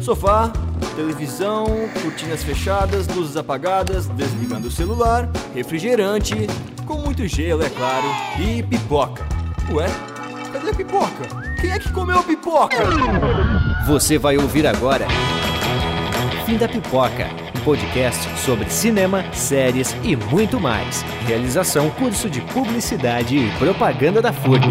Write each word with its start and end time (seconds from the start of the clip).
Sofá, 0.00 0.50
televisão, 0.96 1.66
cortinas 2.02 2.42
fechadas, 2.42 3.06
luzes 3.08 3.36
apagadas, 3.36 4.06
desligando 4.06 4.68
o 4.68 4.70
celular, 4.70 5.28
refrigerante, 5.54 6.46
com 6.86 6.94
muito 6.96 7.26
gelo, 7.28 7.62
é 7.62 7.68
claro, 7.68 8.06
e 8.38 8.62
pipoca. 8.62 9.24
Ué, 9.72 9.86
cadê 10.52 10.70
a 10.70 10.74
pipoca? 10.74 11.28
Quem 11.60 11.70
é 11.70 11.78
que 11.78 11.92
comeu 11.92 12.18
a 12.18 12.22
pipoca? 12.22 12.76
Você 13.86 14.18
vai 14.18 14.36
ouvir 14.36 14.66
agora 14.66 15.06
Fim 16.50 16.56
da 16.56 16.66
Pipoca, 16.66 17.28
um 17.56 17.60
podcast 17.60 18.28
sobre 18.40 18.68
cinema, 18.68 19.24
séries 19.32 19.94
e 20.02 20.16
muito 20.16 20.58
mais. 20.58 21.02
Realização 21.26 21.90
curso 21.90 22.28
de 22.28 22.40
publicidade 22.40 23.36
e 23.36 23.50
propaganda 23.52 24.20
da 24.20 24.32
FURB. 24.32 24.66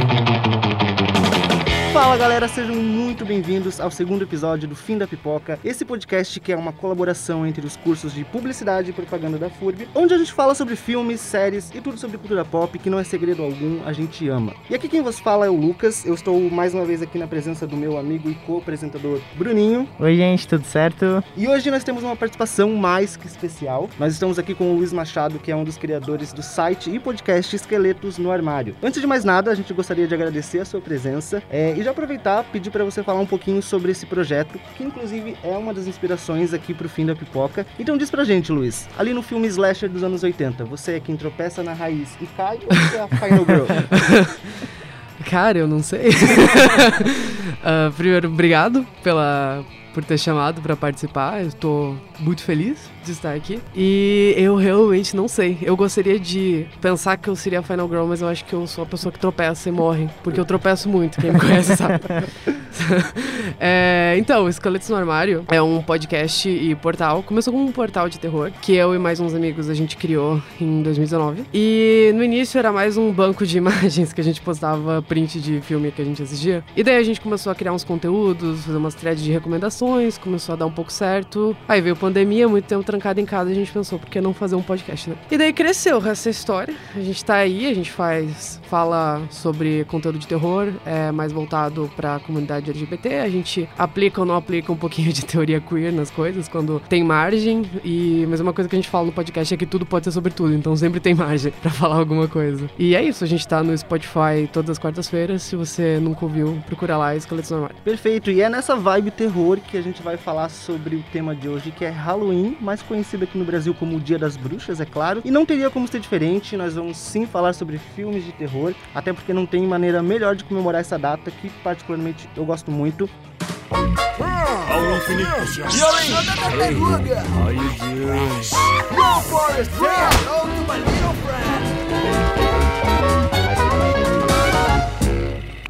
Fala 2.00 2.16
galera, 2.16 2.48
sejam 2.48 2.78
muito 2.78 3.26
bem-vindos 3.26 3.82
ao 3.82 3.92
segundo 3.92 4.24
episódio 4.24 4.70
do 4.70 4.74
Fim 4.74 4.98
da 4.98 5.06
Pipoca, 5.06 5.60
esse 5.66 5.84
podcast 5.84 6.40
que 6.40 6.54
é 6.54 6.56
uma 6.56 6.71
colaboração 6.71 7.46
entre 7.46 7.68
os 7.68 7.76
cursos 7.76 8.14
de 8.14 8.24
Publicidade 8.24 8.90
e 8.90 8.94
Propaganda 8.94 9.38
da 9.38 9.50
FURB, 9.50 9.86
onde 9.94 10.14
a 10.14 10.18
gente 10.18 10.32
fala 10.32 10.56
sobre 10.56 10.78
filmes, 10.78 11.20
séries 11.20 11.70
e 11.76 11.82
tudo 11.82 11.98
sobre 11.98 12.18
cultura 12.18 12.46
pop 12.46 12.80
que 12.80 12.90
não 12.90 13.00
é 13.00 13.04
segredo 13.04 13.43
algum, 13.43 13.86
a 13.86 13.92
gente 13.92 14.30
ama. 14.30 14.54
E 14.70 14.76
aqui 14.76 14.88
quem 14.88 15.02
vos 15.02 15.20
fala 15.20 15.46
é 15.46 15.50
o 15.50 15.56
Lucas, 15.57 16.06
eu 16.06 16.14
estou 16.14 16.40
mais 16.50 16.74
uma 16.74 16.86
vez 16.86 17.02
aqui 17.02 17.20
na 17.20 17.28
presença 17.28 17.68
do 17.68 17.76
meu 17.76 17.98
amigo 17.98 18.29
e 18.29 18.36
co-apresentador 18.36 19.20
Bruninho. 19.36 19.86
Oi 20.00 20.16
gente, 20.16 20.48
tudo 20.48 20.64
certo? 20.64 21.21
E 21.36 21.50
hoje 21.50 21.70
nós 21.70 21.84
temos 21.84 22.02
uma 22.02 22.16
participação 22.16 22.74
mais 22.76 23.18
que 23.18 23.28
especial. 23.28 23.90
Nós 24.00 24.14
estamos 24.14 24.40
aqui 24.40 24.56
com 24.56 24.71
o 24.71 24.78
Luiz 24.78 24.93
Machado, 24.93 25.38
que 25.38 25.52
é 25.52 25.56
um 25.56 25.66
dos 25.66 25.78
criadores 25.78 26.32
do 26.32 26.42
site 26.42 26.90
e 26.90 26.98
podcast 26.98 27.54
Esqueletos 27.54 28.18
no 28.18 28.32
Armário. 28.32 28.74
Antes 28.82 29.02
de 29.02 29.06
mais 29.06 29.26
nada, 29.26 29.52
a 29.52 29.56
gente 29.56 29.74
gostaria 29.74 30.07
de 30.07 30.14
agradecer 30.14 30.60
a 30.60 30.66
sua 30.66 30.79
presença 30.79 31.43
é, 31.50 31.74
e 31.76 31.89
já 31.89 31.89
aproveitar 31.89 32.44
pedir 32.45 32.70
para 32.70 32.84
você 32.84 33.03
falar 33.03 33.20
um 33.20 33.25
pouquinho 33.25 33.61
sobre 33.61 33.92
esse 33.92 34.06
projeto, 34.06 34.59
que 34.75 34.84
inclusive 34.84 35.36
é 35.44 35.58
uma 35.58 35.73
das 35.73 35.88
inspirações 35.88 36.53
aqui 36.53 36.73
pro 36.73 36.90
fim 36.90 37.06
da 37.06 37.16
pipoca. 37.16 37.66
Então 37.78 37.98
diz 37.98 38.09
pra 38.09 38.23
gente, 38.23 38.52
Luiz, 38.52 38.88
ali 38.98 39.14
no 39.14 39.22
filme 39.22 39.48
Slasher 39.48 39.90
dos 39.90 40.04
anos 40.04 40.23
80, 40.23 40.66
você 40.66 40.94
é 40.94 41.00
quem 41.00 41.16
tropeça 41.16 41.64
na 41.64 41.73
raiz 41.73 42.16
e 42.22 42.26
cai 42.28 42.58
ou 42.58 42.76
você 42.76 42.98
é 42.98 43.02
a 43.02 43.08
Final 43.08 43.45
Girl? 43.45 43.66
Cara, 45.30 45.58
eu 45.58 45.67
não 45.67 45.84
sei. 45.84 46.10
uh, 46.10 47.92
primeiro, 47.98 48.30
obrigado 48.30 48.86
pela, 49.04 49.64
por 49.94 50.04
ter 50.04 50.17
chamado 50.17 50.62
para 50.62 50.76
participar. 50.76 51.42
Eu 51.42 51.48
estou 51.48 51.98
muito 52.20 52.42
feliz 52.42 52.90
estar 53.12 53.34
aqui. 53.34 53.60
E 53.76 54.34
eu 54.38 54.56
realmente 54.56 55.16
não 55.16 55.28
sei. 55.28 55.58
Eu 55.62 55.76
gostaria 55.76 56.20
de 56.20 56.66
pensar 56.82 57.18
que 57.18 57.30
eu 57.30 57.36
seria 57.36 57.60
a 57.60 57.64
Final 57.64 57.88
Girl, 57.88 58.06
mas 58.06 58.22
eu 58.22 58.28
acho 58.28 58.46
que 58.46 58.54
eu 58.54 58.66
sou 58.68 58.84
a 58.84 58.88
pessoa 58.88 59.12
que 59.12 59.20
tropeça 59.20 59.70
e 59.70 59.72
morre. 59.72 60.10
Porque 60.24 60.40
eu 60.40 60.46
tropeço 60.46 60.90
muito, 60.90 61.20
quem 61.20 61.32
me 61.32 61.40
conhece 61.40 61.76
sabe. 61.76 62.00
é, 63.60 64.16
então, 64.18 64.48
Esqueletos 64.48 64.90
no 64.90 64.96
Armário 64.96 65.46
é 65.50 65.62
um 65.62 65.82
podcast 65.82 66.50
e 66.50 66.76
portal. 66.76 67.24
Começou 67.24 67.54
como 67.54 67.66
um 67.66 67.72
portal 67.72 68.10
de 68.10 68.20
terror, 68.20 68.52
que 68.62 68.74
eu 68.74 68.94
e 68.94 69.00
mais 69.00 69.20
uns 69.20 69.34
amigos 69.34 69.70
a 69.70 69.73
gente 69.73 69.98
criou 69.98 70.42
em 70.60 70.82
2019. 70.82 71.44
E 71.54 72.12
no 72.16 72.23
início 72.23 72.58
era 72.58 72.72
mais 72.72 72.98
um 72.98 73.12
banco 73.12 73.46
de 73.46 73.58
imagens 73.60 74.14
que 74.14 74.22
a 74.22 74.23
gente 74.23 74.42
postava 74.42 75.02
print 75.02 75.40
de 75.40 75.62
filme 75.62 75.92
que 75.92 76.02
a 76.02 76.06
gente 76.06 76.22
assistia. 76.22 76.64
E 76.76 76.84
daí 76.84 76.98
a 76.98 77.04
gente 77.04 77.22
começou 77.22 77.52
a 77.52 77.56
criar 77.56 77.73
uns 77.73 77.84
conteúdos, 77.84 78.66
fazer 78.66 78.78
umas 78.78 78.96
threads 78.96 79.23
de 79.23 79.32
recomendações, 79.32 80.18
começou 80.18 80.54
a 80.54 80.56
dar 80.56 80.66
um 80.66 80.72
pouco 80.72 80.92
certo. 80.92 81.56
Aí 81.68 81.82
veio 81.82 81.96
pandemia, 81.96 82.48
muito 82.48 82.66
tempo 82.66 82.84
em 83.17 83.25
casa, 83.25 83.50
a 83.50 83.53
gente 83.53 83.72
pensou, 83.72 84.00
por 84.00 84.09
que 84.09 84.22
não 84.22 84.33
fazer 84.33 84.55
um 84.55 84.61
podcast, 84.61 85.09
né? 85.09 85.16
E 85.30 85.38
daí 85.38 85.53
cresceu 85.53 86.05
essa 86.05 86.30
história. 86.30 86.73
A 86.95 87.00
gente 87.00 87.23
tá 87.23 87.36
aí, 87.36 87.67
a 87.67 87.73
gente 87.73 87.92
faz, 87.92 88.59
fala 88.69 89.22
sobre 89.30 89.86
conteúdo 89.86 90.19
de 90.19 90.28
terror, 90.28 90.72
é 90.86 91.11
mais 91.11 91.31
voltado 91.31 91.89
pra 91.95 92.20
comunidade 92.20 92.70
LGBT. 92.70 93.20
A 93.20 93.30
gente 93.30 93.67
aplica 93.77 94.22
ou 94.22 94.25
não 94.25 94.36
aplica 94.36 94.72
um 94.72 94.75
pouquinho 94.75 95.11
de 95.11 95.25
teoria 95.25 95.59
queer 95.59 95.92
nas 95.92 96.09
coisas, 96.09 96.47
quando 96.47 96.81
tem 96.88 97.03
margem. 97.03 97.70
E 97.83 98.25
mas 98.30 98.39
uma 98.39 98.53
coisa 98.53 98.70
que 98.70 98.75
a 98.75 98.80
gente 98.80 98.89
fala 98.89 99.05
no 99.05 99.11
podcast 99.11 99.53
é 99.53 99.58
que 99.58 99.66
tudo 99.66 99.86
pode 99.86 100.05
ser 100.05 100.11
sobre 100.11 100.31
tudo, 100.31 100.53
então 100.53 100.75
sempre 100.75 100.99
tem 100.99 101.14
margem 101.14 101.52
pra 101.61 101.71
falar 101.71 101.98
alguma 101.98 102.27
coisa. 102.27 102.70
E 102.77 102.95
é 102.95 103.04
isso, 103.04 103.23
a 103.23 103.27
gente 103.27 103.48
tá 103.48 103.64
no 103.64 103.77
Spotify 103.77 104.48
todas 104.52 104.71
as 104.71 104.80
quartas-feiras. 104.80 105.43
Se 105.43 105.55
você 105.55 105.99
nunca 105.99 106.26
ouviu, 106.26 106.61
procura 106.65 106.98
lá 106.98 107.15
Esqueletos 107.15 107.52
no 107.52 107.58
Armário. 107.58 107.76
Perfeito, 107.83 108.32
e 108.32 108.42
é 108.42 108.49
nessa 108.49 108.76
vibe 108.76 109.11
terror 109.11 109.58
que 109.59 109.77
a 109.77 109.82
gente 109.82 110.02
vai 110.02 110.17
falar 110.17 110.49
sobre 110.49 110.95
o 110.95 111.04
tema 111.11 111.36
de 111.36 111.48
hoje, 111.48 111.71
que 111.71 111.86
é 111.86 111.89
Halloween, 111.89 112.58
mais 112.59 112.82
conhecido 112.89 113.23
aqui 113.23 113.38
no 113.38 113.45
Brasil 113.45 113.73
como 113.73 113.95
o 113.95 114.00
Dia 114.00 114.17
das 114.17 114.36
Bruxas, 114.36 114.82
é 114.82 114.86
claro. 114.86 115.22
E 115.23 115.30
não 115.30 115.45
teria 115.45 115.70
como 115.70 115.88
ser 115.88 116.00
diferente, 116.00 116.58
nós 116.58 116.73
vamos 116.73 116.98
sim 116.98 117.26
falar 117.26 117.54
sobre 117.54 117.77
filmes 117.77 118.26
de 118.26 118.32
terror, 118.32 118.73
até 118.94 119.14
porque 119.14 119.32
não 119.32 119.45
tem 119.45 119.66
maneira 119.66 120.02
melhor 120.02 120.36
de 120.36 120.44
comemorar 120.44 120.82
essa 120.82 120.98
data, 120.98 121.30
que 121.30 121.50
particularmente 121.64 122.27
eu 122.36 122.44
gosto 122.44 122.72
muito. 122.72 123.08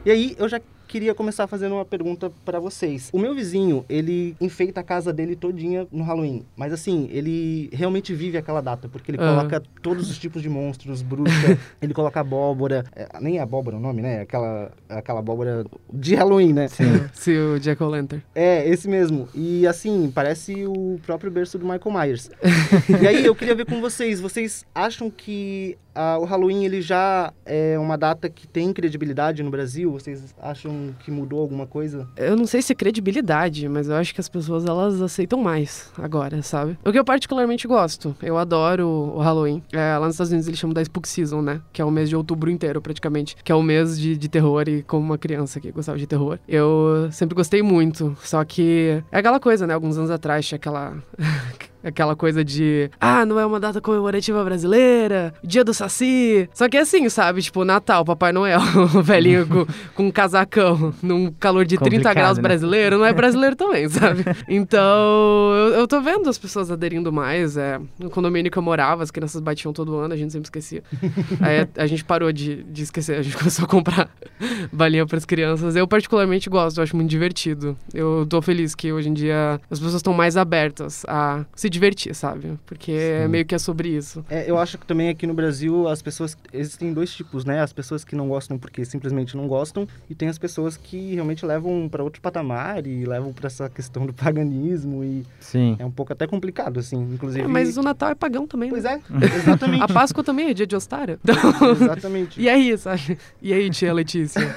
E 0.06 0.12
aí, 0.12 0.36
eu 0.40 0.48
já 0.48 0.60
queria 0.90 1.14
começar 1.14 1.46
fazendo 1.46 1.76
uma 1.76 1.86
pergunta 1.86 2.32
para 2.44 2.60
vocês. 2.60 3.10
O 3.14 3.20
meu 3.20 3.36
vizinho, 3.36 3.86
ele 3.88 4.36
enfeita 4.42 4.82
a 4.82 4.84
casa 4.84 5.14
dele 5.14 5.36
todinha 5.36 5.88
no 5.92 6.04
Halloween. 6.04 6.44
Mas 6.58 6.74
assim, 6.74 7.08
ele 7.12 7.70
realmente 7.72 8.14
vive 8.14 8.38
aquela 8.40 8.60
data, 8.60 8.90
porque 8.90 9.12
ele 9.12 9.22
Aham. 9.22 9.36
coloca 9.36 9.64
todos 9.84 10.10
os 10.10 10.18
tipos 10.18 10.42
de 10.42 10.50
monstros, 10.50 11.04
bruxa, 11.04 11.58
ele 11.80 11.94
coloca 11.94 12.20
abóbora. 12.20 12.84
é, 12.96 13.08
nem 13.22 13.38
é 13.38 13.42
abóbora 13.42 13.78
o 13.78 13.80
nome, 13.80 14.02
né? 14.02 14.22
Aquela, 14.22 14.72
aquela 14.90 15.20
abóbora 15.20 15.64
de 15.94 16.16
Halloween, 16.16 16.54
né? 16.54 16.68
Se 17.14 17.38
o 17.38 17.60
Jack 17.60 17.82
O'Lantern. 17.84 18.24
É, 18.34 18.68
esse 18.68 18.88
mesmo. 18.88 19.30
E 19.36 19.68
assim, 19.68 20.12
parece 20.14 20.66
o 20.66 21.00
próprio 21.06 21.30
berço 21.30 21.60
do 21.60 21.66
Michael 21.66 21.92
Myers. 21.92 22.32
e 23.00 23.08
aí, 23.08 23.24
eu 23.24 23.36
queria 23.36 23.54
ver 23.54 23.66
com 23.68 23.80
vocês. 23.80 24.20
Vocês 24.20 24.66
acham 24.74 25.12
que 25.12 25.78
ah, 25.94 26.18
o 26.18 26.24
Halloween 26.24 26.64
ele 26.64 26.82
já 26.82 27.34
é 27.46 27.78
uma 27.78 27.98
data 27.98 28.30
que 28.30 28.48
tem 28.48 28.72
credibilidade 28.72 29.44
no 29.44 29.52
Brasil? 29.52 29.92
Vocês 29.92 30.34
acham 30.42 30.79
que 31.00 31.12
mudou 31.12 31.40
alguma 31.40 31.66
coisa? 31.66 32.08
Eu 32.16 32.36
não 32.36 32.46
sei 32.46 32.62
se 32.62 32.74
é 32.74 32.76
credibilidade, 32.76 33.68
mas 33.68 33.88
eu 33.90 33.96
acho 33.96 34.14
que 34.14 34.22
as 34.22 34.30
pessoas 34.30 34.66
elas 34.66 35.02
aceitam 35.02 35.42
mais 35.42 35.92
agora, 35.98 36.42
sabe? 36.42 36.78
O 36.84 36.92
que 36.92 37.00
eu 37.00 37.06
particularmente 37.06 37.68
gosto. 37.68 38.16
Eu 38.22 38.38
adoro 38.38 38.88
o 38.88 39.20
Halloween. 39.20 39.64
É, 39.72 39.98
lá 39.98 40.06
nos 40.06 40.16
Estados 40.16 40.32
Unidos 40.32 40.48
eles 40.48 40.60
chamam 40.60 40.74
da 40.74 40.82
Spook 40.82 41.08
Season, 41.08 41.42
né? 41.42 41.62
Que 41.72 41.82
é 41.82 41.86
o 41.86 41.92
mês 41.92 42.10
de 42.10 42.16
outubro 42.16 42.50
inteiro, 42.50 42.82
praticamente. 42.82 43.36
Que 43.44 43.52
é 43.52 43.56
o 43.56 43.62
mês 43.64 44.00
de, 44.00 44.18
de 44.18 44.30
terror 44.30 44.68
e 44.68 44.84
como 44.84 45.04
uma 45.04 45.18
criança 45.18 45.60
que 45.60 45.72
gostava 45.72 45.98
de 45.98 46.08
terror. 46.08 46.40
Eu 46.48 47.10
sempre 47.12 47.36
gostei 47.36 47.62
muito. 47.62 48.16
Só 48.22 48.44
que 48.44 49.02
é 49.12 49.20
aquela 49.20 49.40
coisa, 49.40 49.66
né? 49.66 49.74
Alguns 49.74 49.98
anos 49.98 50.12
atrás 50.12 50.46
tinha 50.46 50.58
aquela. 50.58 50.96
Aquela 51.84 52.16
coisa 52.16 52.44
de, 52.44 52.90
ah, 53.00 53.26
não 53.26 53.40
é 53.40 53.46
uma 53.46 53.60
data 53.60 53.80
comemorativa 53.80 54.44
brasileira, 54.44 55.34
dia 55.44 55.64
do 55.64 55.74
Saci. 55.74 56.50
Só 56.54 56.68
que 56.68 56.76
é 56.76 56.82
assim, 56.82 57.08
sabe? 57.10 57.42
Tipo, 57.42 57.64
Natal, 57.64 58.04
Papai 58.04 58.32
Noel, 58.34 58.60
o 58.94 59.02
velhinho 59.04 59.48
com, 59.48 59.66
com 59.96 60.08
um 60.08 60.12
casacão, 60.12 60.94
num 61.02 61.32
calor 61.32 61.66
de 61.66 61.78
30 61.78 61.90
Complicado, 61.90 62.16
graus 62.16 62.38
né? 62.38 62.42
brasileiro, 62.42 62.98
não 62.98 63.06
é 63.06 63.14
brasileiro 63.14 63.56
também, 63.56 63.88
sabe? 63.90 64.26
Então, 64.48 64.82
eu, 65.54 65.80
eu 65.80 65.88
tô 65.88 66.02
vendo 66.02 66.30
as 66.30 66.38
pessoas 66.38 66.70
aderindo 66.70 67.12
mais. 67.14 67.56
É, 67.56 67.80
no 67.98 68.10
condomínio 68.10 68.52
que 68.52 68.58
eu 68.58 68.64
morava, 68.64 69.02
as 69.02 69.12
crianças 69.12 69.40
batiam 69.40 69.72
todo 69.72 69.96
ano, 69.96 70.14
a 70.14 70.18
gente 70.18 70.34
sempre 70.34 70.48
esquecia. 70.48 70.84
Aí 71.40 71.62
a, 71.62 71.84
a 71.84 71.88
gente 71.88 72.04
parou 72.04 72.32
de, 72.32 72.64
de 72.64 72.84
esquecer, 72.84 73.18
a 73.18 73.22
gente 73.22 73.38
começou 73.38 73.64
a 73.66 73.68
comprar 73.68 74.10
balinha 74.72 75.06
pras 75.06 75.26
crianças. 75.26 75.76
Eu 75.76 75.88
particularmente 75.88 76.50
gosto, 76.50 76.78
eu 76.80 76.84
acho 76.84 76.96
muito 76.96 77.10
divertido. 77.10 77.78
Eu 77.94 78.26
tô 78.30 78.42
feliz 78.42 78.76
que 78.76 78.92
hoje 78.92 79.10
em 79.10 79.14
dia 79.14 79.62
as 79.70 79.80
pessoas 79.80 79.96
estão 79.96 80.14
mais 80.14 80.36
abertas 80.36 81.06
a 81.08 81.46
se 81.56 81.69
divertir, 81.70 82.14
sabe? 82.16 82.58
Porque 82.66 82.92
é 82.92 83.28
meio 83.28 83.46
que 83.46 83.56
é 83.56 83.60
sobre 83.60 83.90
isso. 83.90 84.24
É, 84.30 84.50
eu 84.50 84.58
acho 84.58 84.78
que 84.78 84.86
também 84.86 85.10
aqui 85.10 85.26
no 85.28 85.34
Brasil 85.34 85.88
as 85.88 86.02
pessoas. 86.02 86.38
Existem 86.54 86.94
dois 86.94 87.12
tipos, 87.14 87.46
né? 87.46 87.62
As 87.62 87.74
pessoas 87.74 88.04
que 88.04 88.16
não 88.16 88.28
gostam 88.28 88.58
porque 88.58 88.84
simplesmente 88.86 89.36
não 89.36 89.48
gostam, 89.48 89.88
e 90.10 90.16
tem 90.16 90.28
as 90.28 90.38
pessoas 90.38 90.78
que 90.78 91.14
realmente 91.16 91.46
levam 91.46 91.88
para 91.90 92.04
outro 92.04 92.22
patamar 92.22 92.86
e 92.86 93.06
levam 93.06 93.32
para 93.34 93.48
essa 93.48 93.70
questão 93.70 94.06
do 94.06 94.14
paganismo, 94.14 95.04
e 95.04 95.26
Sim. 95.40 95.76
é 95.80 95.86
um 95.86 95.92
pouco 95.92 96.14
até 96.14 96.26
complicado, 96.28 96.80
assim. 96.80 96.98
Inclusive. 97.14 97.44
É, 97.46 97.48
mas 97.48 97.78
o 97.78 97.82
Natal 97.82 98.10
é 98.10 98.16
pagão 98.16 98.48
também, 98.48 98.70
Pois 98.70 98.84
né? 98.84 99.02
é, 99.22 99.26
exatamente. 99.38 99.84
A 99.84 99.88
Páscoa 99.88 100.24
também 100.24 100.50
é 100.50 100.54
dia 100.54 100.68
de 100.68 100.76
Ostária. 100.76 101.20
Então, 101.24 101.36
Exatamente. 101.72 102.40
e 102.42 102.50
aí, 102.50 102.78
sabe? 102.78 103.18
E 103.42 103.54
aí, 103.54 103.70
tia 103.70 103.94
Letícia? 103.94 104.42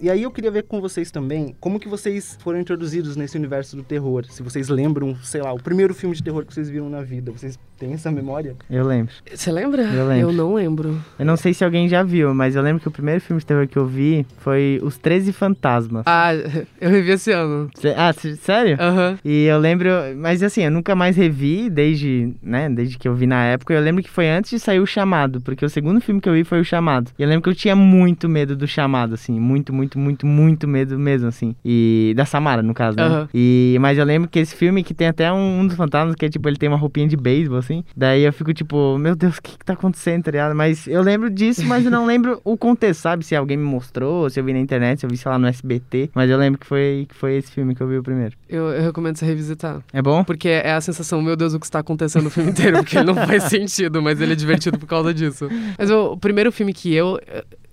E 0.00 0.10
aí 0.10 0.22
eu 0.22 0.30
queria 0.30 0.50
ver 0.50 0.64
com 0.64 0.80
vocês 0.80 1.10
também 1.10 1.54
como 1.60 1.80
que 1.80 1.88
vocês 1.88 2.36
foram 2.40 2.60
introduzidos 2.60 3.16
nesse 3.16 3.36
universo 3.36 3.76
do 3.76 3.82
terror. 3.82 4.24
Se 4.28 4.42
vocês 4.42 4.68
lembram 4.68 5.13
um, 5.14 5.22
sei 5.22 5.40
lá, 5.42 5.52
o 5.52 5.58
primeiro 5.62 5.94
filme 5.94 6.14
de 6.14 6.22
terror 6.22 6.44
que 6.44 6.52
vocês 6.54 6.68
viram 6.68 6.88
na 6.90 7.02
vida? 7.02 7.30
Vocês 7.32 7.58
têm 7.78 7.92
essa 7.92 8.10
memória? 8.10 8.54
Eu 8.70 8.86
lembro. 8.86 9.12
Você 9.32 9.50
lembra? 9.50 9.82
Eu 9.82 10.06
lembro. 10.06 10.30
Eu 10.30 10.32
não 10.32 10.54
lembro. 10.54 11.00
Eu 11.18 11.26
não 11.26 11.36
sei 11.36 11.52
se 11.54 11.64
alguém 11.64 11.88
já 11.88 12.02
viu, 12.02 12.34
mas 12.34 12.54
eu 12.56 12.62
lembro 12.62 12.80
que 12.80 12.88
o 12.88 12.90
primeiro 12.90 13.20
filme 13.20 13.40
de 13.40 13.46
terror 13.46 13.66
que 13.66 13.76
eu 13.76 13.86
vi 13.86 14.26
foi 14.38 14.80
Os 14.82 14.96
Treze 14.98 15.32
Fantasmas. 15.32 16.02
Ah, 16.06 16.32
eu 16.80 16.90
revi 16.90 17.10
esse 17.12 17.30
ano. 17.32 17.68
Cê- 17.74 17.94
ah, 17.96 18.12
c- 18.12 18.36
sério? 18.36 18.76
Aham. 18.80 19.18
E 19.24 19.44
eu 19.44 19.58
lembro, 19.58 19.88
mas 20.16 20.42
assim, 20.42 20.62
eu 20.62 20.70
nunca 20.70 20.94
mais 20.94 21.16
revi 21.16 21.68
desde, 21.70 22.32
né, 22.42 22.68
desde 22.70 22.96
que 22.98 23.06
eu 23.08 23.14
vi 23.14 23.26
na 23.26 23.44
época. 23.44 23.74
Eu 23.74 23.80
lembro 23.82 24.02
que 24.02 24.10
foi 24.10 24.28
antes 24.28 24.50
de 24.50 24.58
sair 24.58 24.80
o 24.80 24.86
Chamado, 24.86 25.40
porque 25.40 25.64
o 25.64 25.68
segundo 25.68 26.00
filme 26.00 26.20
que 26.20 26.28
eu 26.28 26.32
vi 26.34 26.44
foi 26.44 26.60
o 26.60 26.64
Chamado. 26.64 27.10
E 27.18 27.22
eu 27.22 27.28
lembro 27.28 27.42
que 27.42 27.48
eu 27.50 27.54
tinha 27.54 27.76
muito 27.76 28.28
medo 28.28 28.56
do 28.56 28.66
Chamado, 28.66 29.14
assim, 29.14 29.38
muito, 29.38 29.72
muito, 29.72 29.98
muito, 29.98 30.26
muito 30.26 30.68
medo 30.68 30.98
mesmo, 30.98 31.28
assim. 31.28 31.54
E 31.64 32.12
da 32.16 32.24
Samara, 32.24 32.62
no 32.62 32.72
caso, 32.74 32.96
né? 32.96 33.04
Aham. 33.04 33.28
E 33.34 33.76
mas 33.80 33.98
eu 33.98 34.04
lembro 34.04 34.28
que 34.28 34.38
esse 34.38 34.54
filme 34.54 34.82
que 34.82 34.94
tem 34.94 35.03
até 35.06 35.32
um, 35.32 35.60
um 35.60 35.66
dos 35.66 35.76
fantasmas 35.76 36.14
que 36.14 36.26
é 36.26 36.28
tipo 36.28 36.48
ele 36.48 36.56
tem 36.56 36.68
uma 36.68 36.78
roupinha 36.78 37.06
de 37.06 37.16
beisebol, 37.16 37.58
assim. 37.58 37.84
Daí 37.96 38.22
eu 38.22 38.32
fico 38.32 38.52
tipo, 38.52 38.98
meu 38.98 39.14
Deus, 39.14 39.38
o 39.38 39.42
que 39.42 39.58
que 39.58 39.64
tá 39.64 39.74
acontecendo, 39.74 40.24
tá 40.24 40.30
ligado? 40.30 40.54
Mas 40.54 40.86
eu 40.86 41.02
lembro 41.02 41.30
disso, 41.30 41.64
mas 41.64 41.84
eu 41.84 41.90
não 41.90 42.06
lembro 42.06 42.40
o 42.44 42.56
contexto, 42.56 43.00
sabe? 43.00 43.24
Se 43.24 43.34
alguém 43.34 43.56
me 43.56 43.64
mostrou, 43.64 44.28
se 44.28 44.38
eu 44.38 44.44
vi 44.44 44.52
na 44.52 44.58
internet, 44.58 45.00
se 45.00 45.06
eu 45.06 45.10
vi, 45.10 45.16
sei 45.16 45.30
lá, 45.30 45.38
no 45.38 45.46
SBT. 45.46 46.10
Mas 46.14 46.30
eu 46.30 46.38
lembro 46.38 46.58
que 46.60 46.66
foi, 46.66 47.06
que 47.08 47.14
foi 47.14 47.36
esse 47.36 47.50
filme 47.50 47.74
que 47.74 47.82
eu 47.82 47.88
vi 47.88 47.98
o 47.98 48.02
primeiro. 48.02 48.36
Eu, 48.48 48.70
eu 48.70 48.82
recomendo 48.82 49.16
você 49.16 49.24
revisitar. 49.26 49.82
É 49.92 50.02
bom? 50.02 50.24
Porque 50.24 50.48
é 50.48 50.72
a 50.72 50.80
sensação, 50.80 51.20
meu 51.22 51.36
Deus, 51.36 51.54
o 51.54 51.60
que 51.60 51.66
está 51.66 51.80
acontecendo 51.80 52.24
no 52.24 52.30
filme 52.30 52.50
inteiro, 52.50 52.78
porque 52.78 53.02
não 53.02 53.14
faz 53.14 53.44
sentido, 53.50 54.02
mas 54.02 54.20
ele 54.20 54.32
é 54.32 54.36
divertido 54.36 54.78
por 54.78 54.86
causa 54.86 55.12
disso. 55.12 55.48
Mas 55.78 55.90
o 55.90 56.16
primeiro 56.16 56.50
filme 56.52 56.72
que 56.72 56.94
eu. 56.94 57.18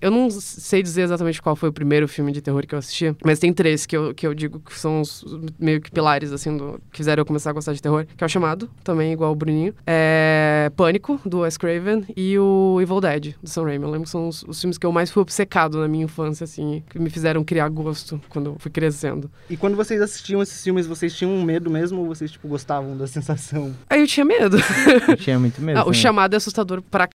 Eu 0.02 0.10
não 0.10 0.28
sei 0.30 0.82
dizer 0.82 1.02
exatamente 1.02 1.40
qual 1.40 1.54
foi 1.54 1.68
o 1.68 1.72
primeiro 1.72 2.08
filme 2.08 2.32
de 2.32 2.42
terror 2.42 2.66
que 2.66 2.74
eu 2.74 2.78
assisti, 2.80 3.14
mas 3.24 3.38
tem 3.38 3.52
três 3.52 3.86
que 3.86 3.96
eu, 3.96 4.12
que 4.12 4.26
eu 4.26 4.34
digo 4.34 4.58
que 4.58 4.76
são 4.76 5.00
os 5.00 5.24
meio 5.58 5.80
que 5.80 5.92
pilares, 5.92 6.32
assim, 6.32 6.56
do, 6.56 6.80
que 6.90 6.96
fizeram 6.96 7.20
eu 7.20 7.24
começar 7.24 7.50
a 7.50 7.52
gostar 7.52 7.72
de 7.72 7.80
terror, 7.80 8.04
que 8.16 8.24
é 8.24 8.26
o 8.26 8.28
Chamado, 8.28 8.68
também 8.82 9.12
igual 9.12 9.30
o 9.30 9.36
Bruninho, 9.36 9.72
é 9.86 10.72
Pânico, 10.76 11.20
do 11.24 11.40
Wes 11.40 11.56
Craven, 11.56 12.04
e 12.16 12.36
o 12.36 12.78
Evil 12.82 13.00
Dead, 13.00 13.34
do 13.40 13.48
Sam 13.48 13.64
Raimi. 13.64 13.84
Eu 13.84 13.90
lembro 13.90 14.04
que 14.04 14.10
são 14.10 14.26
os, 14.26 14.42
os 14.42 14.60
filmes 14.60 14.76
que 14.76 14.84
eu 14.84 14.90
mais 14.90 15.08
fui 15.08 15.22
obcecado 15.22 15.78
na 15.78 15.86
minha 15.86 16.04
infância, 16.04 16.42
assim, 16.42 16.82
que 16.90 16.98
me 16.98 17.08
fizeram 17.08 17.44
criar 17.44 17.68
gosto 17.68 18.20
quando 18.28 18.50
eu 18.50 18.56
fui 18.58 18.72
crescendo. 18.72 19.30
E 19.48 19.56
quando 19.56 19.76
vocês 19.76 20.00
assistiam 20.00 20.42
esses 20.42 20.62
filmes, 20.62 20.84
vocês 20.84 21.14
tinham 21.14 21.40
medo 21.42 21.70
mesmo 21.70 22.00
ou 22.00 22.06
vocês, 22.06 22.32
tipo, 22.32 22.48
gostavam 22.48 22.96
da 22.96 23.06
sensação? 23.06 23.72
Aí 23.88 24.00
eu 24.00 24.06
tinha 24.06 24.24
medo. 24.24 24.56
Eu 25.06 25.16
tinha 25.16 25.38
muito 25.38 25.60
medo. 25.62 25.78
Ah, 25.78 25.86
o 25.86 25.92
chamado 25.92 26.34
é 26.34 26.36
assustador 26.36 26.82
pra. 26.82 27.08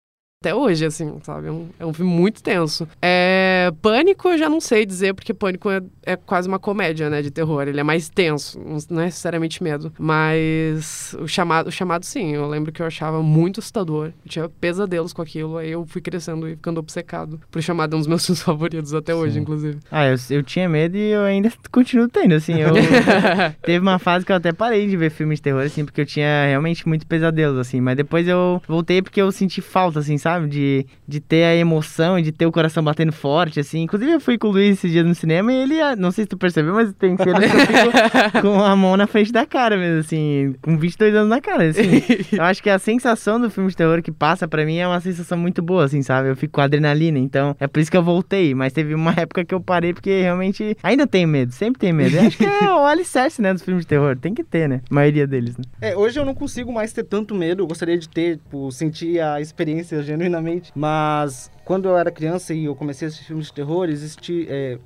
Até 0.44 0.55
hoje, 0.55 0.85
assim, 0.85 1.19
sabe? 1.23 1.49
É 1.49 1.50
um, 1.50 1.69
é 1.79 1.87
um 1.87 1.93
filme 1.94 2.12
muito 2.12 2.43
tenso. 2.43 2.87
É... 3.00 3.44
Pânico 3.72 4.28
eu 4.28 4.38
já 4.38 4.49
não 4.49 4.61
sei 4.61 4.87
dizer, 4.87 5.14
porque 5.14 5.34
Pânico 5.34 5.70
é, 5.70 5.81
é 6.02 6.16
quase 6.16 6.49
uma 6.49 6.58
comédia, 6.58 7.11
né, 7.11 7.22
de 7.22 7.31
terror. 7.31 7.66
Ele 7.66 7.81
é 7.81 7.82
mais 7.82 8.08
tenso, 8.08 8.58
não 8.90 9.00
é 9.00 9.06
necessariamente 9.06 9.62
medo. 9.62 9.93
Mas 9.99 11.14
o 11.20 11.26
chamado, 11.26 11.69
o 11.69 11.72
chamado 11.72 12.05
sim, 12.05 12.34
eu 12.34 12.46
lembro 12.49 12.72
que 12.72 12.82
eu 12.82 12.87
achava 12.87 13.22
muito 13.22 13.61
assustador. 13.61 14.12
Eu 14.25 14.28
tinha 14.28 14.49
pesadelos 14.49 15.12
com 15.12 15.22
aquilo, 15.22 15.56
aí 15.56 15.70
eu 15.70 15.84
fui 15.87 16.00
crescendo 16.00 16.49
e 16.49 16.56
ficando 16.56 16.78
obcecado. 16.78 17.40
Por 17.50 17.62
chamado 17.62 17.94
é 17.94 17.96
um 17.96 18.00
dos 18.00 18.08
meus 18.08 18.25
filmes 18.25 18.43
favoritos 18.44 18.94
até 18.94 19.14
hoje, 19.14 19.34
Sim. 19.34 19.40
inclusive. 19.40 19.78
Ah, 19.90 20.06
eu, 20.06 20.17
eu 20.31 20.43
tinha 20.43 20.69
medo 20.69 20.96
e 20.96 21.10
eu 21.10 21.22
ainda 21.22 21.52
continuo 21.70 22.08
tendo, 22.08 22.34
assim. 22.34 22.60
Eu, 22.60 22.75
teve 23.62 23.78
uma 23.78 23.99
fase 23.99 24.25
que 24.25 24.32
eu 24.32 24.37
até 24.37 24.52
parei 24.52 24.87
de 24.87 24.96
ver 24.96 25.10
filmes 25.10 25.38
de 25.38 25.43
terror, 25.43 25.62
assim, 25.62 25.84
porque 25.84 26.00
eu 26.00 26.06
tinha 26.06 26.46
realmente 26.46 26.87
muito 26.88 27.06
pesadelos, 27.06 27.58
assim. 27.58 27.81
Mas 27.81 27.96
depois 27.96 28.26
eu 28.28 28.62
voltei 28.67 29.02
porque 29.02 29.20
eu 29.20 29.31
senti 29.32 29.60
falta, 29.60 30.00
assim, 30.00 30.19
sabe? 30.19 30.49
De, 30.49 30.87
de 31.06 31.20
ter 31.20 31.44
a 31.44 31.56
emoção 31.56 32.19
e 32.19 32.22
de 32.22 32.32
ter 32.32 32.46
o 32.46 32.52
coração 32.52 32.82
batendo 32.82 33.12
forte, 33.12 33.53
assim. 33.60 33.82
Inclusive 33.82 34.12
eu 34.12 34.20
fui 34.20 34.38
com 34.38 34.48
o 34.48 34.50
Luiz 34.50 34.78
esses 34.78 34.90
dias 34.90 35.06
no 35.06 35.14
cinema 35.14 35.52
e 35.52 35.56
ele, 35.56 35.80
ah, 35.80 35.96
não 35.96 36.10
sei 36.10 36.24
se 36.24 36.28
tu 36.28 36.36
percebeu, 36.36 36.74
mas 36.74 36.92
tem 36.94 37.16
cenas 37.16 37.50
que 37.50 37.56
eu 37.56 38.30
fico 38.30 38.40
com 38.42 38.62
a 38.62 38.74
mão 38.76 38.96
na 38.96 39.06
frente 39.06 39.32
da 39.32 39.46
cara 39.46 39.76
mesmo, 39.76 40.00
assim. 40.00 40.54
Com 40.62 40.76
22 40.76 41.14
anos 41.14 41.28
na 41.28 41.40
cara, 41.40 41.64
assim. 41.68 41.82
Eu 42.32 42.42
acho 42.42 42.62
que 42.62 42.70
a 42.70 42.78
sensação 42.78 43.40
do 43.40 43.50
filme 43.50 43.70
de 43.70 43.76
terror 43.76 44.02
que 44.02 44.10
passa 44.10 44.46
pra 44.48 44.64
mim 44.64 44.76
é 44.76 44.86
uma 44.86 45.00
sensação 45.00 45.38
muito 45.38 45.62
boa, 45.62 45.84
assim, 45.84 46.02
sabe? 46.02 46.28
Eu 46.28 46.36
fico 46.36 46.54
com 46.54 46.60
adrenalina, 46.60 47.18
então 47.18 47.56
é 47.60 47.66
por 47.66 47.80
isso 47.80 47.90
que 47.90 47.96
eu 47.96 48.02
voltei. 48.02 48.54
Mas 48.54 48.72
teve 48.72 48.94
uma 48.94 49.12
época 49.16 49.44
que 49.44 49.54
eu 49.54 49.60
parei 49.60 49.92
porque 49.92 50.20
realmente 50.20 50.76
ainda 50.82 51.06
tenho 51.06 51.28
medo, 51.28 51.52
sempre 51.52 51.78
tenho 51.80 51.94
medo. 51.94 52.16
Eu 52.16 52.22
acho 52.26 52.36
que 52.36 52.44
é 52.44 52.70
o 52.70 52.84
alicerce, 52.84 53.40
né, 53.40 53.52
dos 53.52 53.62
filmes 53.62 53.84
de 53.84 53.88
terror. 53.88 54.16
Tem 54.16 54.34
que 54.34 54.44
ter, 54.44 54.68
né? 54.68 54.80
A 54.90 54.94
maioria 54.94 55.26
deles, 55.26 55.56
né? 55.56 55.64
É, 55.80 55.96
hoje 55.96 56.18
eu 56.18 56.24
não 56.24 56.34
consigo 56.34 56.72
mais 56.72 56.92
ter 56.92 57.04
tanto 57.04 57.34
medo. 57.34 57.62
Eu 57.62 57.66
gostaria 57.66 57.98
de 57.98 58.08
ter, 58.08 58.36
tipo, 58.36 58.70
sentir 58.72 59.20
a 59.20 59.40
experiência 59.40 60.02
genuinamente. 60.02 60.72
Mas 60.74 61.50
quando 61.64 61.88
eu 61.88 61.96
era 61.96 62.11
criança 62.11 62.52
e 62.52 62.66
eu 62.66 62.75
comecei 62.75 63.06
a 63.06 63.08
assistir 63.08 63.26
filmes 63.26 63.46
de 63.46 63.55
terror, 63.55 63.88
existe, 63.88 64.46
é, 64.49 64.78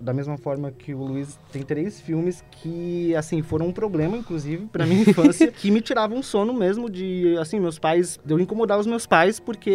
da 0.00 0.12
mesma 0.12 0.38
forma 0.38 0.70
que 0.70 0.94
o 0.94 1.02
Luiz, 1.02 1.38
tem 1.52 1.62
três 1.62 2.00
filmes 2.00 2.42
que, 2.50 3.14
assim, 3.14 3.42
foram 3.42 3.66
um 3.66 3.72
problema, 3.72 4.16
inclusive, 4.16 4.66
pra 4.66 4.86
minha 4.86 5.02
infância, 5.02 5.50
que 5.52 5.70
me 5.70 5.80
tiravam 5.80 6.22
sono 6.22 6.54
mesmo 6.54 6.88
de, 6.88 7.36
assim, 7.38 7.60
meus 7.60 7.78
pais, 7.78 8.18
eu 8.26 8.40
incomodar 8.40 8.78
os 8.78 8.86
meus 8.86 9.06
pais 9.06 9.38
porque 9.38 9.70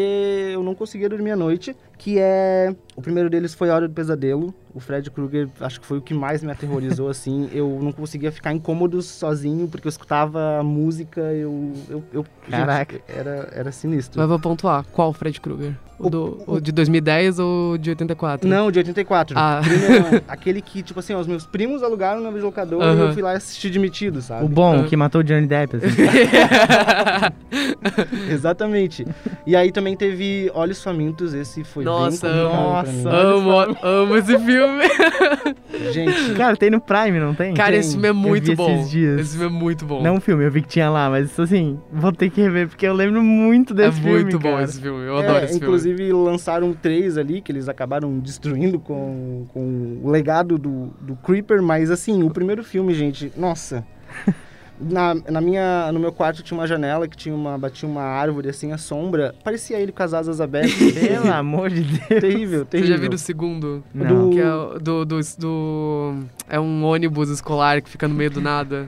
eu 0.53 0.63
não 0.63 0.73
conseguia 0.73 1.07
dormir 1.07 1.31
à 1.31 1.35
noite, 1.35 1.75
que 1.97 2.17
é... 2.19 2.73
O 2.95 3.01
primeiro 3.01 3.29
deles 3.29 3.53
foi 3.53 3.69
A 3.69 3.75
Hora 3.75 3.87
do 3.87 3.93
Pesadelo. 3.93 4.53
O 4.73 4.79
Fred 4.79 5.09
Krueger, 5.09 5.49
acho 5.59 5.81
que 5.81 5.87
foi 5.87 5.97
o 5.97 6.01
que 6.01 6.13
mais 6.13 6.43
me 6.43 6.51
aterrorizou, 6.51 7.09
assim. 7.13 7.49
Eu 7.51 7.79
não 7.81 7.91
conseguia 7.91 8.31
ficar 8.31 8.53
incômodo 8.53 9.01
sozinho, 9.01 9.67
porque 9.67 9.87
eu 9.87 9.89
escutava 9.89 10.59
a 10.59 10.63
música, 10.63 11.21
eu... 11.21 11.73
eu, 11.89 12.03
eu 12.13 12.25
Caraca. 12.49 12.93
Gente, 12.93 13.03
era, 13.07 13.49
era 13.53 13.71
sinistro. 13.71 14.19
Mas 14.19 14.29
vou 14.29 14.39
pontuar. 14.39 14.85
Qual 14.91 15.11
Fred 15.13 15.39
Krueger? 15.41 15.73
O, 15.99 16.11
do, 16.11 16.43
o 16.45 16.59
de 16.61 16.71
2010 16.71 17.39
ou 17.39 17.75
de 17.75 17.89
84? 17.89 18.47
Não, 18.47 18.69
de 18.71 18.77
84. 18.77 19.35
Ah. 19.37 19.61
Primeiro, 19.63 20.21
aquele 20.27 20.61
que, 20.61 20.83
tipo 20.83 20.99
assim, 20.99 21.13
ó, 21.13 21.19
os 21.19 21.25
meus 21.25 21.47
primos 21.47 21.81
alugaram 21.81 22.21
na 22.21 22.29
videolocadora 22.29 22.85
e 22.85 22.89
Aham. 22.89 23.07
eu 23.07 23.13
fui 23.13 23.23
lá 23.23 23.31
assistir 23.31 23.71
de 23.71 23.79
metido, 23.79 24.21
sabe? 24.21 24.45
O 24.45 24.47
bom, 24.47 24.81
Ah. 24.81 24.83
que 24.83 24.95
matou 24.95 25.21
o 25.21 25.23
Johnny 25.23 25.47
Depp, 25.47 25.77
assim. 25.77 25.87
Exatamente. 28.31 29.05
E 29.45 29.55
aí 29.55 29.71
também 29.71 29.95
teve 29.95 30.51
Olhos 30.53 30.83
Famintos, 30.83 31.33
esse 31.33 31.63
foi 31.63 31.83
Nossa, 31.87 32.43
nossa. 32.43 33.09
Amo, 33.09 33.77
amo 33.81 34.17
esse 34.17 34.37
filme. 34.39 34.83
Gente, 35.91 36.33
Cara, 36.35 36.55
tem 36.55 36.69
no 36.69 36.81
Prime, 36.81 37.19
não 37.19 37.33
tem? 37.33 37.53
Cara, 37.53 37.71
Tem. 37.71 37.79
esse 37.79 37.91
filme 37.91 38.07
é 38.07 38.11
muito 38.11 38.55
bom. 38.55 38.75
esses 38.75 38.91
dias. 38.91 39.19
Esse 39.19 39.37
filme 39.37 39.55
é 39.55 39.59
muito 39.59 39.85
bom. 39.85 40.01
Não 40.01 40.15
o 40.15 40.21
filme, 40.21 40.43
eu 40.43 40.51
vi 40.51 40.61
que 40.61 40.67
tinha 40.67 40.89
lá, 40.89 41.09
mas 41.09 41.39
assim, 41.39 41.79
vou 41.91 42.11
ter 42.11 42.29
que 42.29 42.41
rever, 42.41 42.67
porque 42.67 42.85
eu 42.85 42.93
lembro 42.93 43.21
muito 43.23 43.73
é 43.73 43.77
desse 43.77 44.01
filme, 44.01 44.21
muito 44.23 44.39
bom 44.39 44.51
cara. 44.51 44.63
esse 44.63 44.81
filme. 44.81 45.05
Eu 45.05 45.17
é, 45.17 45.23
adoro 45.23 45.37
esse 45.37 45.47
filme. 45.53 45.65
inclusive 45.65 46.11
lançaram 46.11 46.73
três 46.73 47.17
ali 47.17 47.41
que 47.41 47.51
eles 47.51 47.69
acabaram 47.69 48.19
destruindo 48.19 48.79
com, 48.79 49.45
com 49.53 49.99
o 50.03 50.09
legado 50.09 50.57
do, 50.57 50.93
do 51.01 51.15
Creeper, 51.15 51.61
mas 51.61 51.91
assim, 51.91 52.23
o 52.23 52.29
primeiro 52.29 52.63
filme, 52.63 52.93
gente, 52.93 53.31
nossa. 53.37 53.85
Na, 54.79 55.15
na 55.15 55.41
minha, 55.41 55.91
no 55.91 55.99
meu 55.99 56.11
quarto 56.11 56.43
tinha 56.43 56.57
uma 56.57 56.67
janela 56.67 57.07
que 57.07 57.17
tinha 57.17 57.33
uma, 57.33 57.57
batia 57.57 57.89
uma 57.89 58.03
árvore 58.03 58.49
assim, 58.49 58.71
a 58.71 58.77
sombra. 58.77 59.33
Parecia 59.43 59.79
ele 59.79 59.91
com 59.91 60.03
as 60.03 60.13
asas 60.13 60.39
abertas. 60.39 60.73
Pelo 60.93 61.31
amor 61.33 61.69
de 61.69 61.81
Deus. 61.81 62.21
terrível, 62.21 62.59
Você 62.59 62.65
terrível. 62.65 62.95
já 62.95 63.01
viu 63.01 63.09
o 63.11 63.17
segundo? 63.17 63.83
Não. 63.93 64.29
Que 64.29 64.39
é 64.39 64.53
o 64.53 64.79
do, 64.79 65.03
do, 65.05 65.19
do- 65.39 66.23
É 66.47 66.59
um 66.59 66.83
ônibus 66.85 67.29
escolar 67.29 67.81
que 67.81 67.89
fica 67.89 68.07
no 68.07 68.13
meio 68.13 68.29
do 68.29 68.39
nada. 68.41 68.87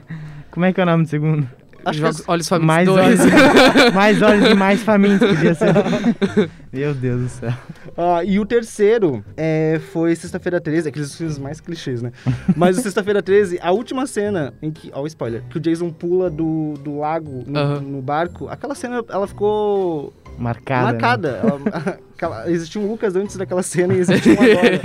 Como 0.50 0.64
é 0.64 0.72
que 0.72 0.80
é 0.80 0.82
o 0.82 0.86
nome 0.86 1.04
do 1.04 1.08
segundo? 1.08 1.48
Acho 1.84 1.98
Jogos, 1.98 2.22
Olhos 2.28 2.48
Famintos 2.48 2.66
Mais 2.66 2.88
2. 2.88 2.98
olhos, 3.20 3.20
mais 3.94 4.22
olhos 4.22 4.50
e 4.50 4.54
mais 4.54 4.82
famintos 4.82 5.28
podia 5.28 5.54
ser. 5.54 5.72
Meu 6.72 6.94
Deus 6.94 7.22
do 7.22 7.28
céu. 7.28 7.52
Ah, 7.96 8.22
e 8.24 8.38
o 8.38 8.46
terceiro 8.46 9.24
é, 9.36 9.80
foi 9.92 10.14
Sexta-feira 10.14 10.60
13, 10.60 10.88
aqueles 10.88 11.14
filmes 11.14 11.38
mais 11.38 11.60
clichês, 11.60 12.00
né? 12.02 12.12
Mas 12.56 12.78
o 12.78 12.82
Sexta-feira 12.82 13.22
13, 13.22 13.58
a 13.62 13.72
última 13.72 14.06
cena 14.06 14.54
em 14.62 14.70
que. 14.70 14.90
Ó, 14.94 15.02
o 15.02 15.06
spoiler. 15.06 15.42
Que 15.50 15.56
o 15.56 15.60
Jason 15.60 15.90
pula 15.90 16.30
do, 16.30 16.74
do 16.84 16.98
lago 16.98 17.42
no, 17.46 17.80
no 17.80 18.02
barco. 18.02 18.48
Aquela 18.48 18.74
cena, 18.74 19.02
ela 19.08 19.26
ficou 19.26 20.12
Marcada. 20.38 20.86
né? 20.86 20.92
marcada. 20.92 21.28
Ela- 21.42 21.98
aquela- 22.14 22.50
existia 22.50 22.80
um 22.80 22.88
Lucas 22.88 23.16
antes 23.16 23.36
daquela 23.36 23.62
cena 23.62 23.94
e 23.94 23.98
existe 23.98 24.28
um 24.28 24.32
agora. 24.34 24.80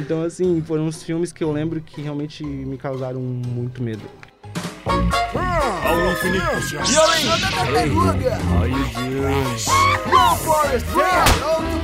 então, 0.00 0.22
assim, 0.22 0.62
foram 0.66 0.86
uns 0.86 1.02
filmes 1.02 1.32
que 1.32 1.44
eu 1.44 1.52
lembro 1.52 1.80
que 1.80 2.00
realmente 2.00 2.44
me 2.44 2.78
causaram 2.78 3.20
muito 3.20 3.82
medo. 3.82 4.02
Ao 5.84 6.12
infinito 6.12 6.90
e 6.90 6.98
além. 6.98 7.24
Ai, 7.78 7.88
Deus. 8.94 9.66
Eu 11.40 11.77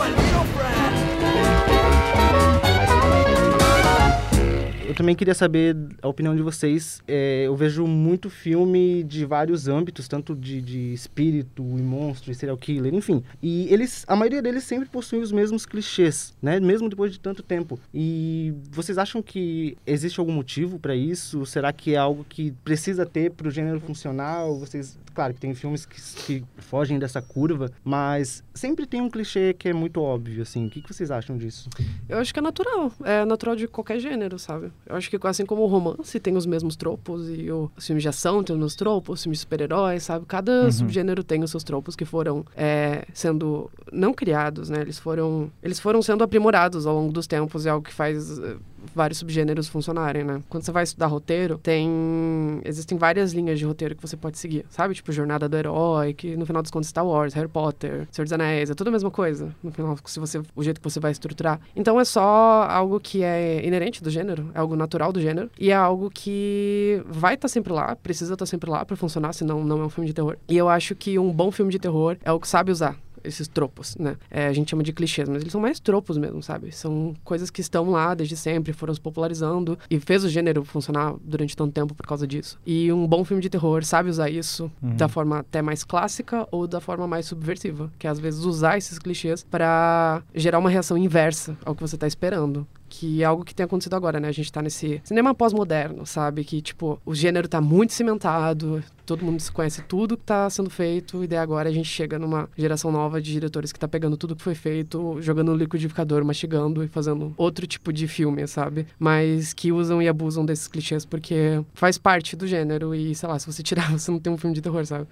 também 5.05 5.15
queria 5.15 5.35
saber 5.35 5.77
a 6.01 6.09
opinião 6.09 6.35
de 6.35 6.41
vocês. 6.41 7.03
É, 7.07 7.43
eu 7.45 7.55
vejo 7.55 7.87
muito 7.87 8.31
filme 8.31 9.05
de 9.05 9.27
vários 9.27 9.69
âmbitos, 9.69 10.09
tanto 10.09 10.35
de, 10.35 10.63
de 10.63 10.95
espírito 10.95 11.63
e 11.63 11.83
monstro 11.83 12.33
e 12.33 12.35
serial 12.35 12.57
killer, 12.57 12.95
enfim. 12.95 13.23
E 13.43 13.71
eles, 13.71 14.07
a 14.09 14.17
maioria 14.17 14.41
deles 14.41 14.65
sempre 14.65 14.89
possuem 14.89 15.21
os 15.21 15.31
mesmos 15.31 15.67
clichês, 15.67 16.35
né? 16.41 16.59
Mesmo 16.59 16.89
depois 16.89 17.13
de 17.13 17.21
tanto 17.21 17.43
tempo. 17.43 17.79
E 17.93 18.55
vocês 18.71 18.97
acham 18.97 19.23
que 19.23 19.77
existe 19.87 20.19
algum 20.19 20.33
motivo 20.33 20.79
para 20.79 20.97
isso? 20.97 21.45
Será 21.45 21.71
que 21.71 21.93
é 21.93 21.99
algo 21.99 22.25
que 22.27 22.53
precisa 22.65 23.05
ter 23.05 23.31
para 23.31 23.49
o 23.49 23.51
gênero 23.51 23.81
funcionar? 23.81 24.45
Ou 24.45 24.59
vocês, 24.59 24.99
claro, 25.13 25.35
que 25.35 25.41
tem 25.41 25.55
filmes 25.55 25.85
que, 25.85 26.01
que 26.25 26.45
fogem 26.57 26.99
dessa 26.99 27.21
curva, 27.21 27.71
mas 27.85 28.43
sempre 28.55 28.87
tem 28.87 29.03
um 29.03 29.11
clichê 29.11 29.53
que 29.53 29.69
é 29.69 29.75
muito 29.75 30.01
óbvio, 30.01 30.41
assim. 30.41 30.67
O 30.67 30.71
que, 30.71 30.81
que 30.81 30.95
vocês 30.95 31.11
acham 31.11 31.37
disso? 31.37 31.69
Eu 32.09 32.17
acho 32.17 32.33
que 32.33 32.39
é 32.39 32.43
natural. 32.43 32.91
É 33.05 33.23
natural 33.27 33.55
de 33.55 33.69
qualquer 33.69 33.99
gênero, 33.99 34.39
sabe? 34.39 34.73
Eu 34.87 34.94
Eu 34.95 34.99
acho 34.99 35.11
que 35.11 35.19
assim 35.27 35.45
como 35.45 35.63
o 35.63 35.67
romance 35.67 36.19
tem 36.21 36.37
os 36.37 36.47
mesmos 36.47 36.77
tropos 36.77 37.29
e 37.29 37.51
o, 37.51 37.71
os 37.77 37.85
filmes 37.87 38.03
de 38.03 38.09
ação 38.09 38.43
tem 38.45 38.55
os 38.55 38.59
mesmos 38.59 38.77
tropos, 38.77 39.19
os 39.19 39.23
filmes 39.25 39.39
de 39.39 39.41
super-heróis, 39.43 40.03
sabe? 40.05 40.25
Cada 40.27 40.53
Uhum. 40.65 40.71
subgênero 40.73 41.23
tem 41.25 41.43
os 41.43 41.51
seus 41.51 41.65
tropos 41.65 41.97
que 41.97 42.05
foram 42.05 42.45
é, 42.57 43.05
sendo 43.13 43.71
não 43.93 44.13
criados, 44.15 44.71
né? 44.71 44.81
Eles 44.81 44.99
foram 44.99 45.51
eles 45.63 45.81
foram 45.81 46.01
sendo 46.01 46.23
aprimorados 46.23 46.87
ao 46.87 46.95
longo 46.95 47.13
dos 47.13 47.27
tempos, 47.27 47.67
é 47.67 47.71
algo 47.71 47.85
que 47.85 47.93
faz 47.93 48.39
eh, 48.39 48.57
vários 48.95 49.19
subgêneros 49.19 49.69
funcionarem, 49.69 50.25
né? 50.25 50.43
Quando 50.49 50.65
você 50.65 50.73
vai 50.73 50.85
estudar 50.85 51.07
roteiro, 51.07 51.59
tem 51.59 52.61
existem 52.65 52.99
várias 52.99 53.33
linhas 53.33 53.59
de 53.59 53.65
roteiro 53.65 53.95
que 53.95 54.03
você 54.03 54.17
pode 54.17 54.39
seguir, 54.39 54.65
sabe? 54.69 54.95
Tipo 54.95 55.13
Jornada 55.13 55.49
do 55.49 55.57
Herói, 55.57 56.15
que 56.15 56.37
no 56.37 56.47
final 56.47 56.63
dos 56.63 56.71
contos 56.71 56.89
Star 56.89 57.07
Wars, 57.07 57.35
Harry 57.35 57.49
Potter, 57.49 58.07
Senhor 58.11 58.25
dos 58.25 58.33
Anéis, 58.33 58.71
é 58.71 58.75
tudo 58.75 58.89
a 58.89 58.91
mesma 58.91 59.11
coisa. 59.11 59.55
No 59.63 59.71
final, 59.71 59.97
se 60.05 60.19
você 60.19 60.43
o 60.55 60.63
jeito 60.63 60.81
que 60.81 60.85
você 60.85 61.01
vai 61.01 61.13
estruturar. 61.13 61.61
Então 61.77 61.99
é 61.99 62.05
só 62.05 62.67
algo 62.69 62.99
que 63.01 63.23
é 63.23 63.65
inerente 63.65 64.03
do 64.03 64.11
gênero, 64.11 64.51
é 64.55 64.59
algo 64.59 64.77
natural 64.77 65.13
do 65.13 65.21
gênero 65.21 65.51
e 65.59 65.71
é 65.71 65.75
algo 65.75 66.11
que 66.11 67.03
vai 67.07 67.35
estar 67.35 67.49
sempre 67.49 67.73
lá, 67.73 67.97
precisa 67.97 68.35
estar 68.35 68.47
sempre 68.47 68.71
lá 68.71 68.85
pra 68.85 68.97
funcionar, 68.97 69.33
senão 69.33 69.65
não 69.65 69.81
é 69.81 69.85
um 69.85 69.91
filme 69.91 70.07
de 70.07 70.15
terror. 70.15 70.37
E 70.49 70.57
eu 70.57 70.69
acho 70.69 70.95
que 70.95 71.19
um 71.19 71.33
bom 71.33 71.51
filme 71.51 71.71
de 71.71 71.79
terror 71.79 72.17
é 72.23 72.33
o 72.33 72.41
que 72.41 72.49
sabe 72.49 72.71
usar 72.71 72.97
esses 73.25 73.49
tropos, 73.49 73.97
né? 73.97 74.17
É, 74.31 74.47
a 74.47 74.53
gente 74.53 74.71
chama 74.71 74.83
de 74.83 74.93
clichês, 74.93 75.29
mas 75.29 75.41
eles 75.41 75.53
são 75.53 75.61
mais 75.61 75.81
tropos 75.81 76.17
mesmo, 76.19 76.43
sabe? 76.43 76.73
São 76.73 77.15
coisas 77.25 77.51
que 77.51 77.61
estão 77.61 77.91
lá 77.91 78.15
desde 78.15 78.37
sempre, 78.37 78.73
foram 78.73 78.95
se 78.95 79.01
popularizando 79.01 79.79
e 79.91 79.99
fez 79.99 80.25
o 80.25 80.29
gênero 80.29 80.65
funcionar 80.65 81.15
durante 81.23 81.57
tanto 81.57 81.73
tempo 81.73 81.95
por 81.95 82.07
causa 82.07 82.27
disso. 82.27 82.59
E 82.67 82.93
um 82.93 83.07
bom 83.07 83.25
filme 83.25 83.43
de 83.43 83.49
terror 83.49 83.85
sabe 83.85 84.11
usar 84.11 84.31
isso 84.31 84.71
da 84.83 85.09
forma 85.09 85.39
até 85.39 85.63
mais 85.63 85.83
clássica 85.85 86.47
ou 86.51 86.67
da 86.67 86.81
forma 86.81 87.07
mais 87.07 87.27
subversiva, 87.27 87.91
que 87.99 88.07
é 88.07 88.11
às 88.11 88.19
vezes 88.19 88.45
usar 88.45 88.77
esses 88.77 88.99
clichês 88.99 89.45
pra 89.51 90.23
gerar 90.35 90.59
uma 90.59 90.71
reação 90.71 90.97
inversa 90.97 91.57
ao 91.65 91.75
que 91.75 91.83
você 91.83 91.97
tá 91.97 92.07
esperando 92.07 92.67
que 92.97 93.23
é 93.23 93.25
algo 93.25 93.45
que 93.45 93.55
tem 93.55 93.65
acontecido 93.65 93.95
agora, 93.95 94.21
né? 94.21 94.29
A 94.29 94.33
gente 94.33 94.53
tá 94.53 94.63
nesse 94.63 95.01
cinema 95.03 95.35
pós-moderno, 95.35 96.07
sabe? 96.07 96.45
Que, 96.45 96.63
tipo, 96.63 97.01
o 97.05 97.13
gênero 97.13 97.49
tá 97.49 97.61
muito 97.61 97.93
cimentado, 97.93 98.85
todo 99.05 99.25
mundo 99.25 99.43
conhece 99.53 99.83
tudo 99.83 100.17
que 100.17 100.25
tá 100.25 100.49
sendo 100.49 100.71
feito, 100.71 101.23
e 101.23 101.27
daí 101.27 101.39
agora 101.39 101.69
a 101.69 101.73
gente 101.73 101.89
chega 101.89 102.19
numa 102.19 102.49
geração 102.57 102.91
nova 102.91 103.21
de 103.21 103.33
diretores 103.33 103.73
que 103.73 103.79
tá 103.79 103.87
pegando 103.87 104.17
tudo 104.17 104.37
que 104.37 104.43
foi 104.43 104.55
feito, 104.55 105.21
jogando 105.21 105.53
no 105.53 105.59
liquidificador, 105.59 106.25
mastigando 106.25 106.83
e 106.83 106.89
fazendo 106.89 107.35
outro 107.37 107.67
tipo 107.67 107.93
de 107.93 108.09
filme, 108.09 108.47
sabe? 108.47 108.87
Mas 108.99 109.53
que 109.53 109.73
usam 109.73 110.01
e 110.01 110.09
abusam 110.09 110.45
desses 110.45 110.69
clichês 110.69 111.05
porque 111.05 111.63
faz 111.75 111.99
parte 111.99 112.37
do 112.37 112.47
gênero 112.47 112.95
e, 112.95 113.15
sei 113.15 113.29
lá, 113.29 113.39
se 113.39 113.47
você 113.47 113.63
tirar, 113.63 113.91
você 113.97 114.11
não 114.11 114.19
tem 114.19 114.33
um 114.33 114.37
filme 114.37 114.55
de 114.55 114.63
terror, 114.63 114.85
sabe? 114.87 115.07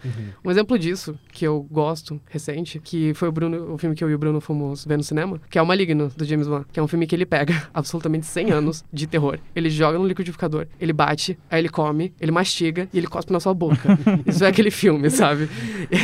Um 0.45 0.51
exemplo 0.51 0.79
disso, 0.79 1.19
que 1.31 1.47
eu 1.47 1.67
gosto, 1.71 2.21
recente, 2.29 2.81
que 2.81 3.15
foi 3.15 3.29
o 3.29 3.33
Bruno, 3.33 3.75
o 3.75 3.79
filme 3.79 3.95
que 3.95 4.03
eu 4.03 4.11
e 4.11 4.15
o 4.15 4.19
Bruno 4.19 4.41
fomos 4.41 4.85
ver 4.85 4.97
no 4.97 5.03
cinema, 5.03 5.41
que 5.51 5.59
é 5.59 5.63
O 5.63 5.67
Maligno, 5.67 6.11
do 6.17 6.25
James 6.25 6.47
Wan, 6.47 6.65
que 6.73 6.81
é 6.81 6.83
um 6.83 6.89
filme 6.89 7.07
que 7.07 7.15
ele 7.15 7.27
pega 7.27 7.69
absolutamente 7.73 8.27
100 8.27 8.51
anos 8.51 8.85
de 8.93 9.07
terror. 9.07 9.39
Ele 9.55 9.71
joga 9.71 9.99
no 9.99 10.07
liquidificador, 10.07 10.67
ele 10.81 10.93
bate, 10.93 11.39
aí 11.51 11.61
ele 11.61 11.69
come, 11.69 12.13
ele 12.21 12.31
mastiga 12.31 12.89
e 12.93 12.99
ele 12.99 13.07
cospe 13.07 13.33
na 13.33 13.41
sua 13.41 13.55
boca. 13.55 13.82
Isso 14.27 14.45
é 14.45 14.49
aquele 14.49 14.71
filme, 14.71 15.11
sabe? 15.11 15.49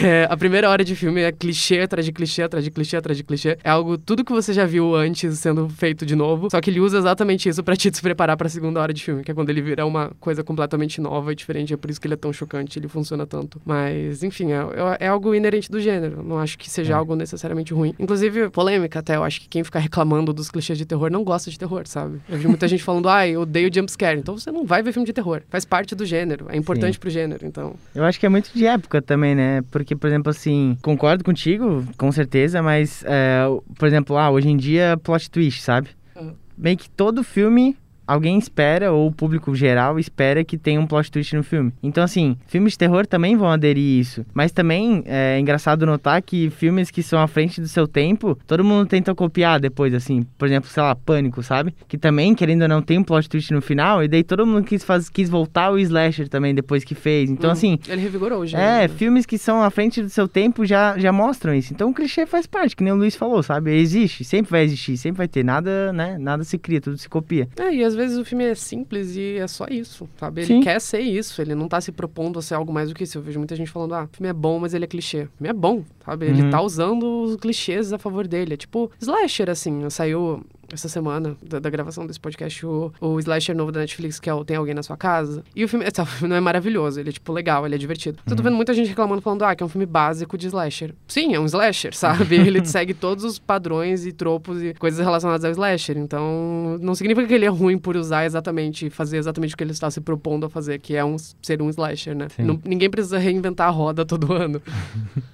É, 0.03 0.27
a 0.29 0.37
primeira 0.37 0.69
hora 0.69 0.85
de 0.85 0.95
filme 0.95 1.21
é 1.21 1.33
clichê 1.33 1.81
atrás 1.81 2.05
de 2.05 2.13
clichê, 2.13 2.43
atrás 2.43 2.65
de 2.65 2.71
clichê, 2.71 2.97
atrás 2.97 3.17
de 3.17 3.25
clichê. 3.25 3.59
É 3.63 3.71
algo, 3.71 3.97
tudo 3.99 4.25
que 4.25 4.33
você 4.33 4.53
já 4.53 4.65
viu 4.67 4.95
antes 4.95 5.39
sendo 5.39 5.69
feito 5.69 6.05
de 6.07 6.15
novo, 6.17 6.49
só 6.51 6.61
que 6.61 6.71
ele 6.71 6.81
usa 6.81 6.99
exatamente 6.99 7.49
isso 7.49 7.63
pra 7.63 7.77
te 7.77 7.91
se 7.95 8.03
preparar 8.03 8.37
pra 8.37 8.49
segunda 8.49 8.81
hora 8.81 8.93
de 8.93 9.03
filme, 9.03 9.23
que 9.23 9.31
é 9.31 9.35
quando 9.35 9.51
ele 9.51 9.61
vira 9.63 9.85
uma 9.87 10.11
coisa 10.21 10.43
completamente 10.45 11.01
nova 11.01 11.33
e 11.33 11.35
diferente. 11.35 11.73
É 11.75 11.77
por 11.77 11.91
isso 11.91 12.01
que 12.01 12.07
ele 12.07 12.15
é 12.15 12.17
tão 12.17 12.33
chocante, 12.33 12.79
ele 12.79 12.89
funciona 12.89 13.27
tanto. 13.27 13.61
Mas, 13.65 14.23
enfim, 14.23 14.53
é, 14.53 14.57
é- 15.01 15.07
é 15.07 15.09
algo 15.09 15.35
inerente 15.35 15.71
do 15.71 15.81
gênero. 15.81 16.23
Não 16.23 16.39
acho 16.39 16.59
que 16.59 16.69
seja 16.71 16.97
algo 16.97 17.15
necessariamente 17.15 17.73
ruim. 17.73 17.95
Inclusive, 17.99 18.51
polêmica 18.51 18.99
até, 19.01 19.17
eu 19.17 19.25
acho 19.25 19.41
que 19.41 19.49
quem 19.49 19.63
ficar 19.65 19.79
reclamando 19.81 20.33
dos 20.33 20.51
clichês 20.51 20.79
de 20.79 20.85
terror 20.85 21.11
não 21.11 21.23
gosta 21.25 21.51
de 21.51 21.59
terror, 21.59 21.83
sabe? 21.87 22.21
Eu 22.29 22.39
vi 22.39 22.47
muita 22.49 22.67
gente 22.69 22.83
falando, 22.83 23.09
ai, 23.09 23.31
eu 23.31 23.43
odeio 23.43 23.71
jumpscare. 23.73 24.19
Então 24.19 24.37
você 24.39 24.51
não 24.51 24.65
vai 24.65 24.83
ver 24.83 24.93
filme 24.93 25.07
de 25.07 25.13
terror. 25.13 25.43
Faz 25.49 25.65
parte 25.65 25.95
do 25.95 26.05
gênero, 26.05 26.47
é 26.49 26.57
importante 26.57 26.99
pro 26.99 27.11
gênero, 27.11 27.47
então. 27.47 27.68
Eu 27.95 28.05
acho 28.05 28.19
que 28.19 28.27
é 28.27 28.29
muito 28.29 28.51
de 28.55 28.67
época 28.67 29.01
também, 29.03 29.35
né? 29.35 29.63
Porque, 29.71 29.97
por 29.97 30.07
exemplo, 30.07 30.31
assim, 30.31 30.77
concordo 30.83 31.25
contigo, 31.25 31.85
com 31.97 32.11
certeza, 32.13 32.63
mas, 32.63 33.05
é, 33.07 33.43
por 33.79 33.87
exemplo, 33.87 34.17
ah, 34.17 34.31
hoje 34.31 34.49
em 34.49 34.57
dia, 34.57 34.97
plot 35.03 35.31
twist, 35.31 35.63
sabe? 35.63 35.91
Uhum. 36.17 36.35
Meio 36.57 36.77
que 36.77 36.91
todo 36.91 37.23
filme 37.23 37.77
alguém 38.09 38.38
espera, 38.38 38.91
ou 38.93 39.07
o 39.09 39.12
público 39.12 39.55
geral 39.55 39.99
espera 39.99 40.43
que 40.43 40.57
tenha 40.59 40.81
um 40.81 40.87
plot 40.87 41.11
twist 41.12 41.37
no 41.37 41.43
filme. 41.45 41.73
Então, 41.83 42.03
assim, 42.03 42.37
filmes 42.47 42.73
de 42.73 42.79
terror 42.79 43.07
também 43.07 43.37
vão 43.37 43.49
aderir 43.50 44.00
isso. 44.00 44.25
Mas 44.35 44.50
também 44.50 45.03
é 45.07 45.38
engraçado 45.38 45.85
notar 45.87 46.21
que 46.23 46.50
filmes 46.50 46.91
que 46.91 47.03
são 47.03 47.21
à 47.21 47.29
frente 47.29 47.61
do 47.61 47.69
seu 47.69 47.87
tempo, 47.87 48.37
todo 48.47 48.65
mundo 48.65 48.87
tenta 48.88 49.15
copiar 49.15 49.61
depois, 49.61 49.93
assim. 49.95 50.25
Por 50.38 50.47
exemplo, 50.47 50.69
sei 50.71 50.83
lá, 50.83 50.95
Pânico, 50.95 51.43
sabe? 51.43 51.75
Que 51.87 51.99
também, 51.99 52.35
querendo 52.35 52.62
ou 52.62 52.69
não, 52.69 52.81
tem 52.83 52.99
um 52.99 53.05
plot 53.05 53.29
twist 53.29 53.53
no 53.53 53.61
final, 53.61 54.03
e 54.03 54.09
daí 54.09 54.25
todo 54.25 54.47
mundo 54.47 54.65
quis, 54.65 54.83
faz, 54.83 55.09
quis 55.09 55.29
voltar 55.29 55.71
o 55.71 55.79
slasher 55.79 56.29
também 56.29 56.55
depois 56.55 56.83
que 56.85 56.95
fez. 56.95 57.29
Então, 57.31 57.49
Uhum. 57.50 57.53
assim, 57.53 57.79
Ele 57.88 58.00
revigorou 58.00 58.41
o 58.43 58.45
é, 58.47 58.83
né? 58.83 58.88
filmes 58.88 59.27
que 59.27 59.37
são 59.37 59.62
à 59.62 59.71
frente 59.71 60.00
do 60.03 60.09
seu 60.09 60.27
tempo 60.27 60.65
já, 60.65 60.97
já 60.99 61.12
mostram 61.12 61.55
isso. 61.55 61.73
Então 61.73 61.91
o 61.91 61.95
clichê 61.95 62.25
faz 62.27 62.47
parte, 62.47 62.75
que 62.75 62.83
nem 62.83 62.93
o 62.93 62.97
Luiz 62.97 63.15
falou, 63.17 63.43
sabe? 63.43 63.71
Existe, 63.77 64.25
sempre 64.25 64.50
vai 64.50 64.62
existir, 64.62 64.97
sempre 64.97 65.19
vai 65.19 65.29
ter. 65.29 65.45
Nada, 65.45 65.93
né? 65.93 66.17
Nada 66.19 66.45
se 66.45 66.59
cria, 66.59 66.81
tudo 66.81 66.97
se 66.99 67.09
copia. 67.09 67.49
É, 67.59 67.73
e 67.75 67.83
às 67.85 67.95
vezes 67.99 68.17
o 68.19 68.25
filme 68.25 68.45
é 68.45 68.55
simples 68.55 69.14
e 69.17 69.37
é 69.37 69.47
só 69.47 69.67
isso, 69.69 70.09
sabe? 70.19 70.40
Ele 70.40 70.47
Sim. 70.47 70.61
quer 70.61 70.81
ser 70.81 71.00
isso, 71.00 71.40
ele 71.43 71.55
não 71.55 71.69
tá 71.69 71.81
se 71.81 71.93
propondo 71.93 72.38
a 72.38 72.43
ser 72.43 72.55
algo 72.55 72.73
mais 72.73 72.88
do 72.88 72.95
que 72.95 73.05
isso. 73.05 73.19
Eu 73.19 73.23
vejo 73.23 73.38
muita 73.38 73.55
gente 73.55 73.71
falando, 73.71 73.95
ah, 73.95 74.05
o 74.11 74.17
filme 74.17 74.28
é 74.31 74.33
bom, 74.33 74.59
mas 74.59 74.73
ele 74.73 74.85
é 74.85 74.88
clichê. 74.88 75.25
O 75.25 75.31
filme 75.37 75.49
é 75.50 75.52
bom, 75.52 75.85
sabe? 76.05 76.26
Ele 76.26 76.43
Uhum. 76.45 76.50
tá 76.50 76.62
usando 76.62 77.23
os 77.25 77.37
clichês 77.37 77.93
a 77.93 77.99
favor 77.99 78.26
dele. 78.26 78.55
É 78.55 78.57
tipo, 78.57 78.90
slasher, 79.00 79.50
assim, 79.50 79.88
saiu 79.90 80.43
essa 80.73 80.89
semana 80.89 81.37
da, 81.43 81.59
da 81.59 81.71
gravação 81.71 82.07
desse 82.07 82.21
podcast 82.21 82.65
o, 82.67 82.93
o 83.01 83.19
slasher 83.19 83.57
novo 83.57 83.73
da 83.73 83.81
Netflix, 83.81 84.19
que 84.21 84.29
é 84.29 84.35
o 84.35 84.45
Tem 84.45 84.57
Alguém 84.57 84.75
na 84.75 84.83
Sua 84.83 84.97
Casa. 84.97 85.43
E 85.55 85.65
o 85.65 85.69
filme, 85.69 85.85
esse 85.85 86.05
filme 86.07 86.29
não 86.29 86.37
é 86.37 86.41
maravilhoso, 86.41 87.01
ele 87.01 87.09
é, 87.11 87.13
tipo, 87.13 87.33
legal, 87.33 87.65
ele 87.67 87.75
é 87.75 87.79
divertido. 87.79 88.19
Eu 88.29 88.37
tô 88.37 88.43
vendo 88.43 88.57
muita 88.57 88.75
gente 88.75 88.89
reclamando, 88.89 89.23
falando, 89.23 89.43
ah, 89.45 89.55
que 89.57 89.63
é 89.63 89.67
um 89.67 89.69
filme 89.69 89.87
básico 89.87 90.37
de 90.37 90.47
slasher. 90.47 90.95
Sim, 91.07 91.35
é 91.35 91.41
um 91.41 91.47
slasher, 91.47 91.95
sabe? 91.97 92.37
ele 92.37 92.65
segue 92.65 92.95
todos 92.95 93.25
os 93.25 93.39
padrões 93.39 94.07
e 94.07 94.13
tropos 94.13 94.63
e 94.63 94.75
coisas 94.75 95.05
relacionadas 95.05 95.45
ao 95.45 95.51
slasher. 95.51 95.97
Então, 95.97 96.77
não 96.81 96.95
significa 96.95 97.27
que 97.27 97.35
ele 97.35 97.45
é 97.45 97.49
ruim 97.49 97.79
por 97.79 97.97
usar 97.97 98.25
exatamente, 98.27 98.91
fazer 98.91 99.17
exatamente 99.19 99.55
o 99.55 99.57
que 99.57 99.65
ele 99.65 99.73
está 99.73 99.91
se 99.91 100.01
propondo 100.01 100.47
a 100.47 100.51
fazer, 100.51 100.79
que 100.79 100.95
é 100.95 101.05
um, 101.05 101.17
ser 101.43 101.61
um 101.63 101.69
slasher, 101.71 102.15
né? 102.17 102.29
Não- 102.39 102.61
ninguém 102.65 102.91
precisa 102.91 103.19
reinventar 103.19 103.69
a 103.69 103.71
roda 103.71 104.05
todo 104.05 104.33
ano. 104.35 104.61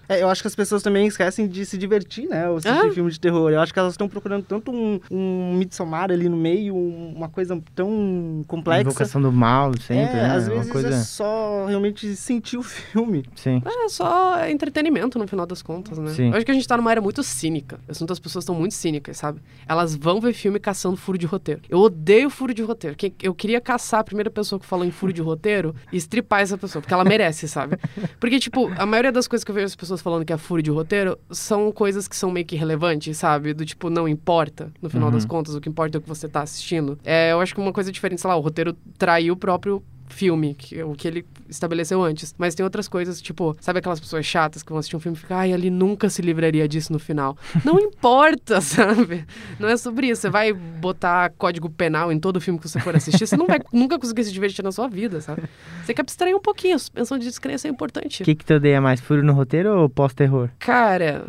É, 0.09 0.23
eu 0.23 0.29
acho 0.29 0.43
que 0.43 0.49
as 0.49 0.55
pessoas 0.55 0.83
também 0.83 1.07
esquecem 1.07 1.49
de 1.49 1.65
se 1.65 1.79
divertir, 1.79 2.29
né? 2.29 2.49
Ou 2.49 2.57
assistir 2.59 2.77
Ah. 2.87 2.93
filme 2.93 3.11
de 3.11 3.19
terror. 3.19 3.51
Eu 3.51 3.61
acho 3.61 3.73
que 3.73 3.79
elas 3.79 3.95
estão 3.95 4.09
procurando 4.09 4.45
tanto 4.45 4.71
um, 4.71 5.01
um 5.11 5.24
Midsommar 5.59 6.11
ali 6.11 6.29
no 6.29 6.37
meio, 6.37 6.75
um- 6.75 7.13
uma 7.17 7.29
coisa 7.29 7.61
tão 7.75 8.45
complexa. 8.47 8.83
Invocação 8.83 9.21
do 9.23 9.33
mal, 9.33 9.73
sempre, 9.81 10.19
é, 10.19 10.23
né? 10.23 10.31
às 10.37 10.47
Uma 10.49 10.57
vezes 10.57 10.73
coisa. 10.73 10.89
é 10.89 11.01
só 11.03 11.67
realmente 11.67 12.15
sentir 12.17 12.57
o 12.57 12.63
filme. 12.63 13.25
Sim. 13.35 13.63
É 13.65 13.89
só 13.89 14.47
entretenimento 14.49 15.19
no 15.19 15.27
final 15.27 15.47
das 15.47 15.63
contas, 15.63 15.99
né? 15.99 16.11
Sim. 16.11 16.29
Eu 16.31 16.37
acho 16.37 16.45
que 16.45 16.51
a 16.51 16.55
gente 16.55 16.67
tá 16.67 16.77
numa 16.77 16.91
era 16.91 17.01
muito 17.01 17.23
cínica. 17.23 17.79
Eu 17.87 17.95
sinto 17.95 18.07
que 18.09 18.13
as 18.13 18.19
pessoas 18.21 18.43
estão 18.45 18.55
muito 18.55 18.75
cínicas, 18.75 19.17
sabe? 19.17 19.41
Elas 19.69 19.95
vão 19.95 20.21
ver 20.21 20.33
filme 20.33 20.59
caçando 20.59 20.97
furo 20.97 21.17
de 21.19 21.27
roteiro. 21.27 21.61
Eu 21.69 21.79
odeio 21.81 22.29
furo 22.31 22.53
de 22.55 22.63
roteiro. 22.63 22.97
Eu 23.23 23.35
queria 23.35 23.61
caçar 23.61 24.01
a 24.01 24.05
primeira 24.05 24.31
pessoa 24.31 24.59
que 24.59 24.67
falou 24.67 24.85
em 24.85 24.91
furo 24.91 25.13
de 25.13 25.21
roteiro 25.23 25.75
e 25.93 25.97
estripar 25.97 26.41
essa 26.41 26.57
pessoa, 26.59 26.81
porque 26.83 26.93
ela 26.95 27.05
merece, 27.05 27.49
sabe? 27.49 27.77
Porque, 28.21 28.39
tipo, 28.39 28.71
a 28.79 28.87
maioria 28.87 29.13
das 29.13 29.29
coisas 29.29 29.45
que 29.45 29.51
eu 29.51 29.55
vejo 29.55 29.67
as 29.67 29.77
pessoas 29.77 30.01
falando 30.01 30.25
que 30.25 30.33
é 30.33 30.37
furo 30.37 30.63
de 30.63 30.71
roteiro 30.71 31.19
são 31.31 31.71
coisas 31.71 32.09
que 32.09 32.17
são 32.17 32.31
meio 32.31 32.47
que 32.47 32.55
irrelevantes, 32.57 33.17
sabe? 33.19 33.53
Do 33.53 33.65
tipo, 33.65 33.91
não 33.91 34.09
importa, 34.09 34.73
no 34.81 34.89
final 34.89 35.11
das 35.15 35.25
contas, 35.25 35.55
o 35.55 35.61
que 35.61 35.69
importa 35.69 35.97
é 35.97 35.99
o 35.99 36.03
que 36.03 36.09
você 36.09 36.29
tá 36.29 36.43
assistindo. 36.43 36.99
É, 37.05 37.33
eu 37.33 37.41
acho 37.41 37.55
que 37.55 37.61
uma 37.61 37.73
coisa 37.73 37.91
diferente, 37.91 38.21
sei 38.21 38.29
lá, 38.29 38.37
o 38.37 38.41
roteiro 38.41 38.77
traiu 38.99 39.35
o 39.35 39.37
próprio 39.37 39.83
filme, 40.09 40.55
que, 40.55 40.83
o 40.83 40.95
que 40.95 41.09
ele 41.09 41.27
estabeleceu 41.49 42.03
antes. 42.03 42.35
Mas 42.39 42.55
tem 42.55 42.65
outras 42.65 42.89
coisas, 42.89 43.21
tipo, 43.21 43.57
sabe 43.61 43.79
aquelas 43.79 44.01
pessoas 44.01 44.25
chatas 44.25 44.63
que 44.63 44.71
vão 44.71 44.79
assistir 44.79 44.97
um 44.97 45.01
filme 45.01 45.17
e 45.17 45.21
ficam, 45.21 45.37
ai, 45.37 45.53
ele 45.53 45.71
nunca 45.71 46.09
se 46.09 46.23
livraria 46.23 46.69
disso 46.69 46.93
no 46.93 46.99
final. 46.99 47.37
Não 47.65 47.79
importa, 47.79 48.61
sabe? 48.63 49.25
Não 49.59 49.69
é 49.69 49.77
sobre 49.77 50.09
isso. 50.09 50.23
Você 50.23 50.31
vai 50.31 50.53
botar 50.53 51.31
código 51.37 51.69
penal 51.69 52.13
em 52.13 52.19
todo 52.19 52.41
filme 52.41 52.59
que 52.59 52.69
você 52.69 52.81
for 52.81 52.95
assistir, 52.95 53.27
você 53.27 53.37
não 53.37 53.47
vai 53.47 53.61
nunca 53.73 53.99
conseguir 53.99 54.25
se 54.25 54.33
divertir 54.33 54.63
na 54.63 54.73
sua 54.73 54.89
vida, 54.89 55.21
sabe? 55.21 55.43
Você 55.85 55.93
quer 55.93 56.03
abstrair 56.03 56.37
um 56.37 56.41
pouquinho. 56.41 56.77
A 56.77 56.79
suspensão 56.79 57.19
de 57.19 57.25
descrença 57.25 57.67
é 57.69 57.71
importante. 57.71 58.23
O 58.23 58.25
que, 58.25 58.35
que 58.35 58.45
tu 58.45 58.55
odeia 58.55 58.81
mais, 58.81 59.01
furo 59.01 59.23
no 59.23 59.33
roteiro 59.33 59.77
ou 59.79 59.89
pós-terror? 59.89 60.49
Cara. 60.59 61.27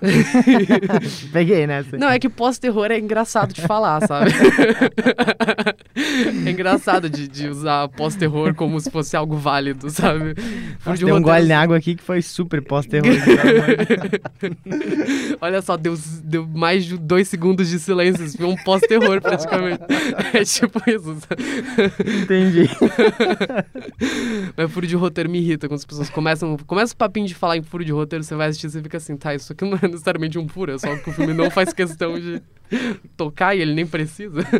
Peguei 1.32 1.66
nessa. 1.66 1.96
Não, 1.96 2.08
é 2.08 2.18
que 2.18 2.28
pós-terror 2.28 2.90
é 2.90 2.98
engraçado 2.98 3.52
de 3.52 3.60
falar, 3.62 4.00
sabe? 4.06 4.30
é 6.46 6.50
engraçado 6.50 7.08
de, 7.10 7.28
de 7.28 7.48
usar 7.48 7.88
pós-terror 7.88 8.54
como 8.54 8.80
se 8.80 8.90
fosse 8.90 9.16
algo 9.16 9.36
válido, 9.36 9.90
sabe? 9.90 10.34
Nossa, 10.84 10.98
de 10.98 11.04
deu 11.04 11.14
um 11.14 11.18
roteiro- 11.18 11.38
gole 11.38 11.48
na 11.48 11.60
água 11.60 11.76
aqui 11.76 11.94
que 11.94 12.02
foi 12.02 12.22
super 12.22 12.62
pós-terror. 12.62 13.12
Olha 15.40 15.62
só, 15.62 15.76
deu, 15.76 15.98
deu 16.22 16.46
mais 16.46 16.84
de 16.84 16.96
dois 16.98 17.28
segundos 17.28 17.68
de 17.68 17.78
silêncio. 17.78 18.24
Isso 18.24 18.36
foi 18.36 18.46
um 18.46 18.56
pós-terror, 18.56 19.20
praticamente. 19.20 19.82
é 20.32 20.44
tipo 20.44 20.78
isso. 20.88 21.16
sabe? 21.28 21.42
Entendi. 22.22 22.68
Mas 24.56 24.70
furo 24.70 24.86
de 24.86 24.96
roteiro 24.96 25.30
me 25.30 25.38
irrita 25.38 25.68
quando 25.68 25.78
as 25.78 25.84
pessoas 25.84 26.10
começam. 26.10 26.56
Começa 26.66 26.94
o 26.94 26.96
papinho 26.96 27.26
de 27.26 27.34
falar 27.34 27.56
em 27.56 27.62
furo 27.62 27.84
de 27.84 27.92
roteiro, 27.92 28.22
você 28.24 28.34
vai 28.34 28.48
assistir 28.48 28.66
e 28.66 28.70
você 28.70 28.82
fica 28.82 28.96
assim, 28.96 29.16
tá, 29.16 29.34
isso 29.34 29.52
aqui 29.52 29.64
não 29.64 29.78
é 29.81 29.81
necessariamente 29.88 30.38
um 30.38 30.48
furo, 30.48 30.72
é 30.72 30.78
só 30.78 30.96
que 30.96 31.10
o 31.10 31.12
filme 31.12 31.34
não 31.34 31.50
faz 31.50 31.72
questão 31.72 32.18
de 32.18 32.40
tocar 33.16 33.54
e 33.54 33.60
ele 33.60 33.74
nem 33.74 33.86
precisa. 33.86 34.40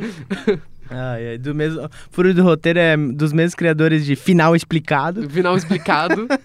Ai, 0.90 1.28
ai, 1.28 1.38
do 1.38 1.54
mesmo, 1.54 1.88
furo 2.10 2.34
do 2.34 2.42
roteiro 2.42 2.78
é 2.78 2.94
dos 2.94 3.32
mesmos 3.32 3.54
criadores 3.54 4.04
de 4.04 4.14
Final 4.14 4.54
Explicado. 4.54 5.26
Final 5.30 5.56
explicado. 5.56 6.28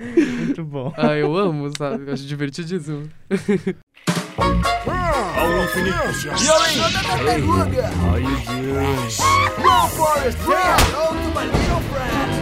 Muito 0.00 0.64
bom. 0.64 0.90
ah, 0.96 1.14
eu 1.14 1.36
amo, 1.36 1.70
sabe? 1.76 2.04
Eu 2.06 2.14
acho 2.14 2.24
divertidíssimo. 2.24 3.10
E 3.28 3.74
além. 6.48 6.78
Hey, 7.28 7.42
how 7.42 8.16
you 8.16 8.36
doing? 8.46 8.96
Go 9.60 9.88
Forest, 9.88 10.38
yeah! 10.48 10.78
Oh, 10.96 11.12
to 11.12 11.28
my 11.34 11.44
little 11.44 11.80
friend. 11.90 12.32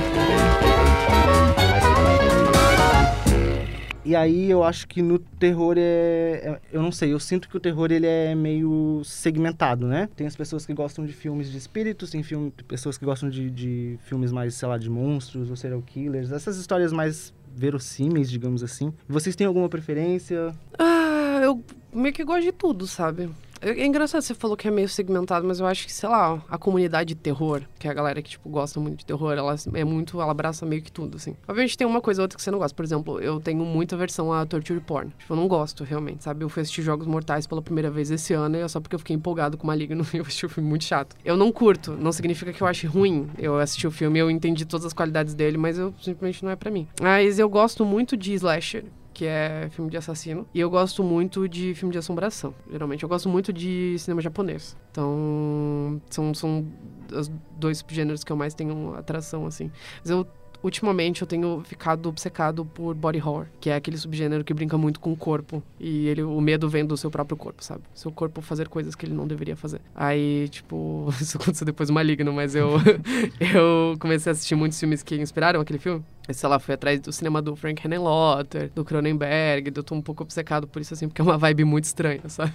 E 4.05 4.17
aí 4.17 4.51
eu 4.51 4.65
acho 4.65 4.89
que 4.89 5.03
no 5.03 5.19
terror 5.19 5.75
é, 5.77 5.81
é- 5.83 6.61
Eu 6.73 6.83
não 6.83 6.91
sei, 6.91 7.13
eu 7.13 7.21
sinto 7.21 7.49
que 7.49 7.57
o 7.57 7.61
terror 7.61 7.93
ele 7.93 8.07
é 8.07 8.35
meio 8.35 9.03
segmentado, 9.05 9.87
né? 9.87 10.09
Tem 10.17 10.27
as 10.27 10.35
pessoas 10.35 10.65
que 10.65 10.73
gostam 10.73 11.05
de 11.05 11.13
filmes 11.13 11.51
de 11.51 11.59
espíritos, 11.59 12.11
tem 12.11 12.23
filme, 12.23 12.51
pessoas 12.67 12.97
que 12.97 13.05
gostam 13.05 13.29
de, 13.29 13.51
de 13.51 13.99
filmes 14.05 14.33
mais, 14.33 14.55
sei 14.55 14.69
lá, 14.69 14.79
de 14.79 14.89
monstros 14.89 15.51
ou 15.51 15.57
serial 15.57 15.83
killers, 15.83 16.33
essas 16.33 16.57
histórias 16.57 16.93
mais 16.93 17.33
verossímeis, 17.55 18.31
digamos 18.31 18.63
assim. 18.63 18.93
Vocês 19.09 19.37
têm 19.37 19.47
alguma 19.47 19.69
preferência? 19.69 20.55
Ah, 20.79 21.41
eu 21.43 21.63
meio 21.93 22.15
que 22.15 22.25
gosto 22.25 22.43
de 22.43 22.53
tudo, 22.53 22.87
sabe? 22.87 23.29
É 23.61 23.71
é 23.81 23.87
engraçado, 23.87 24.23
você 24.23 24.35
falou 24.35 24.57
que 24.57 24.69
é 24.69 24.71
meio 24.71 24.89
segmentado, 24.89 25.47
mas 25.47 25.61
eu 25.61 25.67
acho 25.67 25.87
que, 25.87 25.93
sei 25.93 26.09
lá, 26.09 26.43
a 26.49 26.59
comunidade 26.59 27.09
de 27.09 27.15
terror, 27.15 27.63
que 27.79 27.87
é 27.87 27.91
a 27.91 27.95
galera 27.95 28.21
que, 28.23 28.31
tipo, 28.31 28.49
gosta 28.49 28.81
muito 28.81 28.99
de 28.99 29.07
terror, 29.07 29.33
ela 29.33 29.55
é 29.75 29.85
muito, 29.85 30.21
ela 30.21 30.31
abraça 30.31 30.65
meio 30.67 30.83
que 30.83 30.91
tudo, 30.91 31.17
assim. 31.17 31.37
Obviamente 31.47 31.77
tem 31.77 31.87
uma 31.87 32.01
coisa 32.01 32.21
ou 32.21 32.25
outra 32.25 32.37
que 32.37 32.43
você 32.43 32.51
não 32.51 32.59
gosta. 32.59 32.75
Por 32.75 32.85
exemplo, 32.85 33.21
eu 33.21 33.41
tenho 33.41 33.65
muita 33.65 33.97
versão 33.97 34.33
a 34.33 34.45
torture 34.47 34.81
porn. 34.81 35.13
Tipo, 35.19 35.33
eu 35.33 35.37
não 35.37 35.49
gosto, 35.49 35.85
realmente, 35.85 36.25
sabe? 36.25 36.45
Eu 36.45 36.49
fui 36.49 36.63
assistir 36.63 36.83
Jogos 36.83 37.07
Mortais 37.07 37.47
pela 37.47 37.63
primeira 37.63 37.91
vez 37.91 38.11
esse 38.11 38.33
ano 38.33 38.57
e 38.57 38.61
é 38.61 38.69
só 38.69 38.81
porque 38.81 38.95
eu 38.95 38.99
fiquei 38.99 39.15
empolgado 39.17 39.57
com 39.57 39.67
Maligno 39.67 40.07
e 40.13 40.17
eu 40.17 40.23
assisti 40.23 40.47
o 40.47 40.49
filme 40.49 40.69
muito 40.69 40.85
chato. 40.85 41.17
Eu 41.25 41.37
não 41.37 41.53
curto, 41.53 41.93
não 41.93 42.13
significa 42.13 42.53
que 42.53 42.63
eu 42.63 42.67
ache 42.67 42.87
ruim. 42.87 43.29
Eu 43.39 43.59
assisti 43.59 43.87
o 43.87 43.91
filme, 43.91 44.19
eu 44.19 44.31
entendi 44.31 44.65
todas 44.65 44.87
as 44.87 44.93
qualidades 44.93 45.35
dele, 45.35 45.59
mas 45.59 45.79
eu 45.79 45.95
simplesmente 46.01 46.43
não 46.45 46.51
é 46.51 46.57
pra 46.57 46.71
mim. 46.71 46.89
Mas 47.01 47.39
eu 47.39 47.49
gosto 47.49 47.85
muito 47.85 48.17
de 48.17 48.33
slasher 48.35 48.85
que 49.21 49.27
é 49.27 49.69
filme 49.69 49.91
de 49.91 49.99
assassino. 49.99 50.49
E 50.55 50.59
eu 50.59 50.71
gosto 50.71 51.05
muito 51.05 51.47
de 51.47 51.75
filme 51.75 51.93
de 51.93 51.99
assombração, 51.99 52.55
geralmente. 52.73 53.03
Eu 53.03 53.09
gosto 53.09 53.29
muito 53.29 53.53
de 53.53 53.95
cinema 53.99 54.23
japonês. 54.23 54.75
Então, 54.91 56.01
são, 56.09 56.33
são 56.33 56.67
os 57.13 57.31
dois 57.55 57.77
subgêneros 57.77 58.25
que 58.25 58.33
eu 58.33 58.37
mais 58.37 58.55
tenho 58.55 58.95
atração, 58.95 59.45
assim. 59.45 59.71
Mas 60.01 60.09
eu, 60.09 60.27
ultimamente, 60.63 61.21
eu 61.21 61.29
tenho 61.29 61.63
ficado 61.67 62.09
obcecado 62.09 62.65
por 62.65 62.95
body 62.95 63.19
horror, 63.19 63.47
que 63.61 63.69
é 63.69 63.75
aquele 63.75 63.99
subgênero 63.99 64.43
que 64.43 64.55
brinca 64.55 64.79
muito 64.79 64.99
com 64.99 65.13
o 65.13 65.17
corpo. 65.17 65.63
E 65.79 66.09
ele, 66.09 66.23
o 66.23 66.41
medo 66.41 66.67
vem 66.67 66.87
do 66.87 66.97
seu 66.97 67.11
próprio 67.11 67.37
corpo, 67.37 67.63
sabe? 67.63 67.83
Seu 67.93 68.11
corpo 68.11 68.41
fazer 68.41 68.69
coisas 68.69 68.95
que 68.95 69.05
ele 69.05 69.13
não 69.13 69.27
deveria 69.27 69.55
fazer. 69.55 69.83
Aí, 69.95 70.49
tipo, 70.49 71.13
isso 71.21 71.37
aconteceu 71.37 71.67
depois 71.67 71.91
do 71.91 71.93
Maligno, 71.93 72.33
mas 72.33 72.55
eu, 72.55 72.71
eu 73.39 73.99
comecei 73.99 74.31
a 74.31 74.33
assistir 74.33 74.55
muitos 74.55 74.81
filmes 74.81 75.03
que 75.03 75.15
inspiraram 75.17 75.61
aquele 75.61 75.79
filme. 75.79 76.03
Sei 76.29 76.49
lá, 76.49 76.59
fui 76.59 76.75
atrás 76.75 77.01
do 77.01 77.13
cinema 77.13 77.43
do 77.43 77.57
Frank 77.57 77.85
Henenlotter, 77.85 78.71
do 78.75 78.85
Cronenberg, 78.85 79.73
eu 79.75 79.83
tô 79.83 79.95
um 79.95 80.03
pouco 80.03 80.23
obcecado 80.23 80.67
por 80.69 80.81
isso, 80.81 80.95
assim, 80.95 81.09
porque 81.09 81.21
é 81.21 81.25
uma 81.25 81.37
vibe 81.37 81.65
muito 81.65 81.85
estranha, 81.85 82.21
sabe? 82.29 82.53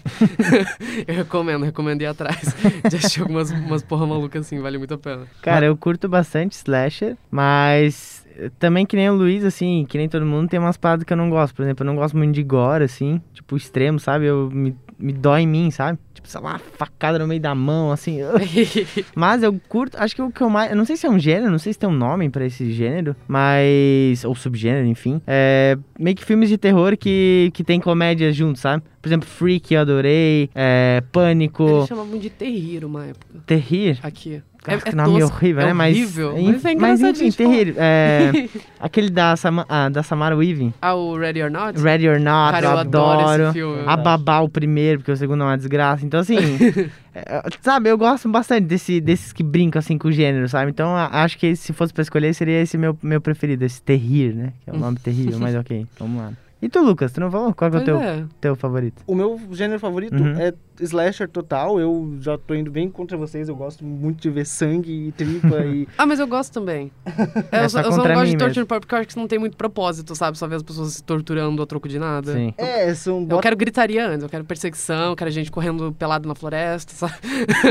eu 1.08 1.16
recomendo, 1.16 1.66
recomendo 1.66 2.02
ir 2.02 2.06
atrás 2.06 2.56
de 2.90 2.96
assistir 2.96 3.22
algumas 3.22 3.52
umas 3.52 3.84
porra 3.84 4.08
maluca 4.08 4.40
assim, 4.40 4.60
vale 4.60 4.78
muito 4.78 4.94
a 4.94 4.98
pena. 4.98 5.28
Cara, 5.42 5.66
eu 5.66 5.76
curto 5.76 6.08
bastante 6.08 6.54
slasher, 6.54 7.18
mas 7.30 8.26
também 8.60 8.86
que 8.86 8.96
nem 8.96 9.10
o 9.10 9.14
Luiz, 9.14 9.44
assim, 9.44 9.86
que 9.88 9.98
nem 9.98 10.10
todo 10.10 10.26
mundo, 10.26 10.50
tem 10.50 10.60
umas 10.60 10.78
paradas 10.78 11.04
que 11.06 11.14
eu 11.14 11.18
não 11.18 11.30
gosto. 11.30 11.56
Por 11.56 11.64
exemplo, 11.64 11.84
eu 11.84 11.86
não 11.86 11.96
gosto 11.96 12.18
muito 12.18 12.34
de 12.34 12.44
gore, 12.44 12.84
assim, 12.84 13.22
tipo, 13.34 13.56
extremo, 13.56 14.00
sabe? 14.00 14.26
Eu, 14.26 14.50
me, 14.52 14.76
me 14.98 15.14
dói 15.14 15.42
em 15.42 15.48
mim, 15.48 15.72
sabe? 15.72 16.00
Lá, 16.34 16.40
uma 16.42 16.60
facada 16.60 17.20
no 17.20 17.28
meio 17.28 17.40
da 17.42 17.54
mão, 17.56 17.92
assim. 17.92 18.20
Mas 19.16 19.44
eu 19.44 19.54
curto, 19.70 19.96
acho 19.98 20.16
que 20.16 20.22
o 20.22 20.32
que 20.32 20.42
eu 20.42 20.50
mais. 20.50 20.72
Eu 20.72 20.78
não 20.78 20.86
sei 20.86 20.98
se 20.98 21.06
é 21.06 21.10
um 21.10 21.20
gênero, 21.20 21.52
não 21.52 21.60
sei 21.60 21.74
se 21.74 21.80
tem 21.80 21.90
um 21.90 21.94
nome 21.94 22.30
pra 22.30 22.46
esse 22.46 22.72
gênero, 22.72 23.16
mas. 23.28 24.24
Ou 24.26 24.36
subgênero, 24.36 24.86
enfim. 24.88 25.22
É. 25.26 25.78
Meio 26.00 26.16
que 26.16 26.26
filmes 26.26 26.50
de 26.50 26.58
terror 26.58 26.98
que, 26.98 27.52
que 27.54 27.64
tem 27.64 27.80
comédias 27.80 28.36
juntos, 28.36 28.62
sabe? 28.62 28.84
Por 29.02 29.08
exemplo, 29.10 29.28
Freak 29.28 29.74
eu 29.74 29.82
adorei, 29.82 30.50
é, 30.56 31.02
Pânico, 31.12 31.64
Eles 31.64 31.88
chamavam 31.88 32.18
de 32.18 32.30
terrir 32.30 32.84
uma 32.84 33.06
época. 33.06 33.40
Terrir. 33.46 34.00
Aqui. 34.02 34.42
Ah, 34.68 34.78
que 34.78 34.96
nome 34.96 35.20
tosco, 35.20 35.36
horrível, 35.38 35.62
é 35.62 35.66
né? 35.68 35.74
Mas, 35.74 35.96
horrível, 35.98 36.38
en- 36.38 36.46
mas 36.52 36.66
é 36.66 36.76
mas 36.76 37.02
enfim, 37.02 37.26
engraçadinho 37.26 37.32
falar. 37.34 37.50
terrível. 37.50 37.76
É, 37.78 38.50
aquele 38.80 39.10
da, 39.10 39.36
Sama, 39.36 39.66
ah, 39.70 39.90
da 39.90 40.02
Samara 40.04 40.36
Weaving. 40.36 40.74
Ah, 40.82 40.96
o 40.96 41.18
Ready 41.18 41.42
or 41.44 41.52
Not? 41.52 41.80
Ready 41.80 42.08
or 42.08 42.20
Not, 42.20 42.52
Cara, 42.54 42.66
eu, 42.66 42.72
eu 42.72 42.78
adoro 42.78 43.20
adoro. 43.22 43.44
esse 43.44 43.54
filme. 43.54 43.84
A 43.86 43.96
Babá, 43.98 44.40
o 44.42 44.50
primeiro, 44.50 45.00
porque 45.00 45.12
o 45.12 45.18
segundo 45.18 45.44
é 45.44 45.46
uma 45.48 45.58
desgraça. 45.58 46.06
Então, 46.06 46.20
assim, 46.20 46.36
é, 47.14 47.42
sabe, 47.62 47.90
eu 47.90 47.98
gosto 47.98 48.28
bastante 48.30 48.66
desse, 48.66 49.00
desses 49.00 49.32
que 49.34 49.44
brincam, 49.44 49.80
assim, 49.80 49.98
com 49.98 50.08
o 50.08 50.12
gênero, 50.12 50.48
sabe? 50.50 50.72
Então, 50.72 50.96
acho 50.96 51.38
que 51.38 51.56
se 51.56 51.72
fosse 51.74 51.94
pra 51.94 52.02
escolher, 52.02 52.34
seria 52.34 52.62
esse 52.62 52.78
meu, 52.78 52.98
meu 53.02 53.22
preferido, 53.22 53.64
esse 53.66 53.82
Terrir, 53.82 54.34
né? 54.36 54.54
Que 54.64 54.70
é 54.70 54.74
o 54.74 54.78
nome 54.78 54.98
terrível, 54.98 55.40
mas 55.40 55.54
ok, 55.56 55.86
vamos 56.00 56.22
lá. 56.22 56.32
E 56.62 56.70
tu, 56.70 56.80
Lucas, 56.82 57.12
tu 57.12 57.20
não 57.20 57.30
falou? 57.30 57.54
Qual 57.54 57.70
é 57.72 57.78
o 57.78 57.82
teu, 57.84 58.02
é. 58.02 58.24
teu 58.42 58.56
favorito? 58.56 59.04
O 59.06 59.14
meu 59.14 59.40
gênero 59.52 59.80
favorito 59.80 60.16
Uhum. 60.16 60.40
é 60.40 60.52
slasher 60.82 61.28
total. 61.30 61.80
Eu 61.80 62.18
já 62.20 62.38
tô 62.38 62.54
indo 62.56 62.70
bem 62.72 62.90
contra 62.90 63.18
vocês. 63.18 63.48
Eu 63.50 63.56
gosto 63.56 63.84
muito 63.86 64.22
de 64.22 64.30
ver 64.30 64.46
sangue 64.46 65.08
e 65.08 65.12
tripa 65.12 65.64
e... 65.66 65.88
Ah, 65.98 66.06
mas 66.06 66.20
eu 66.20 66.28
gosto 66.28 66.54
também. 66.54 66.92
É, 67.52 67.66
eu 67.66 67.70
só 67.70 67.80
eu 67.82 67.92
só 67.92 68.04
não 68.04 68.14
gosto 68.16 68.32
de 68.32 68.38
porn 68.38 68.66
porque 68.82 68.96
eu 68.96 68.98
acho 69.00 69.08
que 69.08 69.12
isso 69.12 69.20
não 69.20 69.28
tem 69.28 69.38
muito 69.40 69.56
propósito, 69.56 70.16
sabe? 70.16 70.38
Só 70.38 70.48
ver 70.48 70.56
as 70.56 70.64
pessoas 70.64 70.94
se 70.94 71.04
torturando 71.04 71.62
a 71.62 71.66
troco 71.66 71.88
de 71.88 71.98
nada. 72.00 72.34
Sim. 72.34 72.54
É, 72.58 72.94
são... 72.94 73.20
Eu 73.22 73.26
bota- 73.26 73.42
quero 73.44 73.56
gritaria 73.56 74.08
antes, 74.08 74.24
eu 74.24 74.30
quero 74.30 74.44
perseguição, 74.44 75.12
eu 75.12 75.16
quero 75.16 75.30
gente 75.32 75.52
correndo 75.52 75.92
pelado 75.94 76.28
na 76.28 76.36
floresta, 76.36 76.94
sabe? 76.94 77.14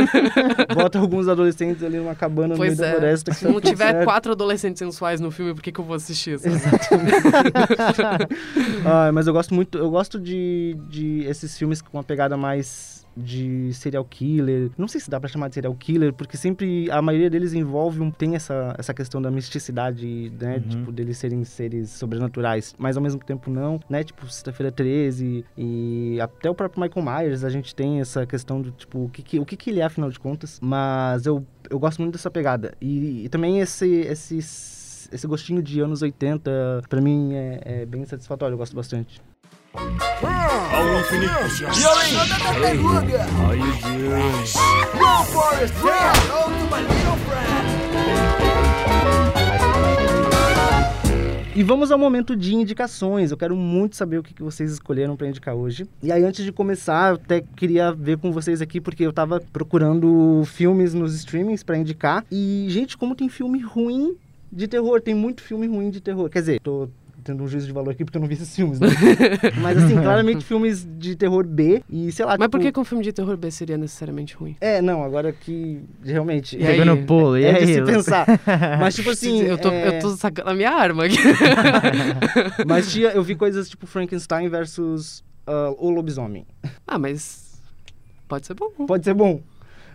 Bota 0.74 0.98
alguns 0.98 1.28
adolescentes 1.28 1.82
ali 1.82 1.98
numa 1.98 2.14
cabana 2.14 2.48
no 2.48 2.56
Pois 2.56 2.78
meio 2.78 2.88
é. 2.88 2.92
da 2.92 2.98
floresta. 2.98 3.30
que 3.30 3.36
Se 3.36 3.42
tá 3.44 3.48
não 3.48 3.60
tudo 3.60 3.68
tiver 3.70 3.90
certo. 3.92 4.04
quatro 4.04 4.32
adolescentes 4.32 4.78
sensuais 4.78 5.20
no 5.20 5.30
filme, 5.30 5.54
por 5.54 5.62
que, 5.62 5.72
que 5.72 5.80
eu 5.80 5.84
vou 5.84 5.96
assistir? 5.96 6.38
Sabe? 6.38 6.54
Ah, 8.84 9.10
mas 9.12 9.26
eu 9.26 9.32
gosto 9.32 9.54
muito, 9.54 9.78
eu 9.78 9.90
gosto 9.90 10.18
de, 10.18 10.76
de 10.88 11.24
esses 11.24 11.56
filmes 11.56 11.80
com 11.82 11.96
uma 11.96 12.04
pegada 12.04 12.36
mais 12.36 12.93
de 13.16 13.72
serial 13.74 14.05
killer. 14.05 14.70
Não 14.77 14.88
sei 14.88 15.00
se 15.00 15.09
dá 15.11 15.18
pra 15.20 15.29
chamar 15.29 15.48
de 15.48 15.55
serial 15.55 15.74
killer, 15.74 16.12
porque 16.12 16.37
sempre 16.37 16.90
a 16.90 17.00
maioria 17.03 17.31
deles 17.31 17.53
envolve 17.53 18.00
um 18.00 18.11
tem 18.11 18.35
essa, 18.35 18.74
essa 18.79 18.92
questão 18.94 19.20
da 19.20 19.31
misticidade, 19.31 20.33
né, 20.40 20.57
Uhum. 20.57 20.68
tipo 20.68 20.92
deles 20.92 21.18
serem 21.18 21.44
seres 21.44 21.90
sobrenaturais, 21.90 22.74
mas 22.79 22.96
ao 22.96 23.03
mesmo 23.03 23.20
tempo 23.20 23.50
não, 23.50 23.81
né? 23.88 24.03
Tipo 24.05 24.27
Sexta-feira 24.27 24.70
13 24.72 25.44
e 25.57 26.18
até 26.20 26.48
o 26.50 26.55
próprio 26.55 26.83
Michael 26.83 27.05
Myers, 27.05 27.44
a 27.44 27.50
gente 27.50 27.74
tem 27.74 28.00
essa 28.00 28.27
questão 28.27 28.61
do 28.61 28.70
tipo 28.70 29.05
o 29.05 29.09
que, 29.09 29.22
que- 29.22 29.38
o 29.40 29.44
que 29.46 29.57
que 29.57 29.70
ele 29.70 29.81
é 29.81 29.85
afinal 29.85 30.11
de 30.11 30.18
contas, 30.18 30.59
mas 30.62 31.27
eu 31.27 31.44
eu 31.70 31.79
gosto 31.79 32.00
muito 32.03 32.12
dessa 32.12 32.31
pegada. 32.31 32.74
E, 32.81 33.24
e 33.24 33.29
também 33.29 33.61
esse 33.61 33.87
esses 33.88 35.09
esse 35.12 35.27
gostinho 35.27 35.62
de 35.62 35.81
anos 35.81 36.03
80, 36.03 36.83
pra 36.88 37.00
mim, 37.00 37.35
é, 37.35 37.61
é 37.64 37.87
bem 37.87 38.05
satisfatório, 38.05 38.55
eu 38.55 38.59
gosto 38.59 38.74
bastante. 38.74 39.20
Ao 39.76 41.00
infinito 41.00 41.32
e 41.50 41.82
doing? 41.82 42.14
Go 44.96 45.24
Forest, 45.24 45.74
yeah! 45.84 46.12
To 46.12 46.48
my 46.70 46.80
little 46.82 47.18
friend. 47.26 47.64
E 51.56 51.62
vamos 51.62 51.90
ao 51.90 51.98
momento 51.98 52.37
de 52.37 52.54
indicações. 52.54 53.32
Eu 53.32 53.37
quero 53.37 53.56
muito 53.56 53.96
saber 53.96 54.18
o 54.18 54.22
que 54.22 54.32
que 54.32 54.42
vocês 54.42 54.70
escolheram 54.70 55.16
pra 55.16 55.26
indicar 55.26 55.56
hoje. 55.56 55.88
E 56.02 56.12
aí, 56.12 56.22
antes 56.22 56.44
de 56.44 56.52
começar, 56.52 57.10
eu 57.10 57.14
até 57.16 57.40
queria 57.40 57.92
ver 57.92 58.18
com 58.18 58.30
vocês 58.30 58.60
aqui, 58.60 58.80
porque 58.80 59.04
eu 59.04 59.12
tava 59.12 59.40
procurando 59.52 60.44
filmes 60.46 60.94
nos 60.94 61.14
streamings 61.16 61.64
pra 61.64 61.76
indicar. 61.76 62.24
E, 62.30 62.66
gente, 62.68 62.96
como 62.96 63.16
tem 63.16 63.28
filme 63.28 63.60
ruim 63.60 64.16
de 64.52 64.68
terror. 64.68 65.00
Tem 65.00 65.14
muito 65.14 65.42
filme 65.42 65.66
ruim 65.66 65.90
de 65.90 66.00
terror. 66.00 66.30
Quer 66.30 66.40
dizer, 66.40 66.60
tô 66.60 66.88
tendo 67.24 67.42
um 67.42 67.48
juízo 67.48 67.66
de 67.66 67.72
valor 67.72 67.90
aqui 67.90 68.04
porque 68.04 68.16
eu 68.18 68.20
não 68.20 68.28
vi 68.28 68.34
esses 68.34 68.54
filmes, 68.54 68.78
né? 68.78 68.88
Mas, 69.60 69.82
assim, 69.82 69.94
claramente 69.94 70.44
filmes 70.44 70.87
de 70.98 71.16
terror 71.16 71.46
B. 71.46 71.82
E, 71.88 72.12
sei 72.12 72.24
lá, 72.24 72.37
Mas 72.38 72.48
por 72.48 72.58
tipo- 72.58 72.62
que, 72.68 72.72
que 72.72 72.80
um 72.80 72.84
filme 72.84 73.02
de 73.02 73.12
terror 73.12 73.37
B 73.37 73.50
seria 73.50 73.78
necessariamente 73.78 74.37
ruim? 74.37 74.56
É, 74.60 74.80
não, 74.82 75.02
agora 75.02 75.32
que 75.32 75.80
realmente... 76.04 76.56
E 76.56 76.66
aí? 76.66 76.78
Pegou 76.78 76.94
no 76.94 77.06
pulo, 77.06 77.38
e 77.38 77.44
é 77.44 77.56
aí? 77.56 77.66
de 77.66 77.74
se 77.74 77.82
pensar. 77.82 78.26
Mas, 78.78 78.94
tipo 78.94 79.10
assim... 79.10 79.42
eu, 79.42 79.56
tô, 79.58 79.70
é- 79.70 79.96
eu 79.96 80.00
tô 80.00 80.10
sacando 80.10 80.50
a 80.50 80.54
minha 80.54 80.70
arma 80.70 81.06
aqui. 81.06 81.16
Mas 82.66 82.92
tinha, 82.92 83.08
eu 83.08 83.22
vi 83.22 83.34
coisas 83.34 83.68
tipo 83.68 83.87
Frankenstein 83.87 84.48
versus 84.48 85.24
ah, 85.46 85.72
o 85.78 85.90
lobisomem. 85.90 86.46
ah, 86.87 86.98
mas 86.98 87.60
pode 88.28 88.46
ser 88.46 88.54
bom. 88.54 88.70
Pode 88.87 89.04
ser 89.04 89.14
bom. 89.14 89.40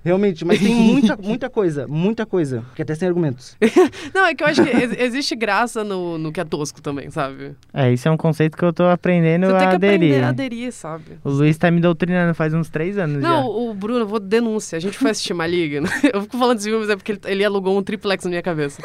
Realmente, 0.04 0.46
mas 0.46 0.60
tem 0.60 0.74
muita, 0.76 1.18
muita 1.18 1.50
coisa, 1.50 1.88
muita 1.88 2.26
coisa, 2.26 2.64
que 2.76 2.82
até 2.82 2.96
sem 2.96 3.08
argumentos. 3.08 3.58
Não, 4.14 4.26
é 4.26 4.34
que 4.36 4.44
eu 4.44 4.48
acho 4.48 4.64
que 4.64 4.70
ex- 4.70 4.96
existe 5.00 5.36
graça 5.36 5.84
no, 5.84 6.18
no 6.18 6.32
que 6.32 6.40
é 6.40 6.46
tosco 6.46 6.82
também, 6.82 7.10
sabe? 7.10 7.56
É, 7.74 7.92
isso 7.92 8.08
é 8.08 8.12
um 8.12 8.18
conceito 8.18 8.58
que 8.58 8.64
eu 8.64 8.72
tô 8.74 8.84
aprendendo 8.86 9.48
Você 9.48 9.58
tem 9.58 9.66
a 9.68 9.70
que 9.70 9.76
aderir. 9.76 9.96
aprender 10.12 10.24
a 10.24 10.30
aderir, 10.30 10.72
sabe? 10.72 11.04
O 11.24 11.30
Luiz 11.30 11.58
tá 11.58 11.70
me 11.70 11.80
doutrinando 11.82 12.34
faz 12.34 12.54
uns 12.54 12.70
três 12.70 12.98
anos 12.98 13.22
Não, 13.22 13.42
já. 13.44 13.48
o 13.50 13.74
Bruno, 13.74 14.00
eu 14.02 14.08
vou 14.08 14.20
denúncia. 14.20 14.78
A 14.78 14.80
gente 14.80 14.98
foi 14.98 15.12
assistir 15.12 15.34
Maligno. 15.34 15.88
Eu 16.14 16.22
fico 16.24 16.38
falando 16.38 16.58
desse 16.58 16.70
filme, 16.70 16.82
mas 16.86 16.90
é 16.90 16.96
porque 16.96 17.12
ele, 17.14 17.20
ele 17.26 17.46
alugou 17.46 17.78
um 17.78 17.84
triplex 17.84 18.24
na 18.24 18.30
minha 18.30 18.42
cabeça. 18.42 18.82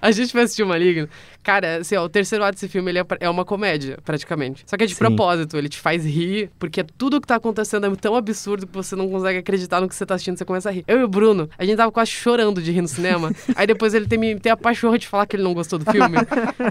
a 0.00 0.10
gente 0.10 0.32
foi 0.32 0.42
assistir 0.42 0.64
Maligno. 0.64 1.08
Cara, 1.42 1.78
assim, 1.78 1.96
ó, 1.96 2.04
o 2.04 2.08
terceiro 2.08 2.44
ato 2.44 2.54
desse 2.54 2.68
filme 2.68 2.90
ele 2.90 2.98
é, 2.98 3.04
é 3.20 3.30
uma 3.30 3.44
comédia, 3.44 3.98
praticamente. 4.04 4.62
Só 4.66 4.76
que 4.76 4.84
é 4.84 4.86
de 4.86 4.94
Sim. 4.94 4.98
propósito, 4.98 5.56
ele 5.56 5.68
te 5.68 5.78
faz 5.78 6.04
rir, 6.04 6.50
porque 6.58 6.84
tudo 6.98 7.20
que 7.20 7.26
tá 7.26 7.36
acontecendo 7.36 7.86
é 7.86 7.96
tão 7.96 8.14
absurdo 8.14 8.66
que 8.66 8.72
você 8.74 8.94
não 8.94 9.08
consegue 9.08 9.38
acreditar 9.38 9.80
no 9.80 9.88
que 9.88 9.94
você 9.94 10.04
tá 10.04 10.14
assistindo, 10.14 10.36
você 10.36 10.44
começa 10.44 10.68
a 10.68 10.72
rir. 10.72 10.84
Eu 10.86 11.00
e 11.00 11.02
o 11.04 11.08
Bruno, 11.08 11.48
a 11.58 11.64
gente 11.64 11.76
tava 11.76 11.90
quase 11.90 12.10
chorando 12.10 12.60
de 12.62 12.70
rir 12.70 12.82
no 12.82 12.88
cinema. 12.88 13.32
aí 13.56 13.66
depois 13.66 13.94
ele 13.94 14.06
tem, 14.06 14.18
me- 14.18 14.38
tem 14.38 14.52
a 14.52 14.56
pachorra 14.56 14.98
de 14.98 15.06
falar 15.08 15.26
que 15.26 15.36
ele 15.36 15.42
não 15.42 15.54
gostou 15.54 15.78
do 15.78 15.90
filme. 15.90 16.16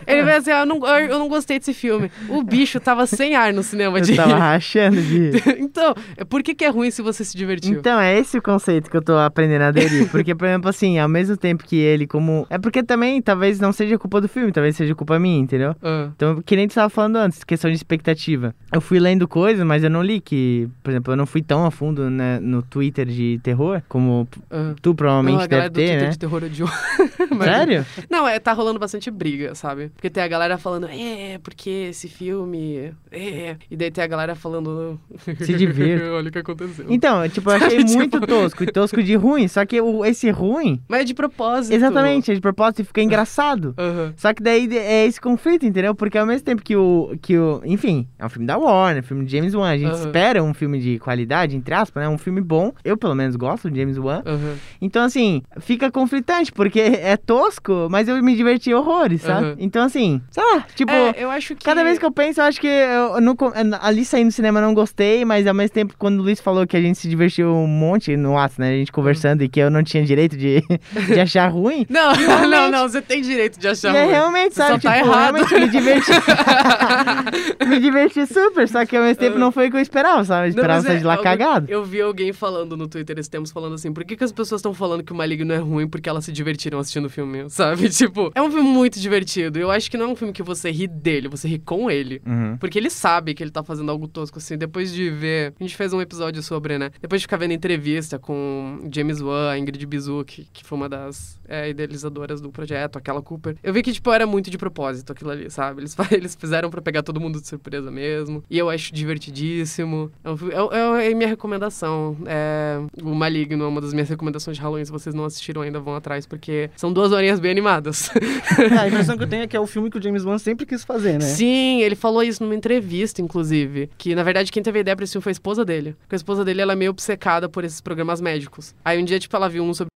ele 0.06 0.24
veio 0.24 0.38
assim, 0.38 0.52
ah, 0.52 0.60
eu 0.62 0.66
não, 0.66 0.86
eu 1.00 1.20
não 1.20 1.28
gostei 1.28 1.58
desse 1.60 1.74
filme. 1.74 2.12
O 2.28 2.44
bicho 2.44 2.80
tava 2.80 3.06
sem 3.08 3.36
ar 3.36 3.52
no 3.54 3.64
cinema 3.64 4.00
de 4.00 4.12
Eu 4.12 4.18
tava 4.18 4.36
rachando 4.36 5.02
de 5.02 5.18
rir. 5.18 5.44
então, 5.60 5.96
por 6.30 6.44
que, 6.44 6.54
que 6.54 6.64
é 6.64 6.70
ruim 6.70 6.92
se 6.92 7.02
você 7.02 7.24
se 7.26 7.36
divertiu? 7.36 7.80
Então, 7.80 8.00
é 8.00 8.18
esse 8.18 8.38
o 8.38 8.42
conceito 8.42 8.90
que 8.90 8.98
eu 8.98 9.02
tô 9.02 9.18
aprendendo 9.18 9.64
a 9.64 9.68
aderir. 9.68 10.08
Porque, 10.10 10.36
por 10.36 10.48
exemplo, 10.48 10.70
assim, 10.70 11.00
ao 11.00 11.10
mesmo 11.10 11.36
tempo 11.36 11.64
que 11.64 11.78
ele, 11.78 12.06
como. 12.06 12.46
É 12.50 12.58
porque 12.58 12.84
também 12.84 13.22
talvez 13.22 13.60
não 13.60 13.72
seja 13.72 13.98
culpa 13.98 14.22
do 14.22 14.28
filme, 14.30 14.52
talvez 14.60 14.76
seja 14.76 14.94
culpa 14.94 15.18
minha, 15.18 15.40
entendeu? 15.40 15.76
Ah, 15.82 16.10
Então, 16.16 16.42
que 16.42 16.56
nem 16.56 16.68
tu 16.68 16.72
estava 16.72 16.90
falando 16.90 17.16
antes, 17.16 17.44
questão 17.44 17.70
de 17.70 17.76
expectativa. 17.78 18.54
Eu 18.74 18.82
fui 18.82 19.00
lendo 19.00 19.28
coisas, 19.28 19.66
mas 19.66 19.84
eu 19.84 19.90
não 19.90 20.04
li 20.04 20.20
que, 20.20 20.68
por 20.84 20.92
exemplo, 20.92 21.14
eu 21.14 21.18
não 21.18 21.26
fui 21.26 21.42
tão 21.42 21.66
a 21.66 21.72
fundo 21.72 22.10
né, 22.10 22.40
no 22.42 22.62
Twitter 22.62 23.06
de 23.06 23.40
terror, 23.42 23.82
como 23.88 24.28
ah. 24.52 24.74
tu 24.82 24.94
provavelmente 24.94 25.40
Não, 25.42 25.48
deve 25.48 25.70
ter, 25.70 25.82
Twitter 25.88 26.02
né? 26.02 26.10
de 26.10 26.20
terror 26.20 26.44
odiou. 26.44 26.70
Mas- 27.36 27.50
Sério? 27.50 27.86
Não, 28.10 28.28
é, 28.28 28.40
tá 28.40 28.52
rolando 28.54 28.80
bastante 28.80 29.10
briga, 29.10 29.56
sabe? 29.56 29.90
Porque 29.90 30.10
tem 30.10 30.22
a 30.24 30.28
galera 30.28 30.58
falando, 30.58 30.88
é, 30.90 31.38
porque 31.42 31.70
esse 31.90 32.08
filme. 32.08 32.92
É. 33.12 33.56
E 33.72 33.76
daí 33.78 33.92
tem 33.92 34.04
a 34.04 34.08
galera 34.08 34.36
falando. 34.36 35.00
Se 35.40 35.54
divirta. 35.54 36.12
Olha 36.14 36.30
o 36.30 36.32
que 36.32 36.40
aconteceu. 36.40 36.86
Então, 36.90 37.28
tipo, 37.30 37.50
eu 37.50 37.56
achei 37.56 37.80
Tipo- 37.84 37.94
muito 37.98 38.20
tosco, 38.22 38.64
e 38.64 38.68
tosco 38.68 39.02
de 39.02 39.16
ruim, 39.16 39.48
só 39.48 39.66
que 39.66 39.80
o, 39.82 40.04
esse 40.06 40.30
ruim, 40.30 40.82
Mas 40.88 41.02
é 41.02 41.04
de 41.06 41.14
propósito. 41.14 41.74
exatamente, 41.74 42.32
é 42.32 42.36
de 42.36 42.42
propósito 42.42 42.82
e 42.82 42.86
fica 42.86 43.02
engraçado. 43.02 43.74
Aham. 43.78 44.14
Só 44.18 44.34
que 44.34 44.42
daí 44.50 44.78
é 44.78 45.06
esse 45.06 45.20
conflito, 45.22 45.66
entendeu? 45.66 45.94
Porque 45.94 46.18
ao 46.18 46.26
mesmo 46.26 46.44
tempo 46.44 46.62
que 46.62 46.76
o. 46.76 47.16
Que 47.22 47.38
o 47.38 47.62
enfim, 47.64 48.08
é 48.18 48.26
um 48.26 48.30
filme 48.30 48.48
da 48.48 48.58
Warner, 48.58 49.04
filme 49.04 49.26
de 49.26 49.36
James 49.36 49.54
Wan. 49.54 49.70
A 49.70 49.78
gente 49.78 49.94
Aham. 49.94 50.06
espera 50.06 50.44
um 50.44 50.54
filme 50.54 50.80
de 50.80 51.00
qualidade, 51.00 51.56
entre 51.56 51.74
aspas, 51.74 52.04
né? 52.04 52.10
Um 52.10 52.18
filme 52.18 52.42
bom. 52.42 52.74
Eu, 52.84 52.98
pelo 52.98 53.16
menos, 53.16 53.36
gosto 53.36 53.70
de 53.70 53.80
James 53.80 53.98
Wan. 53.98 54.24
Aham. 54.26 54.56
Então, 54.82 55.04
assim, 55.04 55.42
fica 55.60 55.92
conflitante, 55.92 56.52
porque 56.52 56.80
é 56.80 57.16
tosco, 57.18 57.88
mas 57.90 58.08
eu 58.08 58.22
me 58.24 58.36
diverti 58.36 58.74
horrores, 58.74 59.22
sabe? 59.22 59.48
Aham. 59.48 59.56
Então, 59.60 59.84
assim, 59.86 60.22
sei 60.32 60.44
lá, 60.44 60.66
tipo. 60.76 60.92
É, 60.92 61.14
eu 61.18 61.30
acho 61.30 61.56
que. 61.56 61.64
Cada 61.64 61.84
vez 61.84 62.00
que 62.00 62.06
eu 62.06 62.12
penso, 62.12 62.42
eu 62.42 62.46
acho 62.46 62.60
que 62.60 62.68
eu, 62.68 63.22
não 63.22 63.36
ali 63.82 64.04
saindo 64.06 64.30
do 64.30 64.34
cinema 64.34 64.60
eu 64.60 64.66
não 64.66 64.74
gostei, 64.74 65.24
mas 65.26 65.46
ao 65.48 65.54
mesmo 65.54 65.74
tempo, 65.74 65.94
quando 65.98 66.20
o 66.20 66.24
Luiz 66.24 66.40
falou 66.40 66.66
que 66.66 66.76
a 66.76 66.82
gente 66.82 66.98
se 66.98 67.08
divertiu 67.08 67.54
um 67.54 67.68
monte 67.68 68.16
no 68.18 68.34
WhatsApp, 68.34 68.62
né? 68.62 68.70
A 68.70 68.78
gente 68.78 68.92
conversando 68.92 69.44
e 69.44 69.50
que 69.50 69.60
eu 69.60 69.70
não 69.70 69.84
tinha 69.84 70.04
direito 70.04 70.38
de, 70.38 70.64
de 71.14 71.20
achar 71.20 71.48
ruim. 71.48 71.86
Não, 71.90 72.14
não, 72.48 72.72
não, 72.72 72.90
você 72.90 73.02
tem 73.02 73.22
direito 73.22 73.60
de 73.60 73.68
achar 73.68 73.96
é 73.96 74.04
ruim. 74.04 74.12
realmente, 74.12 74.39
Sabe? 74.52 74.54
só 74.54 74.68
tá 74.68 74.80
tipo, 74.80 74.94
errado. 75.10 75.36
realmente 75.36 75.54
me 75.60 75.68
diverti. 75.70 76.12
me 77.68 77.80
diverti 77.80 78.26
super, 78.26 78.68
só 78.68 78.86
que 78.86 78.96
ao 78.96 79.04
mesmo 79.04 79.20
tempo 79.20 79.38
não 79.38 79.52
foi 79.52 79.68
o 79.68 79.72
que 79.72 79.78
eu 79.78 79.82
esperava, 79.82 80.24
sabe? 80.24 80.50
Eu 80.50 80.54
Não, 80.54 80.60
esperava 80.60 80.80
mas 80.80 80.86
sair 80.88 80.96
é, 80.96 81.00
de 81.00 81.06
lá 81.06 81.14
algo- 81.14 81.24
cagado. 81.24 81.66
Eu 81.70 81.84
vi 81.84 82.02
alguém 82.02 82.34
falando 82.34 82.76
no 82.78 82.88
Twitter 82.88 83.18
esses 83.18 83.30
tempos, 83.30 83.52
falando 83.52 83.76
assim, 83.76 83.92
por 83.94 84.04
que, 84.04 84.16
que 84.16 84.24
as 84.24 84.32
pessoas 84.32 84.60
estão 84.60 84.74
falando 84.74 85.04
que 85.04 85.12
o 85.12 85.16
Maligno 85.16 85.54
é 85.54 85.58
ruim 85.58 85.88
porque 85.88 86.10
elas 86.10 86.26
se 86.26 86.32
divertiram 86.32 86.80
assistindo 86.80 87.06
o 87.06 87.10
filme, 87.10 87.48
sabe? 87.52 87.90
Tipo, 87.90 88.32
é 88.36 88.42
um 88.42 88.52
filme 88.52 88.70
muito 88.70 89.00
divertido. 89.00 89.60
Eu 89.60 89.72
acho 89.72 89.90
que 89.90 89.98
não 89.98 90.06
é 90.06 90.10
um 90.10 90.16
filme 90.16 90.34
que 90.34 90.44
você 90.44 90.72
ri 90.72 90.88
dele, 90.88 91.28
você 91.28 91.48
ri 91.48 91.60
com 91.60 91.90
ele. 91.90 92.22
Uhum. 92.26 92.58
Porque 92.58 92.78
ele 92.78 92.90
sabe 92.90 93.34
que 93.34 93.44
ele 93.44 93.52
tá 93.52 93.64
fazendo 93.64 93.90
algo 93.92 94.08
tosco, 94.08 94.38
assim. 94.40 94.58
Depois 94.58 94.92
de 94.94 95.10
ver. 95.10 95.54
A 95.60 95.64
gente 95.64 95.76
fez 95.76 95.94
um 95.94 96.02
episódio 96.02 96.42
sobre, 96.44 96.78
né? 96.78 96.92
Depois 97.02 97.22
de 97.22 97.26
ficar 97.26 97.38
vendo 97.38 97.52
entrevista 97.52 98.18
com 98.20 98.88
James 98.94 99.22
Wan, 99.22 99.58
Ingrid 99.58 99.86
Bizu, 99.86 100.24
que, 100.26 100.48
que 100.52 100.64
foi 100.64 100.78
uma 100.78 100.90
das 100.90 101.40
é, 101.48 101.70
idealizadoras 101.70 102.42
do 102.42 102.50
projeto, 102.52 102.98
aquela 102.98 103.22
Cooper. 103.22 103.56
Eu 103.64 103.74
vi 103.74 103.82
que, 103.82 103.92
tipo, 103.92 104.12
era 104.12 104.26
muito 104.30 104.50
de 104.50 104.58
propósito 104.58 105.12
aquilo 105.12 105.32
ali, 105.32 105.50
sabe? 105.50 105.82
Eles, 105.82 105.96
eles 106.12 106.36
fizeram 106.36 106.70
pra 106.70 106.82
pegar 106.82 107.04
todo 107.04 107.20
mundo 107.20 107.42
de 107.42 107.48
surpresa 107.48 107.92
mesmo. 107.92 108.44
E 108.50 108.58
eu 108.58 108.70
acho 108.70 108.94
divertidíssimo. 108.94 110.12
É, 110.24 110.30
um 110.30 111.02
é, 111.02 111.08
é, 111.08 111.12
é 111.12 111.14
minha 111.16 111.28
recomendação. 111.28 112.18
É, 112.26 112.80
o 113.04 113.14
Maligno 113.14 113.64
é 113.64 113.68
uma 113.68 113.82
das 113.82 113.94
minhas 113.94 114.10
recomendações 114.10 114.58
de 114.58 114.64
Halloween. 114.64 114.86
Se 114.86 114.92
vocês 114.92 115.14
não 115.14 115.26
assistiram 115.26 115.62
ainda, 115.62 115.80
vão 115.80 115.96
atrás, 115.96 116.26
porque 116.26 116.70
são 116.76 116.94
duas 116.94 117.12
horinhas 117.12 117.40
bem 117.40 117.52
animadas. 117.52 118.10
É, 118.60 118.78
a 118.78 118.88
impressão 118.88 119.18
que 119.18 119.24
eu 119.24 119.28
tenho 119.30 119.44
é 119.44 119.48
que 119.48 119.56
é 119.56 119.60
o 119.60 119.66
filme 119.66 119.90
que 119.90 119.98
o 119.98 120.02
James 120.02 120.24
Wan 120.24 120.38
sempre 120.38 120.66
quis 120.66 120.84
fazer, 120.84 121.14
né? 121.14 121.22
Sim, 121.22 121.82
ele 121.82 121.96
falou 121.96 122.22
isso 122.22 122.44
numa 122.44 122.56
entrevista, 122.56 123.22
inclusive. 123.22 123.90
Que, 123.98 124.14
na 124.14 124.24
verdade, 124.24 124.52
quem 124.52 124.62
teve 124.62 124.80
a 124.80 124.82
ideia 124.82 124.96
pra 124.96 125.04
esse 125.04 125.14
filme 125.14 125.24
foi 125.24 125.32
a 125.32 125.34
esposa 125.34 125.64
dele. 125.64 125.96
Porque 126.02 126.16
a 126.16 126.18
esposa 126.18 126.44
dele, 126.44 126.62
ela 126.62 126.74
é 126.74 126.76
meio 126.76 126.92
obcecada 126.92 127.48
por 127.48 127.64
esses 127.64 127.82
programas 127.82 128.22
médicos. 128.22 128.76
Aí 128.84 129.02
um 129.02 129.06
dia, 129.06 129.20
tipo, 129.20 129.36
ela 129.36 129.50
viu 129.50 129.64
um 129.64 129.74
sobre... 129.74 129.90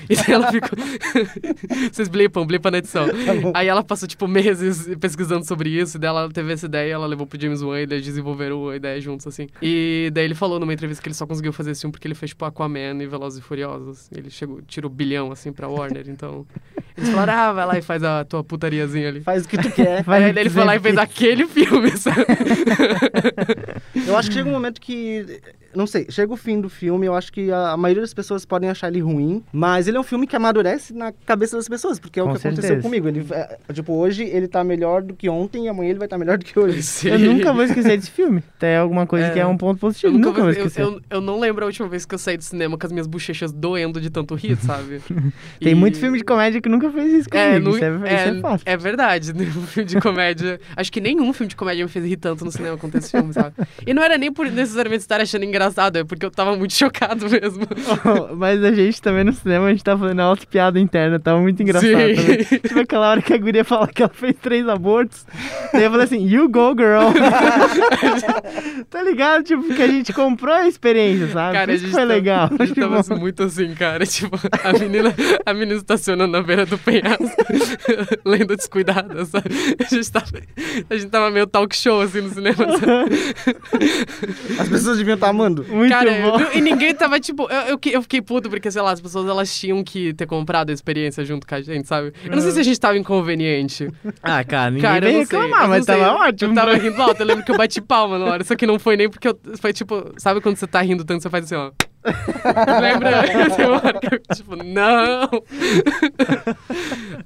E 0.08 0.16
daí 0.16 0.32
ela 0.32 0.50
ficou... 0.50 0.70
Vocês 1.92 2.08
blipam, 2.08 2.46
blipam 2.46 2.70
na 2.70 2.78
edição. 2.78 3.06
bom. 3.06 3.52
Aí 3.54 3.68
ela 3.68 3.82
passou, 3.82 4.08
tipo, 4.08 4.26
meses 4.26 4.88
pesquisando 5.00 5.46
sobre 5.46 5.70
isso. 5.70 5.96
E 5.96 6.00
daí 6.00 6.08
ela 6.08 6.28
teve 6.30 6.52
essa 6.52 6.66
ideia, 6.66 6.94
ela 6.94 7.06
levou 7.06 7.26
pro 7.26 7.40
James 7.40 7.62
Wan 7.62 7.78
e 7.80 7.82
eles 7.82 8.04
desenvolveram 8.04 8.68
a 8.68 8.76
ideia 8.76 9.00
juntos, 9.00 9.26
assim. 9.26 9.48
E 9.60 10.10
daí 10.12 10.24
ele 10.24 10.34
falou 10.34 10.58
numa 10.58 10.72
entrevista 10.72 11.02
que 11.02 11.08
ele 11.08 11.14
só 11.14 11.26
conseguiu 11.26 11.52
fazer 11.52 11.72
esse 11.72 11.80
filme 11.82 11.92
porque 11.92 12.06
ele 12.06 12.14
fez, 12.14 12.30
tipo, 12.30 12.44
Aquaman 12.44 13.02
e 13.02 13.06
Velozes 13.06 13.38
e 13.38 13.42
Furiosos. 13.42 14.08
Ele 14.14 14.30
chegou, 14.30 14.62
tirou 14.62 14.90
bilhão, 14.90 15.30
assim, 15.30 15.52
pra 15.52 15.68
Warner, 15.68 16.08
então... 16.08 16.46
Eles 16.96 17.10
falaram, 17.10 17.32
ah, 17.32 17.52
vai 17.52 17.66
lá 17.66 17.78
e 17.78 17.82
faz 17.82 18.02
a 18.02 18.24
tua 18.24 18.42
putariazinha 18.42 19.08
ali. 19.08 19.20
Faz 19.20 19.44
o 19.44 19.48
que 19.48 19.56
tu 19.56 19.70
quer. 19.70 20.04
O 20.08 20.10
Aí 20.10 20.24
ele 20.24 20.50
foi 20.50 20.64
lá 20.64 20.74
e 20.74 20.80
fez 20.80 20.96
aquele 20.96 21.46
filme, 21.46 21.96
sabe? 21.96 22.26
Eu 24.06 24.16
acho 24.16 24.28
que 24.28 24.34
chega 24.34 24.48
um 24.48 24.52
momento 24.52 24.80
que. 24.80 25.40
Não 25.74 25.86
sei, 25.86 26.06
chega 26.08 26.32
o 26.32 26.36
fim 26.36 26.60
do 26.60 26.68
filme, 26.68 27.06
eu 27.06 27.14
acho 27.14 27.32
que 27.32 27.52
a, 27.52 27.70
a 27.72 27.76
maioria 27.76 28.00
das 28.02 28.14
pessoas 28.14 28.44
podem 28.44 28.70
achar 28.70 28.88
ele 28.88 29.00
ruim, 29.00 29.42
mas 29.52 29.86
ele 29.86 29.96
é 29.96 30.00
um 30.00 30.04
filme 30.04 30.26
que 30.26 30.34
amadurece 30.34 30.94
na 30.94 31.12
cabeça 31.26 31.56
das 31.56 31.68
pessoas, 31.68 31.98
porque 31.98 32.18
é 32.18 32.22
o 32.22 32.26
Com 32.26 32.32
que 32.32 32.38
aconteceu 32.38 32.62
certeza. 32.68 32.82
comigo. 32.82 33.06
Ele, 33.08 33.26
é, 33.30 33.58
tipo, 33.72 33.92
hoje 33.92 34.24
ele 34.24 34.48
tá 34.48 34.64
melhor 34.64 35.02
do 35.02 35.14
que 35.14 35.28
ontem 35.28 35.66
e 35.66 35.68
amanhã 35.68 35.90
ele 35.90 35.98
vai 35.98 36.06
estar 36.06 36.16
melhor 36.18 36.38
do 36.38 36.44
que 36.44 36.58
hoje. 36.58 36.82
Sim. 36.88 37.10
Eu 37.10 37.18
nunca 37.18 37.52
vou 37.52 37.62
esquecer 37.64 37.96
desse 37.98 38.10
filme. 38.10 38.42
Tem 38.58 38.76
alguma 38.76 39.06
coisa 39.06 39.26
É. 39.26 39.30
que 39.30 39.38
é 39.38 39.46
um 39.46 39.56
ponto 39.56 39.76
Eu, 39.76 39.80
positivo. 39.80 40.12
nunca 40.12 40.28
nunca 40.28 40.42
vou 40.42 40.52
vou- 40.52 40.60
eu, 40.62 40.66
esquecer. 40.66 40.82
eu, 40.82 41.00
eu 41.10 41.20
não 41.20 41.38
lembro 41.38 41.64
a 41.64 41.66
última 41.66 41.86
vez 41.88 42.04
que 42.06 42.14
eu 42.14 42.18
saí 42.18 42.36
do 42.36 42.44
cinema 42.44 42.76
com 42.78 42.86
as 42.86 42.92
minhas 42.92 43.06
bochechas 43.06 43.52
doendo 43.52 44.00
de 44.00 44.08
tanto 44.10 44.34
rir, 44.34 44.56
sabe? 44.56 45.00
Tem 45.60 45.72
E- 45.72 45.74
muito 45.74 45.98
filme 45.98 46.16
de 46.18 46.24
comédia 46.24 46.60
que 46.60 46.68
nunca 46.68 46.90
fez 46.90 47.12
isso 47.12 47.28
comigo. 47.30 47.48
É, 47.48 47.58
nu- 47.58 47.70
isso, 47.76 47.84
é, 47.84 47.90
isso 47.90 48.38
é 48.38 48.40
fato. 48.40 48.62
é 48.64 48.76
verdade. 48.76 49.32
Um 49.58 49.66
filme 49.66 49.88
de 49.88 50.00
comédia. 50.00 50.60
Acho 50.76 50.90
que 50.90 51.00
nenhum 51.00 51.32
filme 51.32 51.48
de 51.48 51.56
comédia 51.56 51.84
me 51.84 51.90
fez 51.90 52.04
rir 52.04 52.16
tanto 52.16 52.44
no 52.44 52.50
cinema 52.52 52.76
quanto 52.76 52.96
esse 52.98 53.10
filme, 53.10 53.32
sabe? 53.32 53.54
E 53.86 53.92
não 53.92 54.02
era 54.02 54.16
nem 54.16 54.32
por 54.32 54.46
necessariamente 54.50 55.02
estar 55.02 55.20
achando 55.20 55.44
engraçado, 55.44 55.57
é 55.94 56.04
porque 56.04 56.24
eu 56.26 56.30
tava 56.30 56.56
muito 56.56 56.74
chocado 56.76 57.28
mesmo. 57.28 57.66
Mas 58.36 58.62
a 58.64 58.72
gente 58.72 59.00
também 59.02 59.24
no 59.24 59.32
cinema, 59.32 59.66
a 59.66 59.70
gente 59.70 59.84
tava 59.84 60.00
fazendo 60.02 60.20
alta 60.20 60.46
piada 60.46 60.78
interna, 60.80 61.18
tava 61.18 61.40
muito 61.40 61.62
engraçado 61.62 61.90
Sim. 61.90 62.14
também. 62.16 62.44
Tipo 62.60 62.80
aquela 62.80 63.10
hora 63.10 63.22
que 63.22 63.32
a 63.32 63.38
guria 63.38 63.64
fala 63.64 63.86
que 63.88 64.02
ela 64.02 64.12
fez 64.12 64.34
três 64.40 64.68
abortos. 64.68 65.26
Daí 65.72 65.84
eu 65.84 65.90
falei 65.90 66.04
assim, 66.04 66.26
you 66.26 66.48
go 66.48 66.70
girl. 66.76 67.12
tá 68.90 69.02
ligado? 69.02 69.42
Tipo, 69.44 69.62
que 69.74 69.82
a 69.82 69.86
gente 69.88 70.12
comprou 70.12 70.54
a 70.54 70.66
experiência, 70.68 71.28
sabe? 71.28 71.52
Cara, 71.54 71.66
Por 71.66 71.70
a 71.72 71.74
isso 71.74 71.84
gente 71.84 71.92
foi 71.92 72.00
tava- 72.02 72.12
legal. 72.14 72.44
A 72.58 72.64
gente 72.64 72.74
Tipo, 72.78 72.88
tava 73.02 73.16
muito 73.16 73.42
assim, 73.42 73.74
cara. 73.74 74.06
Tipo, 74.06 74.38
a 74.64 74.72
menina, 74.78 75.14
a 75.44 75.52
menina 75.54 75.74
estacionando 75.78 76.32
na 76.32 76.42
beira 76.42 76.64
do 76.66 76.78
penhasco, 76.78 77.24
lendo 78.24 78.56
descuidada, 78.56 79.24
sabe? 79.24 79.48
A 79.80 79.94
gente, 79.94 80.10
tava, 80.12 80.26
a 80.90 80.94
gente 80.96 81.08
tava 81.10 81.30
meio 81.30 81.46
talk 81.46 81.74
show, 81.76 82.00
assim, 82.00 82.20
no 82.20 82.30
cinema, 82.30 82.56
sabe? 82.56 83.34
As 84.60 84.68
pessoas 84.68 84.98
deviam 84.98 85.14
estar 85.14 85.32
muito 85.56 85.88
Cara, 85.90 86.10
bom. 86.22 86.40
eu- 86.40 86.52
e 86.58 86.60
ninguém 86.60 86.94
tava, 86.94 87.18
tipo... 87.20 87.48
Eu, 87.50 87.60
eu, 87.74 87.80
eu 87.92 88.02
fiquei 88.02 88.20
puto 88.22 88.48
porque, 88.50 88.70
sei 88.70 88.82
lá, 88.82 88.92
as 88.92 89.00
pessoas, 89.00 89.28
elas 89.28 89.54
tinham 89.58 89.82
que 89.84 90.12
ter 90.14 90.26
comprado 90.26 90.70
a 90.70 90.72
experiência 90.72 91.24
junto 91.24 91.46
com 91.46 91.54
a 91.54 91.60
gente, 91.60 91.86
sabe? 91.88 92.12
Eu 92.24 92.30
não 92.32 92.40
sei 92.40 92.52
se 92.52 92.60
a 92.60 92.62
gente 92.62 92.78
tava 92.80 92.96
inconveniente. 92.98 93.88
Ah, 94.22 94.42
cara, 94.44 94.70
ninguém 94.70 94.82
Cara, 94.82 95.00
veio 95.00 95.26
sei. 95.26 95.38
reclamar, 95.38 95.68
mas 95.68 95.84
sei. 95.84 95.96
tava 95.96 96.18
ótimo. 96.28 96.50
Eu 96.52 96.54
tava 96.54 96.74
rindo 96.74 97.00
alto, 97.02 97.20
eu 97.20 97.26
lembro 97.26 97.44
que 97.44 97.50
eu 97.52 97.56
bati 97.56 97.80
palma 97.80 98.18
na 98.18 98.24
hora, 98.26 98.44
só 98.44 98.54
que 98.56 98.66
não 98.66 98.78
foi 98.78 98.96
nem 98.96 99.08
porque 99.08 99.28
eu... 99.28 99.38
Foi 99.60 99.72
tipo... 99.72 100.12
Sabe 100.18 100.40
quando 100.40 100.56
você 100.56 100.66
tá 100.66 100.80
rindo 100.82 101.04
tanto, 101.04 101.22
você 101.22 101.30
faz 101.30 101.44
assim, 101.44 101.54
ó... 101.54 101.70
Lembra? 102.80 103.22
Tem 103.56 103.66
uma 103.66 103.76
hora 103.76 103.98
que 104.00 104.14
eu, 104.14 104.20
tipo, 104.34 104.56
não! 104.56 105.28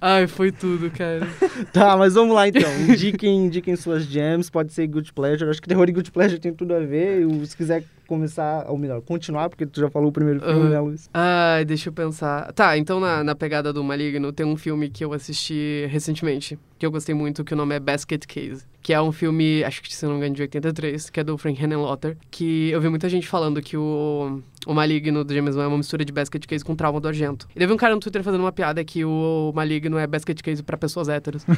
Ai, 0.01 0.27
foi 0.27 0.51
tudo, 0.51 0.91
cara. 0.91 1.27
Tá, 1.73 1.97
mas 1.97 2.15
vamos 2.15 2.35
lá 2.35 2.49
então. 2.49 2.63
Indiquem, 2.89 3.47
indiquem 3.47 3.77
suas 3.77 4.05
gems, 4.05 4.51
pode 4.51 4.73
ser 4.73 4.87
Good 4.87 5.13
Pleasure. 5.13 5.51
Acho 5.51 5.61
que 5.63 5.69
terror 5.69 5.89
e 5.89 5.93
Good 5.93 6.11
Pleasure 6.11 6.41
tem 6.41 6.53
tudo 6.53 6.75
a 6.75 6.81
ver. 6.81 7.25
Se 7.47 7.57
quiser 7.57 7.85
começar, 8.13 8.67
ou 8.69 8.77
melhor, 8.77 9.01
continuar, 9.01 9.49
porque 9.49 9.65
tu 9.65 9.81
já 9.81 9.89
falou 9.89 10.11
o 10.11 10.13
primeiro 10.13 10.41
filme, 10.41 10.61
Aham. 10.61 10.69
né, 10.69 10.81
Luiz? 10.81 11.09
Ai, 11.15 11.65
deixa 11.65 11.89
eu 11.89 11.93
pensar. 11.95 12.53
Tá, 12.53 12.77
então 12.77 13.01
na, 13.01 13.25
na 13.25 13.35
pegada 13.35 13.73
do 13.73 13.83
Maligno, 13.83 14.33
tem 14.35 14.45
um 14.45 14.57
filme 14.57 14.91
que 14.91 15.03
eu 15.03 15.15
assisti 15.15 15.87
recentemente, 15.89 16.59
que 16.79 16.85
eu 16.85 16.91
gostei 16.91 17.15
muito, 17.15 17.43
que 17.43 17.55
o 17.55 17.57
nome 17.57 17.75
é 17.75 17.81
Basket 17.81 18.27
Case. 18.27 18.65
Que 18.83 18.93
é 18.93 19.01
um 19.01 19.13
filme, 19.13 19.65
acho 19.65 19.81
que 19.81 19.95
se 19.95 20.05
não 20.05 20.13
me 20.13 20.19
engano, 20.19 20.35
de 20.35 20.43
83, 20.43 21.09
que 21.09 21.21
é 21.21 21.25
do 21.25 21.39
Frank 21.39 21.63
Henenlotter. 21.63 22.19
Que 22.31 22.69
eu 22.71 22.81
vi 22.81 22.89
muita 22.89 23.09
gente 23.09 23.27
falando 23.27 23.63
que 23.63 23.77
o, 23.77 24.43
o 24.67 24.75
Maligno 24.75 25.25
do 25.25 25.35
James 25.35 25.57
Wan 25.57 25.65
é 25.65 25.67
uma 25.67 25.79
mistura 25.79 26.05
de 26.05 26.13
Basket 26.13 26.45
Case 26.47 26.65
com 26.65 26.75
Trauma 26.77 27.01
do 27.01 27.09
Argento. 27.09 27.49
E 27.55 27.59
teve 27.59 27.73
um 27.73 27.77
cara 27.77 27.95
no 27.95 28.01
Twitter 28.01 28.23
fazendo 28.23 28.41
uma 28.43 28.53
piada 28.53 28.85
que 28.85 29.05
o 29.05 29.53
Maligno 29.55 29.99
é 29.99 30.07
Basket 30.07 30.41
Case 30.41 30.63
pra 30.63 30.77
pessoas 30.77 31.09
héteros. 31.09 31.45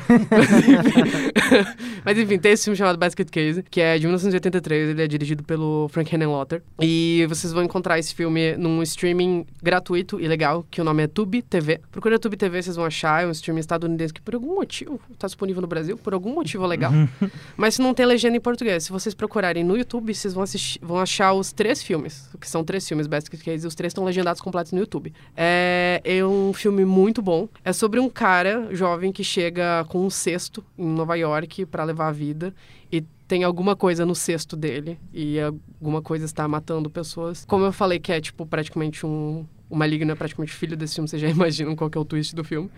Mas 2.04 2.18
enfim- 2.18 2.38
tem 2.38 2.52
esse 2.52 2.64
filme 2.64 2.76
chamado 2.76 2.98
Basket 2.98 3.28
Case, 3.30 3.62
que 3.70 3.80
é 3.80 3.96
de 3.98 4.06
1983, 4.06 4.90
ele 4.90 5.02
é 5.02 5.06
dirigido 5.06 5.42
pelo 5.42 5.88
Frank 5.88 6.14
Henenlotter. 6.14 6.62
E 6.80 7.24
vocês 7.28 7.52
vão 7.52 7.62
encontrar 7.62 7.98
esse 7.98 8.14
filme 8.14 8.56
num 8.56 8.82
streaming 8.82 9.46
gratuito 9.62 10.20
e 10.20 10.28
legal, 10.28 10.64
que 10.70 10.80
o 10.80 10.84
nome 10.84 11.02
é 11.02 11.06
Tube 11.06 11.42
TV. 11.42 11.80
Procura 11.90 12.18
Tube 12.18 12.36
TV, 12.36 12.62
vocês 12.62 12.76
vão 12.76 12.84
achar, 12.84 13.24
é 13.24 13.26
um 13.26 13.30
streaming 13.30 13.60
estadunidense 13.60 14.12
que 14.12 14.20
por 14.20 14.34
algum 14.34 14.54
motivo 14.54 15.00
tá 15.18 15.26
disponível 15.26 15.62
no 15.62 15.68
Brasil, 15.68 15.96
por 15.96 16.12
algum 16.14 16.34
motivo 16.34 16.66
legal. 16.66 16.92
Mas 17.56 17.78
não 17.78 17.94
tem 17.94 18.06
legenda 18.06 18.36
em 18.36 18.40
português. 18.40 18.84
Se 18.84 18.92
vocês 18.92 19.14
procurarem 19.14 19.64
no 19.64 19.76
YouTube, 19.76 20.12
vocês 20.14 20.34
vão, 20.34 20.42
assistir, 20.42 20.78
vão 20.82 20.98
achar 20.98 21.32
os 21.32 21.52
três 21.52 21.82
filmes, 21.82 22.28
que 22.40 22.48
são 22.48 22.64
três 22.64 22.86
filmes 22.86 22.93
Basket 23.06 23.40
Case, 23.40 23.64
e 23.64 23.68
os 23.68 23.74
três 23.74 23.90
estão 23.90 24.04
legendados 24.04 24.40
completos 24.40 24.72
no 24.72 24.78
YouTube. 24.78 25.12
É, 25.36 26.00
é 26.04 26.24
um 26.24 26.52
filme 26.52 26.84
muito 26.84 27.20
bom. 27.20 27.48
É 27.64 27.72
sobre 27.72 28.00
um 28.00 28.08
cara 28.08 28.68
jovem 28.72 29.12
que 29.12 29.24
chega 29.24 29.84
com 29.88 30.06
um 30.06 30.10
cesto 30.10 30.64
em 30.78 30.86
Nova 30.86 31.16
York 31.16 31.66
para 31.66 31.84
levar 31.84 32.08
a 32.08 32.12
vida 32.12 32.54
e 32.90 33.02
tem 33.26 33.42
alguma 33.42 33.74
coisa 33.74 34.04
no 34.04 34.14
cesto 34.14 34.56
dele 34.56 34.98
e 35.12 35.38
alguma 35.40 36.02
coisa 36.02 36.24
está 36.24 36.46
matando 36.46 36.90
pessoas. 36.90 37.44
Como 37.44 37.64
eu 37.64 37.72
falei 37.72 37.98
que 37.98 38.12
é 38.12 38.20
tipo 38.20 38.46
praticamente 38.46 39.04
um 39.04 39.46
o 39.68 39.76
Maligno 39.76 40.12
é 40.12 40.14
praticamente 40.14 40.52
filho 40.52 40.76
desse 40.76 40.94
filme, 40.94 41.08
vocês 41.10 41.20
já 41.20 41.28
imaginam 41.28 41.74
qual 41.74 41.90
que 41.90 41.98
é 41.98 42.00
o 42.00 42.04
twist 42.04 42.34
do 42.34 42.44
filme. 42.44 42.70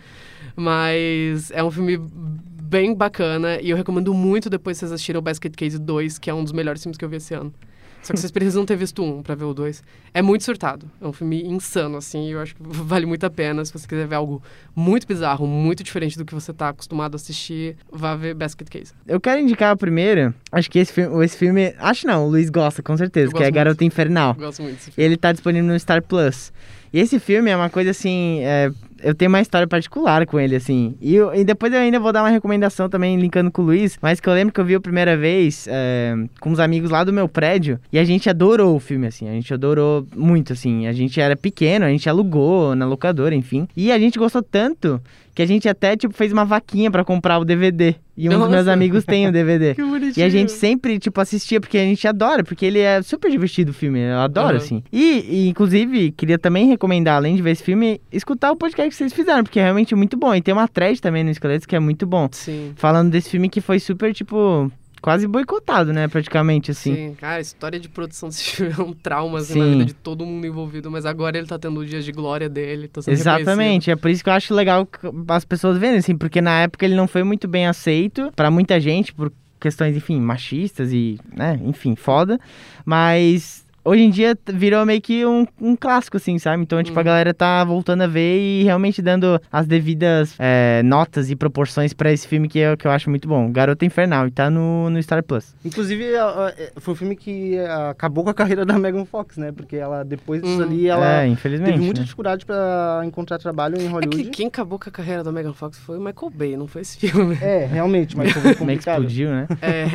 Mas 0.54 1.50
é 1.50 1.62
um 1.62 1.70
filme 1.70 1.98
bem 1.98 2.94
bacana 2.94 3.60
e 3.60 3.70
eu 3.70 3.76
recomendo 3.76 4.12
muito 4.14 4.48
depois 4.48 4.78
vocês 4.78 4.90
assistirem 4.90 5.18
o 5.18 5.22
Basket 5.22 5.54
Case 5.54 5.78
2, 5.78 6.18
que 6.18 6.30
é 6.30 6.34
um 6.34 6.42
dos 6.42 6.52
melhores 6.52 6.82
filmes 6.82 6.96
que 6.96 7.04
eu 7.04 7.08
vi 7.08 7.16
esse 7.16 7.34
ano. 7.34 7.52
Só 8.06 8.12
que 8.12 8.20
vocês 8.20 8.30
precisam 8.30 8.64
ter 8.64 8.76
visto 8.76 9.02
um 9.02 9.20
pra 9.20 9.34
ver 9.34 9.44
o 9.44 9.52
dois. 9.52 9.82
É 10.14 10.22
muito 10.22 10.44
surtado. 10.44 10.88
É 11.00 11.06
um 11.06 11.12
filme 11.12 11.42
insano, 11.42 11.96
assim. 11.96 12.28
e 12.28 12.30
Eu 12.30 12.40
acho 12.40 12.54
que 12.54 12.62
vale 12.62 13.04
muito 13.04 13.24
a 13.24 13.30
pena. 13.30 13.64
Se 13.64 13.72
você 13.72 13.86
quiser 13.86 14.06
ver 14.06 14.14
algo 14.14 14.40
muito 14.76 15.08
bizarro, 15.08 15.44
muito 15.44 15.82
diferente 15.82 16.16
do 16.16 16.24
que 16.24 16.32
você 16.32 16.52
tá 16.52 16.68
acostumado 16.68 17.14
a 17.14 17.16
assistir, 17.16 17.76
vá 17.92 18.14
ver 18.14 18.34
Basket 18.34 18.68
Case. 18.68 18.92
Eu 19.08 19.20
quero 19.20 19.40
indicar 19.40 19.74
o 19.74 19.76
primeiro. 19.76 20.32
Acho 20.52 20.70
que 20.70 20.78
esse 20.78 20.92
filme, 20.92 21.24
esse 21.24 21.36
filme. 21.36 21.74
Acho 21.78 22.06
não, 22.06 22.26
o 22.26 22.30
Luiz 22.30 22.48
gosta, 22.48 22.80
com 22.80 22.96
certeza, 22.96 23.32
que 23.32 23.38
é 23.38 23.40
gosto 23.40 23.54
Garota 23.54 23.84
Infernal. 23.84 24.36
Eu 24.38 24.46
gosto 24.46 24.62
muito 24.62 24.76
desse 24.76 24.92
filme. 24.92 25.04
Ele 25.04 25.16
tá 25.16 25.32
disponível 25.32 25.66
no 25.72 25.80
Star 25.80 26.00
Plus. 26.00 26.52
E 26.92 27.00
esse 27.00 27.18
filme 27.18 27.50
é 27.50 27.56
uma 27.56 27.68
coisa 27.68 27.90
assim. 27.90 28.38
é, 28.42 28.70
eu 29.06 29.14
tenho 29.14 29.28
uma 29.30 29.40
história 29.40 29.66
particular 29.66 30.26
com 30.26 30.38
ele, 30.40 30.56
assim. 30.56 30.94
E, 31.00 31.14
eu- 31.14 31.34
e 31.34 31.44
depois 31.44 31.72
eu 31.72 31.78
ainda 31.78 31.98
vou 32.00 32.12
dar 32.12 32.22
uma 32.22 32.28
recomendação 32.28 32.88
também, 32.88 33.16
linkando 33.18 33.50
com 33.50 33.62
o 33.62 33.64
Luiz. 33.66 33.98
Mas 34.02 34.20
que 34.20 34.28
eu 34.28 34.32
lembro 34.34 34.52
que 34.52 34.60
eu 34.60 34.64
vi 34.64 34.74
a 34.74 34.80
primeira 34.80 35.16
vez 35.16 35.66
é, 35.70 36.14
com 36.40 36.50
uns 36.50 36.58
amigos 36.58 36.90
lá 36.90 37.04
do 37.04 37.12
meu 37.12 37.28
prédio. 37.28 37.78
E 37.92 37.98
a 37.98 38.04
gente 38.04 38.28
adorou 38.28 38.74
o 38.76 38.80
filme, 38.80 39.06
assim. 39.06 39.28
A 39.28 39.32
gente 39.32 39.52
adorou 39.54 40.06
muito, 40.14 40.52
assim. 40.52 40.86
A 40.86 40.92
gente 40.92 41.20
era 41.20 41.36
pequeno, 41.36 41.84
a 41.84 41.88
gente 41.88 42.08
alugou 42.08 42.74
na 42.74 42.84
locadora, 42.86 43.34
enfim. 43.34 43.68
E 43.76 43.92
a 43.92 43.98
gente 43.98 44.18
gostou 44.18 44.42
tanto 44.42 45.00
que 45.36 45.42
a 45.42 45.46
gente 45.46 45.68
até, 45.68 45.94
tipo, 45.94 46.14
fez 46.14 46.32
uma 46.32 46.46
vaquinha 46.46 46.90
pra 46.90 47.04
comprar 47.04 47.38
o 47.38 47.44
DVD. 47.44 47.94
E 48.16 48.26
um 48.26 48.32
dos 48.38 48.48
meus 48.48 48.64
Nossa. 48.64 48.72
amigos 48.72 49.04
tem 49.04 49.28
o 49.28 49.30
DVD. 49.32 49.74
Que 49.76 49.82
bonitinho. 49.82 50.14
E 50.16 50.26
a 50.26 50.30
gente 50.30 50.50
sempre, 50.50 50.98
tipo, 50.98 51.20
assistia 51.20 51.60
porque 51.60 51.76
a 51.76 51.84
gente 51.84 52.08
adora, 52.08 52.42
porque 52.42 52.64
ele 52.64 52.78
é 52.78 53.02
super 53.02 53.30
divertido 53.30 53.70
o 53.70 53.74
filme, 53.74 54.00
eu 54.00 54.16
adoro, 54.16 54.56
Aham. 54.56 54.56
assim. 54.56 54.82
E, 54.90 55.26
e, 55.28 55.48
inclusive, 55.48 56.10
queria 56.12 56.38
também 56.38 56.66
recomendar, 56.68 57.16
além 57.16 57.36
de 57.36 57.42
ver 57.42 57.50
esse 57.50 57.62
filme, 57.62 58.00
escutar 58.10 58.50
o 58.50 58.56
podcast 58.56 58.88
que 58.88 58.96
vocês 58.96 59.12
fizeram, 59.12 59.42
porque 59.44 59.60
é 59.60 59.64
realmente 59.64 59.94
muito 59.94 60.16
bom. 60.16 60.34
E 60.34 60.40
tem 60.40 60.54
uma 60.54 60.66
thread 60.66 61.02
também 61.02 61.22
no 61.22 61.30
Esqueletos 61.30 61.66
que 61.66 61.76
é 61.76 61.80
muito 61.80 62.06
bom. 62.06 62.30
Sim. 62.32 62.72
Falando 62.74 63.10
desse 63.10 63.28
filme 63.28 63.50
que 63.50 63.60
foi 63.60 63.78
super, 63.78 64.14
tipo, 64.14 64.72
quase 65.06 65.28
boicotado, 65.28 65.92
né, 65.92 66.08
praticamente, 66.08 66.72
assim. 66.72 66.92
Sim, 66.92 67.14
cara, 67.14 67.36
a 67.36 67.40
história 67.40 67.78
de 67.78 67.88
produção 67.88 68.28
desse 68.28 68.42
filme 68.50 68.74
é 68.76 68.82
um 68.82 68.92
trauma 68.92 69.38
assim, 69.38 69.52
Sim. 69.52 69.60
na 69.60 69.66
vida 69.66 69.84
de 69.84 69.94
todo 69.94 70.26
mundo 70.26 70.44
envolvido, 70.44 70.90
mas 70.90 71.06
agora 71.06 71.38
ele 71.38 71.46
tá 71.46 71.56
tendo 71.56 71.86
dias 71.86 72.04
de 72.04 72.10
glória 72.10 72.48
dele, 72.48 72.88
tá 72.88 73.00
sendo. 73.00 73.14
Exatamente, 73.14 73.88
é 73.88 73.94
por 73.94 74.10
isso 74.10 74.24
que 74.24 74.28
eu 74.28 74.34
acho 74.34 74.52
legal 74.52 74.88
as 75.28 75.44
pessoas 75.44 75.78
verem, 75.78 75.98
assim, 75.98 76.16
porque 76.16 76.40
na 76.40 76.62
época 76.62 76.84
ele 76.84 76.96
não 76.96 77.06
foi 77.06 77.22
muito 77.22 77.46
bem 77.46 77.68
aceito 77.68 78.32
pra 78.34 78.50
muita 78.50 78.80
gente, 78.80 79.14
por 79.14 79.32
questões, 79.60 79.96
enfim, 79.96 80.18
machistas 80.20 80.92
e, 80.92 81.20
né, 81.32 81.56
enfim, 81.62 81.94
foda. 81.94 82.40
Mas 82.84 83.64
hoje 83.86 84.02
em 84.02 84.10
dia 84.10 84.36
virou 84.52 84.84
meio 84.84 85.00
que 85.00 85.24
um, 85.24 85.46
um 85.60 85.76
clássico, 85.76 86.16
assim, 86.16 86.38
sabe? 86.38 86.62
Então, 86.62 86.82
tipo, 86.82 86.98
a 86.98 87.00
Uhum. 87.00 87.04
galera 87.06 87.32
tá 87.32 87.62
voltando 87.64 88.02
a 88.02 88.06
ver 88.06 88.38
e 88.38 88.64
realmente 88.64 89.00
dando 89.00 89.40
as 89.50 89.66
devidas 89.66 90.34
é, 90.38 90.82
notas 90.84 91.30
e 91.30 91.36
proporções 91.36 91.92
pra 91.92 92.12
esse 92.12 92.26
filme 92.26 92.48
que 92.48 92.58
eu, 92.58 92.76
que 92.76 92.86
eu 92.86 92.90
acho 92.90 93.08
muito 93.10 93.26
bom. 93.28 93.50
Garota 93.50 93.84
Infernal, 93.84 94.26
e 94.26 94.30
tá 94.30 94.50
no, 94.50 94.90
no 94.90 95.02
Star 95.02 95.22
Plus. 95.22 95.54
Inclusive, 95.64 96.16
a- 96.16 96.24
a- 96.76 96.80
foi 96.80 96.92
um 96.92 96.96
filme 96.96 97.16
que 97.16 97.58
a- 97.58 97.90
acabou 97.90 98.24
com 98.24 98.30
a 98.30 98.34
carreira 98.34 98.64
da 98.64 98.76
Megan 98.78 99.04
Fox, 99.04 99.36
né? 99.36 99.52
Porque 99.52 99.76
ela, 99.76 100.04
depois 100.04 100.42
disso 100.42 100.60
Hum. 100.60 100.64
ali, 100.64 100.88
ela 100.88 101.22
é, 101.22 101.26
infelizmente. 101.28 101.72
teve 101.72 101.84
muita 101.84 102.00
né? 102.00 102.04
dificuldade 102.04 102.44
pra 102.44 103.02
encontrar 103.04 103.38
trabalho 103.38 103.76
em 103.76 103.84
É 103.84 103.86
que 103.86 103.92
Hollywood. 103.92 104.24
quem 104.30 104.48
acabou 104.48 104.78
com 104.78 104.88
a 104.88 104.92
carreira 104.92 105.22
da 105.22 105.30
Megan 105.32 105.52
Fox 105.52 105.78
foi 105.78 105.96
o 105.98 106.00
Michael 106.00 106.30
Bay, 106.34 106.56
não 106.56 106.66
foi 106.66 106.82
esse 106.82 106.96
filme. 106.98 107.36
É, 107.40 107.64
realmente, 107.66 108.16
mas 108.16 108.32
foi 108.32 108.42
muito 108.42 108.58
Como 108.58 108.70
é 108.70 108.74
que 108.74 108.80
complicado. 108.84 109.04
explodiu, 109.04 109.30
né? 109.30 109.46
É. 109.62 109.86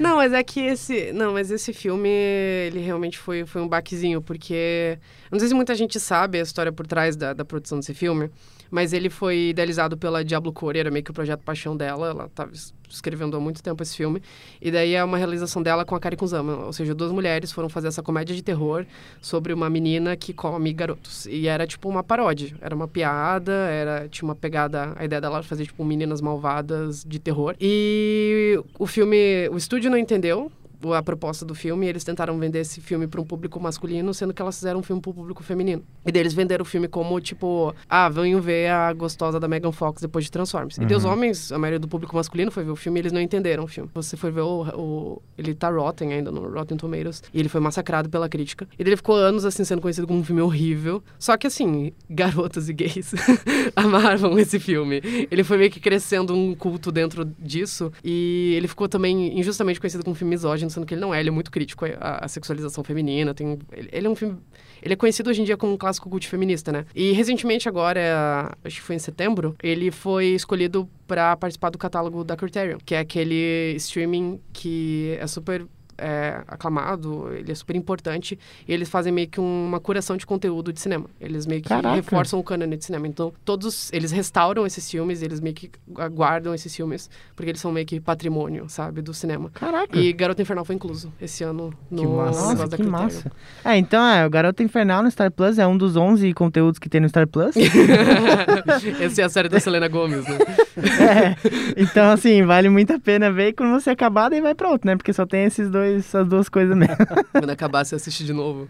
Não, 0.00 0.16
mas 0.16 0.32
é 0.32 0.42
que 0.42 0.60
esse. 0.60 1.12
Não, 1.12 1.32
mas 1.32 1.50
esse 1.50 1.72
filme, 1.72 2.08
ele 2.08 2.80
realmente 2.80 2.93
foi, 3.18 3.44
foi 3.46 3.60
um 3.60 3.68
baquezinho, 3.68 4.20
porque. 4.20 4.98
Não 5.30 5.38
sei 5.38 5.48
se 5.48 5.54
muita 5.54 5.74
gente 5.74 5.98
sabe 6.00 6.38
a 6.38 6.42
história 6.42 6.72
por 6.72 6.86
trás 6.86 7.16
da, 7.16 7.32
da 7.32 7.44
produção 7.44 7.78
desse 7.78 7.94
filme, 7.94 8.30
mas 8.70 8.92
ele 8.92 9.10
foi 9.10 9.50
idealizado 9.50 9.96
pela 9.96 10.24
Diablo 10.24 10.52
Cody, 10.52 10.80
era 10.80 10.90
meio 10.90 11.04
que 11.04 11.10
o 11.10 11.14
projeto 11.14 11.42
paixão 11.42 11.76
dela. 11.76 12.08
Ela 12.10 12.26
estava 12.26 12.50
escrevendo 12.94 13.36
há 13.36 13.40
muito 13.40 13.62
tempo 13.62 13.82
esse 13.82 13.96
filme. 13.96 14.22
E 14.60 14.70
daí 14.70 14.94
é 14.94 15.04
uma 15.04 15.16
realização 15.18 15.62
dela 15.62 15.84
com 15.84 15.94
a 15.94 16.00
Kari 16.00 16.16
Kusama. 16.16 16.66
Ou 16.66 16.72
seja, 16.72 16.94
duas 16.94 17.12
mulheres 17.12 17.52
foram 17.52 17.68
fazer 17.68 17.88
essa 17.88 18.02
comédia 18.02 18.34
de 18.34 18.42
terror 18.42 18.86
sobre 19.20 19.52
uma 19.52 19.68
menina 19.68 20.16
que 20.16 20.32
come 20.32 20.72
garotos. 20.72 21.26
E 21.26 21.46
era 21.46 21.66
tipo 21.66 21.88
uma 21.88 22.02
paródia. 22.02 22.56
Era 22.60 22.74
uma 22.74 22.88
piada, 22.88 23.52
era, 23.52 24.08
tinha 24.08 24.26
uma 24.26 24.34
pegada. 24.34 24.92
A 24.96 25.04
ideia 25.04 25.20
dela 25.20 25.36
era 25.36 25.44
fazer 25.44 25.66
tipo 25.66 25.84
meninas 25.84 26.20
malvadas 26.20 27.04
de 27.04 27.18
terror. 27.18 27.54
E 27.60 28.60
o 28.78 28.86
filme. 28.86 29.48
O 29.50 29.56
estúdio 29.56 29.90
não 29.90 29.98
entendeu 29.98 30.50
a 30.92 31.02
proposta 31.02 31.44
do 31.44 31.54
filme 31.54 31.86
e 31.86 31.88
eles 31.88 32.04
tentaram 32.04 32.38
vender 32.38 32.58
esse 32.60 32.80
filme 32.80 33.06
para 33.06 33.20
um 33.20 33.24
público 33.24 33.58
masculino, 33.60 34.12
sendo 34.12 34.34
que 34.34 34.42
elas 34.42 34.56
fizeram 34.56 34.80
um 34.80 34.82
filme 34.82 35.00
para 35.00 35.10
o 35.10 35.14
público 35.14 35.42
feminino. 35.42 35.82
E 36.04 36.12
daí 36.12 36.20
eles 36.20 36.34
venderam 36.34 36.62
o 36.62 36.66
filme 36.66 36.88
como, 36.88 37.18
tipo, 37.20 37.74
ah, 37.88 38.08
venham 38.08 38.40
ver 38.40 38.70
a 38.70 38.92
gostosa 38.92 39.38
da 39.40 39.48
Megan 39.48 39.72
Fox 39.72 40.02
depois 40.02 40.24
de 40.24 40.30
Transformers. 40.30 40.76
E 40.76 40.80
daí 40.80 40.96
os 40.96 41.04
homens, 41.04 41.52
a 41.52 41.58
maioria 41.58 41.78
do 41.78 41.88
público 41.88 42.14
masculino 42.16 42.50
foi 42.50 42.64
ver 42.64 42.70
o 42.72 42.76
filme 42.76 42.98
e 42.98 43.00
eles 43.02 43.12
não 43.12 43.20
entenderam 43.20 43.64
o 43.64 43.66
filme. 43.68 43.88
Você 43.94 44.16
foi 44.16 44.30
ver 44.30 44.40
o, 44.42 44.62
o- 44.76 45.22
Ele 45.38 45.54
tá 45.54 45.70
Rotten 45.70 46.12
ainda, 46.12 46.30
no 46.30 46.48
Rotten 46.52 46.76
Tomatoes, 46.76 47.22
e 47.32 47.38
ele 47.40 47.48
foi 47.48 47.60
massacrado 47.60 48.08
pela 48.10 48.28
crítica. 48.28 48.66
E 48.78 48.82
daí 48.84 48.90
ele 48.90 48.96
ficou 48.96 49.14
anos, 49.16 49.44
assim, 49.44 49.64
sendo 49.64 49.80
conhecido 49.80 50.06
como 50.06 50.18
um 50.18 50.24
filme 50.24 50.42
horrível. 50.42 51.02
Só 51.18 51.36
que, 51.36 51.46
assim, 51.46 51.92
garotas 52.10 52.68
e 52.68 52.72
gays 52.72 53.12
amavam 53.76 54.38
esse 54.38 54.58
filme. 54.58 55.00
Ele 55.30 55.44
foi 55.44 55.58
meio 55.58 55.70
que 55.70 55.80
crescendo 55.80 56.34
um 56.34 56.54
culto 56.54 56.90
dentro 56.92 57.24
disso, 57.38 57.92
e 58.04 58.54
ele 58.56 58.68
ficou 58.68 58.88
também 58.88 59.38
injustamente 59.38 59.80
conhecido 59.80 60.02
como 60.04 60.12
um 60.12 60.16
filme 60.16 60.30
misógino, 60.34 60.70
sendo 60.74 60.86
que 60.86 60.94
ele 60.94 61.00
não 61.00 61.14
é, 61.14 61.20
ele 61.20 61.28
é 61.28 61.32
muito 61.32 61.50
crítico 61.50 61.84
à, 62.00 62.24
à 62.24 62.28
sexualização 62.28 62.84
feminina. 62.84 63.32
Tem, 63.34 63.58
ele, 63.72 63.88
ele 63.92 64.06
é 64.06 64.10
um 64.10 64.16
filme. 64.16 64.38
Ele 64.82 64.92
é 64.92 64.96
conhecido 64.96 65.30
hoje 65.30 65.40
em 65.40 65.44
dia 65.44 65.56
como 65.56 65.72
um 65.72 65.78
clássico 65.78 66.10
cult 66.10 66.28
feminista, 66.28 66.70
né? 66.70 66.84
E 66.94 67.12
recentemente, 67.12 67.68
agora, 67.68 68.52
acho 68.62 68.76
que 68.76 68.82
foi 68.82 68.96
em 68.96 68.98
setembro, 68.98 69.56
ele 69.62 69.90
foi 69.90 70.26
escolhido 70.26 70.88
para 71.06 71.36
participar 71.36 71.70
do 71.70 71.78
catálogo 71.78 72.22
da 72.22 72.36
Criterion, 72.36 72.78
que 72.84 72.94
é 72.94 72.98
aquele 72.98 73.74
streaming 73.76 74.40
que 74.52 75.16
é 75.18 75.26
super 75.26 75.66
é, 76.04 76.42
aclamado, 76.46 77.32
ele 77.32 77.50
é 77.50 77.54
super 77.54 77.74
importante, 77.74 78.38
e 78.68 78.72
eles 78.72 78.90
fazem 78.90 79.10
meio 79.10 79.26
que 79.26 79.40
uma 79.40 79.80
curação 79.80 80.18
de 80.18 80.26
conteúdo 80.26 80.70
de 80.70 80.78
cinema. 80.78 81.06
Eles 81.18 81.46
meio 81.46 81.62
que 81.62 81.68
Caraca. 81.70 81.94
reforçam 81.94 82.38
o 82.38 82.44
cânone 82.44 82.76
de 82.76 82.84
cinema. 82.84 83.08
Então, 83.08 83.32
todos, 83.42 83.90
eles 83.90 84.10
restauram 84.12 84.66
esses 84.66 84.90
filmes, 84.90 85.22
eles 85.22 85.40
meio 85.40 85.54
que 85.54 85.70
guardam 86.12 86.54
esses 86.54 86.76
filmes, 86.76 87.08
porque 87.34 87.50
eles 87.50 87.60
são 87.60 87.72
meio 87.72 87.86
que 87.86 87.98
patrimônio, 88.00 88.68
sabe, 88.68 89.00
do 89.00 89.14
cinema. 89.14 89.50
Caraca. 89.54 89.98
E 89.98 90.12
Garota 90.12 90.42
Infernal 90.42 90.66
foi 90.66 90.74
incluso 90.74 91.10
esse 91.18 91.42
ano 91.42 91.72
no 91.90 92.02
Que 92.02 92.06
massa. 92.08 92.54
Nossa, 92.54 92.76
que 92.76 92.82
massa. 92.82 93.32
É, 93.64 93.78
então 93.78 94.06
é, 94.06 94.26
o 94.26 94.30
Garota 94.30 94.62
Infernal 94.62 95.02
no 95.02 95.10
Star 95.10 95.30
Plus 95.30 95.58
é 95.58 95.66
um 95.66 95.78
dos 95.78 95.96
11 95.96 96.34
conteúdos 96.34 96.78
que 96.78 96.90
tem 96.90 97.00
no 97.00 97.08
Star 97.08 97.26
Plus. 97.26 97.54
Essa 99.00 99.22
é 99.22 99.24
a 99.24 99.28
série 99.30 99.48
da 99.48 99.58
Selena 99.58 99.88
Gomez, 99.88 100.26
né? 100.28 100.36
É, 101.04 101.36
então, 101.76 102.10
assim, 102.10 102.42
vale 102.44 102.68
muito 102.68 102.92
a 102.92 102.98
pena 102.98 103.30
ver 103.30 103.48
e 103.48 103.52
quando 103.52 103.72
você 103.80 103.90
acabar, 103.90 104.28
daí 104.28 104.40
vai 104.40 104.54
pra 104.54 104.68
outro, 104.70 104.88
né? 104.88 104.96
Porque 104.96 105.12
só 105.12 105.24
tem 105.26 105.44
esses 105.44 105.70
dois, 105.70 106.00
essas 106.06 106.26
duas 106.26 106.48
coisas 106.48 106.76
mesmo. 106.76 106.96
Quando 107.32 107.50
acabar, 107.50 107.84
você 107.84 107.94
assiste 107.94 108.24
de 108.24 108.32
novo. 108.32 108.66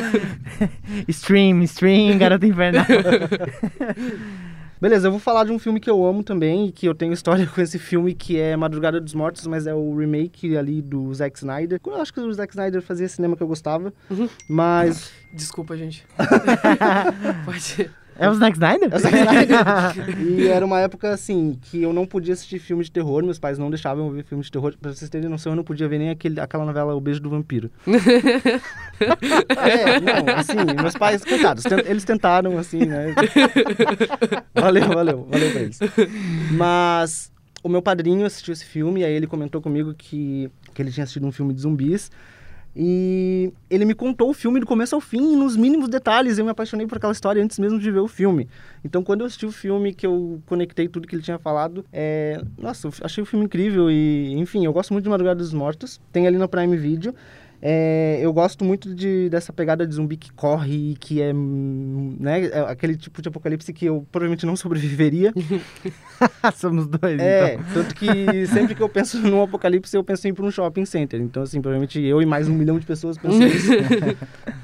stream, 1.08 1.62
stream, 1.62 2.18
Garota 2.18 2.46
Infernal. 2.46 2.84
Beleza, 4.80 5.06
eu 5.06 5.10
vou 5.10 5.18
falar 5.20 5.44
de 5.44 5.52
um 5.52 5.58
filme 5.58 5.80
que 5.80 5.88
eu 5.88 6.04
amo 6.04 6.22
também 6.22 6.66
e 6.66 6.72
que 6.72 6.86
eu 6.86 6.94
tenho 6.94 7.12
história 7.14 7.46
com 7.46 7.60
esse 7.62 7.78
filme, 7.78 8.12
que 8.14 8.38
é 8.38 8.54
Madrugada 8.56 9.00
dos 9.00 9.14
Mortos, 9.14 9.46
mas 9.46 9.66
é 9.66 9.74
o 9.74 9.96
remake 9.96 10.54
ali 10.56 10.82
do 10.82 11.12
Zack 11.14 11.38
Snyder. 11.38 11.80
Eu 11.86 12.00
acho 12.00 12.12
que 12.12 12.20
o 12.20 12.32
Zack 12.34 12.52
Snyder 12.52 12.82
fazia 12.82 13.08
cinema 13.08 13.36
que 13.36 13.42
eu 13.42 13.46
gostava, 13.48 13.90
Uhum. 14.10 14.28
mas 14.48 15.10
Desculpa, 15.32 15.76
gente. 15.76 16.04
Pode. 17.44 17.90
É 18.18 18.28
o 18.28 18.34
Zack 18.34 18.56
Snyder? 18.56 18.88
É 18.92 18.96
o 18.96 18.98
Zack 18.98 19.16
Snyder. 19.16 19.58
e 20.38 20.48
era 20.48 20.64
uma 20.64 20.80
época, 20.80 21.10
assim, 21.10 21.58
que 21.62 21.82
eu 21.82 21.92
não 21.92 22.06
podia 22.06 22.34
assistir 22.34 22.58
filme 22.58 22.82
de 22.82 22.90
terror, 22.90 23.22
meus 23.22 23.38
pais 23.38 23.58
não 23.58 23.68
deixavam 23.70 24.06
eu 24.06 24.12
ver 24.12 24.24
filme 24.24 24.42
de 24.42 24.50
terror. 24.50 24.74
Pra 24.80 24.92
vocês 24.92 25.10
terem 25.10 25.28
noção, 25.28 25.52
eu 25.52 25.56
não 25.56 25.64
podia 25.64 25.88
ver 25.88 25.98
nem 25.98 26.10
aquele, 26.10 26.40
aquela 26.40 26.64
novela 26.64 26.94
O 26.94 27.00
Beijo 27.00 27.20
do 27.20 27.30
Vampiro. 27.30 27.70
é, 28.96 30.00
não, 30.00 30.34
assim, 30.36 30.56
meus 30.80 30.94
pais, 30.94 31.24
coitados, 31.24 31.64
eles 31.86 32.04
tentaram, 32.04 32.58
assim, 32.58 32.84
né? 32.86 33.14
valeu, 34.54 34.88
valeu, 34.88 35.28
valeu 35.30 35.50
pra 35.52 35.60
eles. 35.60 35.78
Mas 36.52 37.30
o 37.62 37.68
meu 37.68 37.82
padrinho 37.82 38.24
assistiu 38.24 38.52
esse 38.52 38.64
filme 38.64 39.00
e 39.00 39.04
aí 39.04 39.12
ele 39.12 39.26
comentou 39.26 39.60
comigo 39.60 39.92
que, 39.92 40.50
que 40.72 40.80
ele 40.80 40.90
tinha 40.90 41.04
assistido 41.04 41.26
um 41.26 41.32
filme 41.32 41.52
de 41.52 41.60
zumbis. 41.60 42.10
E 42.78 43.50
ele 43.70 43.86
me 43.86 43.94
contou 43.94 44.28
o 44.28 44.34
filme 44.34 44.60
do 44.60 44.66
começo 44.66 44.94
ao 44.94 45.00
fim, 45.00 45.34
nos 45.34 45.56
mínimos 45.56 45.88
detalhes. 45.88 46.36
Eu 46.36 46.44
me 46.44 46.50
apaixonei 46.50 46.86
por 46.86 46.98
aquela 46.98 47.12
história 47.12 47.42
antes 47.42 47.58
mesmo 47.58 47.78
de 47.78 47.90
ver 47.90 48.00
o 48.00 48.06
filme. 48.06 48.46
Então, 48.84 49.02
quando 49.02 49.20
eu 49.22 49.26
assisti 49.26 49.46
o 49.46 49.50
filme, 49.50 49.94
que 49.94 50.06
eu 50.06 50.42
conectei 50.44 50.86
tudo 50.86 51.08
que 51.08 51.16
ele 51.16 51.22
tinha 51.22 51.38
falado, 51.38 51.86
é... 51.90 52.38
nossa, 52.58 52.90
achei 53.00 53.22
o 53.22 53.26
filme 53.26 53.46
incrível. 53.46 53.90
E, 53.90 54.34
enfim, 54.34 54.66
eu 54.66 54.74
gosto 54.74 54.92
muito 54.92 55.04
de 55.04 55.10
Madrugada 55.10 55.38
dos 55.38 55.54
Mortos. 55.54 55.98
Tem 56.12 56.26
ali 56.26 56.36
no 56.36 56.46
Prime 56.46 56.76
Video. 56.76 57.14
É, 57.60 58.18
eu 58.20 58.32
gosto 58.32 58.64
muito 58.64 58.94
de, 58.94 59.28
dessa 59.30 59.52
pegada 59.52 59.86
de 59.86 59.94
zumbi 59.94 60.16
que 60.16 60.32
corre 60.32 60.92
e 60.92 60.96
que 60.96 61.20
é, 61.22 61.32
né, 61.32 62.46
é 62.46 62.60
aquele 62.60 62.96
tipo 62.96 63.22
de 63.22 63.28
apocalipse 63.28 63.72
que 63.72 63.86
eu 63.86 64.06
provavelmente 64.12 64.44
não 64.46 64.54
sobreviveria. 64.56 65.32
Somos 66.54 66.86
dois, 66.86 67.18
é, 67.18 67.54
então. 67.54 67.64
tanto 67.74 67.94
que 67.94 68.46
sempre 68.46 68.74
que 68.74 68.82
eu 68.82 68.88
penso 68.88 69.18
num 69.20 69.42
apocalipse, 69.42 69.96
eu 69.96 70.04
penso 70.04 70.26
em 70.26 70.30
ir 70.30 70.34
para 70.34 70.44
um 70.44 70.50
shopping 70.50 70.84
center. 70.84 71.20
Então, 71.20 71.42
assim, 71.42 71.60
provavelmente 71.60 72.00
eu 72.00 72.20
e 72.20 72.26
mais 72.26 72.48
um 72.48 72.54
milhão 72.54 72.78
de 72.78 72.86
pessoas 72.86 73.18
pensam 73.18 73.44
isso. 73.46 73.70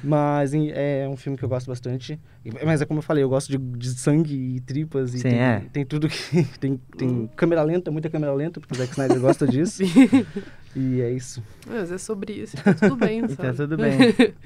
Mas 0.02 0.52
é 0.54 1.08
um 1.08 1.16
filme 1.16 1.38
que 1.38 1.44
eu 1.44 1.48
gosto 1.48 1.66
bastante. 1.66 2.18
Mas 2.64 2.82
é 2.82 2.86
como 2.86 2.98
eu 2.98 3.02
falei, 3.02 3.22
eu 3.22 3.28
gosto 3.28 3.50
de, 3.50 3.58
de 3.58 3.90
sangue 3.90 4.56
e 4.56 4.60
tripas. 4.60 5.14
E 5.14 5.18
Sim, 5.18 5.30
tem, 5.30 5.40
é. 5.40 5.62
tem 5.72 5.84
tudo 5.84 6.08
que... 6.08 6.42
Tem, 6.58 6.80
tem 6.96 7.30
câmera 7.36 7.62
lenta, 7.62 7.90
muita 7.90 8.08
câmera 8.08 8.32
lenta, 8.32 8.60
porque 8.60 8.74
o 8.74 8.76
Zack 8.76 8.92
Snyder 8.92 9.20
gosta 9.20 9.46
disso. 9.46 9.82
E 10.74 11.02
é 11.02 11.10
isso. 11.10 11.42
Mas 11.66 11.92
é 11.92 11.98
sobre 11.98 12.32
isso, 12.32 12.56
tá 12.56 12.72
tudo 12.72 12.96
bem, 12.96 13.20
tá 13.28 13.52
sabe? 13.52 13.56
tudo 13.56 13.76
bem. 13.76 13.98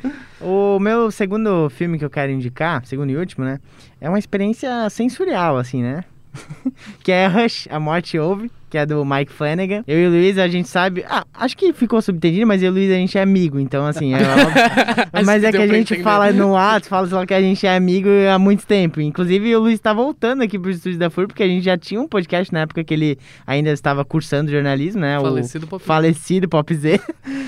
o 0.40 0.78
meu 0.78 1.10
segundo 1.10 1.70
filme 1.70 1.98
que 1.98 2.04
eu 2.04 2.10
quero 2.10 2.32
indicar, 2.32 2.84
segundo 2.84 3.10
e 3.10 3.16
último, 3.16 3.44
né? 3.44 3.60
É 4.00 4.08
uma 4.08 4.18
experiência 4.18 4.90
sensorial, 4.90 5.56
assim, 5.56 5.82
né? 5.82 6.04
que 7.02 7.12
é 7.12 7.26
Rush, 7.26 7.68
A 7.70 7.78
Morte 7.78 8.18
Ouve, 8.18 8.50
que 8.68 8.76
é 8.78 8.84
do 8.86 9.04
Mike 9.04 9.32
Flanagan. 9.32 9.82
Eu 9.86 9.98
e 9.98 10.06
o 10.06 10.10
Luiz, 10.10 10.38
a 10.38 10.48
gente 10.48 10.68
sabe... 10.68 11.04
Ah, 11.08 11.24
acho 11.34 11.56
que 11.56 11.72
ficou 11.72 12.00
subentendido, 12.02 12.46
mas 12.46 12.62
eu 12.62 12.68
e 12.68 12.70
o 12.70 12.74
Luiz, 12.74 12.90
a 12.90 12.94
gente 12.94 13.16
é 13.18 13.22
amigo. 13.22 13.58
Então, 13.60 13.86
assim... 13.86 14.14
É 14.14 14.18
mas 15.24 15.42
é 15.44 15.50
que 15.50 15.56
a 15.58 15.66
gente 15.66 16.02
fala 16.02 16.32
no 16.32 16.56
ato, 16.56 16.88
fala 16.88 17.06
só 17.06 17.24
que 17.26 17.34
a 17.34 17.40
gente 17.40 17.66
é 17.66 17.76
amigo 17.76 18.08
há 18.32 18.38
muito 18.38 18.66
tempo. 18.66 19.00
Inclusive, 19.00 19.54
o 19.56 19.60
Luiz 19.60 19.78
tá 19.80 19.92
voltando 19.92 20.42
aqui 20.42 20.58
pro 20.58 20.70
estúdio 20.70 20.98
da 20.98 21.10
FUR, 21.10 21.26
porque 21.26 21.42
a 21.42 21.46
gente 21.48 21.64
já 21.64 21.76
tinha 21.76 22.00
um 22.00 22.08
podcast 22.08 22.52
na 22.52 22.60
época 22.60 22.82
que 22.84 22.92
ele 22.94 23.18
ainda 23.46 23.70
estava 23.70 24.04
cursando 24.04 24.50
jornalismo, 24.50 25.00
né? 25.00 25.18
Falecido 25.20 25.66
o 25.66 25.68
Pop- 25.68 25.84
falecido 25.84 26.48
Pop 26.48 26.74
Z. 26.74 27.00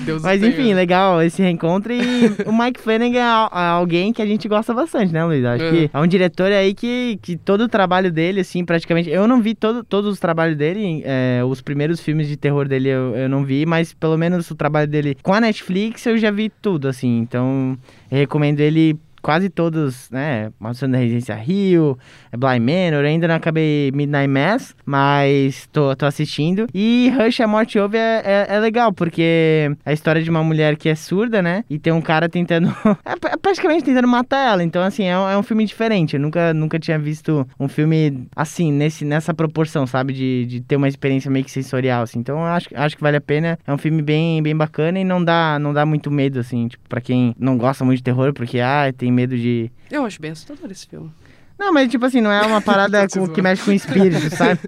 Deus 0.05 0.21
Mas 0.23 0.37
o 0.39 0.41
tenha. 0.41 0.53
enfim, 0.53 0.73
legal 0.73 1.21
esse 1.21 1.41
reencontro. 1.41 1.91
E 1.93 1.99
o 2.45 2.51
Mike 2.57 2.79
Flanagan 2.79 3.19
é 3.19 3.59
é 3.59 3.67
alguém 3.69 4.11
que 4.13 4.21
a 4.21 4.25
gente 4.25 4.47
gosta 4.47 4.73
bastante, 4.73 5.13
né, 5.13 5.23
Luiz? 5.23 5.43
Acho 5.45 5.63
É. 5.63 5.71
que 5.71 5.89
é 5.93 5.99
um 5.99 6.07
diretor 6.07 6.51
aí 6.51 6.73
que, 6.73 7.19
que 7.21 7.35
todo 7.37 7.61
o 7.61 7.67
trabalho 7.67 8.11
dele, 8.11 8.41
assim, 8.41 8.63
praticamente. 8.65 9.09
Eu 9.09 9.27
não 9.27 9.41
vi 9.41 9.53
todo, 9.55 9.83
todos 9.83 10.11
os 10.13 10.19
trabalhos 10.19 10.57
dele, 10.57 11.03
é, 11.11 11.43
os 11.43 11.59
primeiros 11.59 11.99
filmes 11.99 12.27
de 12.27 12.37
terror 12.37 12.67
dele 12.67 12.89
eu, 12.89 13.15
eu 13.15 13.27
não 13.27 13.43
vi, 13.43 13.65
mas 13.65 13.93
pelo 13.93 14.15
menos 14.15 14.51
o 14.51 14.55
trabalho 14.55 14.87
dele 14.87 15.17
com 15.23 15.33
a 15.33 15.41
Netflix 15.41 16.05
eu 16.05 16.19
já 16.19 16.29
vi 16.29 16.51
tudo, 16.61 16.87
assim. 16.87 17.17
Então, 17.17 17.75
recomendo 18.11 18.59
ele. 18.59 18.95
Quase 19.21 19.49
todos, 19.49 20.09
né? 20.11 20.51
Maldição 20.59 20.89
da 20.89 20.97
Residência 20.97 21.35
Rio, 21.35 21.97
Blind 22.37 22.61
Manor, 22.61 23.05
ainda 23.05 23.27
não 23.27 23.35
acabei 23.35 23.91
Midnight 23.93 24.27
Mass, 24.27 24.75
mas 24.85 25.67
tô, 25.71 25.95
tô 25.95 26.05
assistindo. 26.05 26.67
E 26.73 27.11
Rush, 27.17 27.39
A 27.41 27.47
Morte 27.47 27.77
Ouve 27.79 27.97
é, 27.97 28.21
é, 28.49 28.55
é 28.55 28.59
legal, 28.59 28.91
porque 28.93 29.21
é 29.21 29.89
a 29.89 29.93
história 29.93 30.21
de 30.21 30.29
uma 30.29 30.43
mulher 30.43 30.75
que 30.75 30.89
é 30.89 30.95
surda, 30.95 31.41
né? 31.41 31.63
E 31.69 31.77
tem 31.79 31.91
um 31.93 32.01
cara 32.01 32.27
tentando, 32.29 32.67
é 33.05 33.15
pra- 33.15 33.37
praticamente 33.37 33.83
tentando 33.83 34.07
matar 34.07 34.53
ela. 34.53 34.63
Então, 34.63 34.81
assim, 34.81 35.03
é, 35.05 35.17
um- 35.17 35.29
é 35.29 35.37
um 35.37 35.43
filme 35.43 35.65
diferente. 35.65 36.15
Eu 36.15 36.19
nunca, 36.21 36.53
nunca 36.53 36.79
tinha 36.79 36.97
visto 36.97 37.47
um 37.59 37.67
filme 37.67 38.27
assim, 38.35 38.71
nesse, 38.71 39.05
nessa 39.05 39.33
proporção, 39.33 39.85
sabe? 39.87 40.13
De, 40.13 40.45
de 40.45 40.61
ter 40.61 40.75
uma 40.75 40.87
experiência 40.87 41.29
meio 41.29 41.45
que 41.45 41.51
sensorial, 41.51 42.03
assim. 42.03 42.19
Então, 42.19 42.43
acho, 42.45 42.69
acho 42.75 42.95
que 42.95 43.01
vale 43.03 43.17
a 43.17 43.21
pena. 43.21 43.57
É 43.65 43.73
um 43.73 43.77
filme 43.77 44.01
bem, 44.01 44.41
bem 44.41 44.55
bacana 44.55 44.99
e 44.99 45.03
não 45.03 45.23
dá, 45.23 45.57
não 45.59 45.73
dá 45.73 45.85
muito 45.85 46.09
medo, 46.11 46.39
assim, 46.39 46.67
tipo, 46.67 46.83
pra 46.87 47.01
quem 47.01 47.35
não 47.39 47.57
gosta 47.57 47.83
muito 47.85 47.97
de 47.97 48.03
terror, 48.03 48.33
porque, 48.33 48.59
ah, 48.59 48.91
tem 48.95 49.08
medo 49.11 49.37
de... 49.37 49.71
Eu 49.91 50.05
acho 50.05 50.21
bem 50.21 50.31
assustador 50.31 50.69
esse 50.71 50.87
filme. 50.87 51.11
Não, 51.57 51.73
mas 51.73 51.89
tipo 51.89 52.05
assim, 52.05 52.21
não 52.21 52.31
é 52.31 52.41
uma 52.45 52.61
parada 52.63 53.05
com- 53.07 53.27
que 53.27 53.41
mexe 53.41 53.63
com 53.63 53.71
o 53.71 53.73
espírito, 53.73 54.29
sabe? 54.35 54.59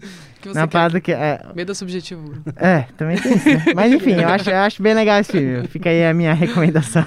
Que 0.41 0.47
Não 0.47 0.53
você 0.55 0.59
é 0.59 0.61
uma 0.63 0.67
quer? 0.67 0.71
parada 0.73 0.99
que. 0.99 1.11
É, 1.13 1.39
Medo 1.55 1.71
é 1.71 1.75
subjetivo. 1.75 2.33
é, 2.55 2.85
também 2.97 3.15
tem 3.15 3.35
isso, 3.35 3.47
né? 3.47 3.63
Mas 3.75 3.93
enfim, 3.93 4.13
eu 4.13 4.27
acho, 4.27 4.49
eu 4.49 4.57
acho 4.57 4.81
bem 4.81 4.95
legal 4.95 5.19
esse 5.21 5.31
filme. 5.31 5.67
Fica 5.67 5.87
aí 5.87 6.03
a 6.03 6.15
minha 6.15 6.33
recomendação. 6.33 7.05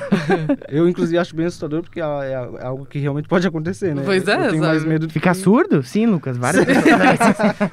Eu, 0.69 0.89
inclusive, 0.89 1.19
acho 1.19 1.35
bem 1.35 1.45
assustador 1.47 1.83
porque 1.83 2.01
é, 2.01 2.05
é- 2.05 2.51
é 2.63 2.65
algo 2.65 2.87
que 2.87 2.97
realmente 3.01 3.27
pode 3.27 3.45
acontecer, 3.45 3.93
né? 3.93 4.03
Pois 4.05 4.27
é, 4.29 4.35
Eu 4.47 4.51
tenho 4.51 4.63
mais 4.63 4.85
medo 4.85 5.09
de 5.09 5.13
Ficar 5.13 5.35
surdo? 5.35 5.83
Sim, 5.83 6.07
Lucas. 6.07 6.37
Várias 6.37 6.65
vezes. 6.65 6.83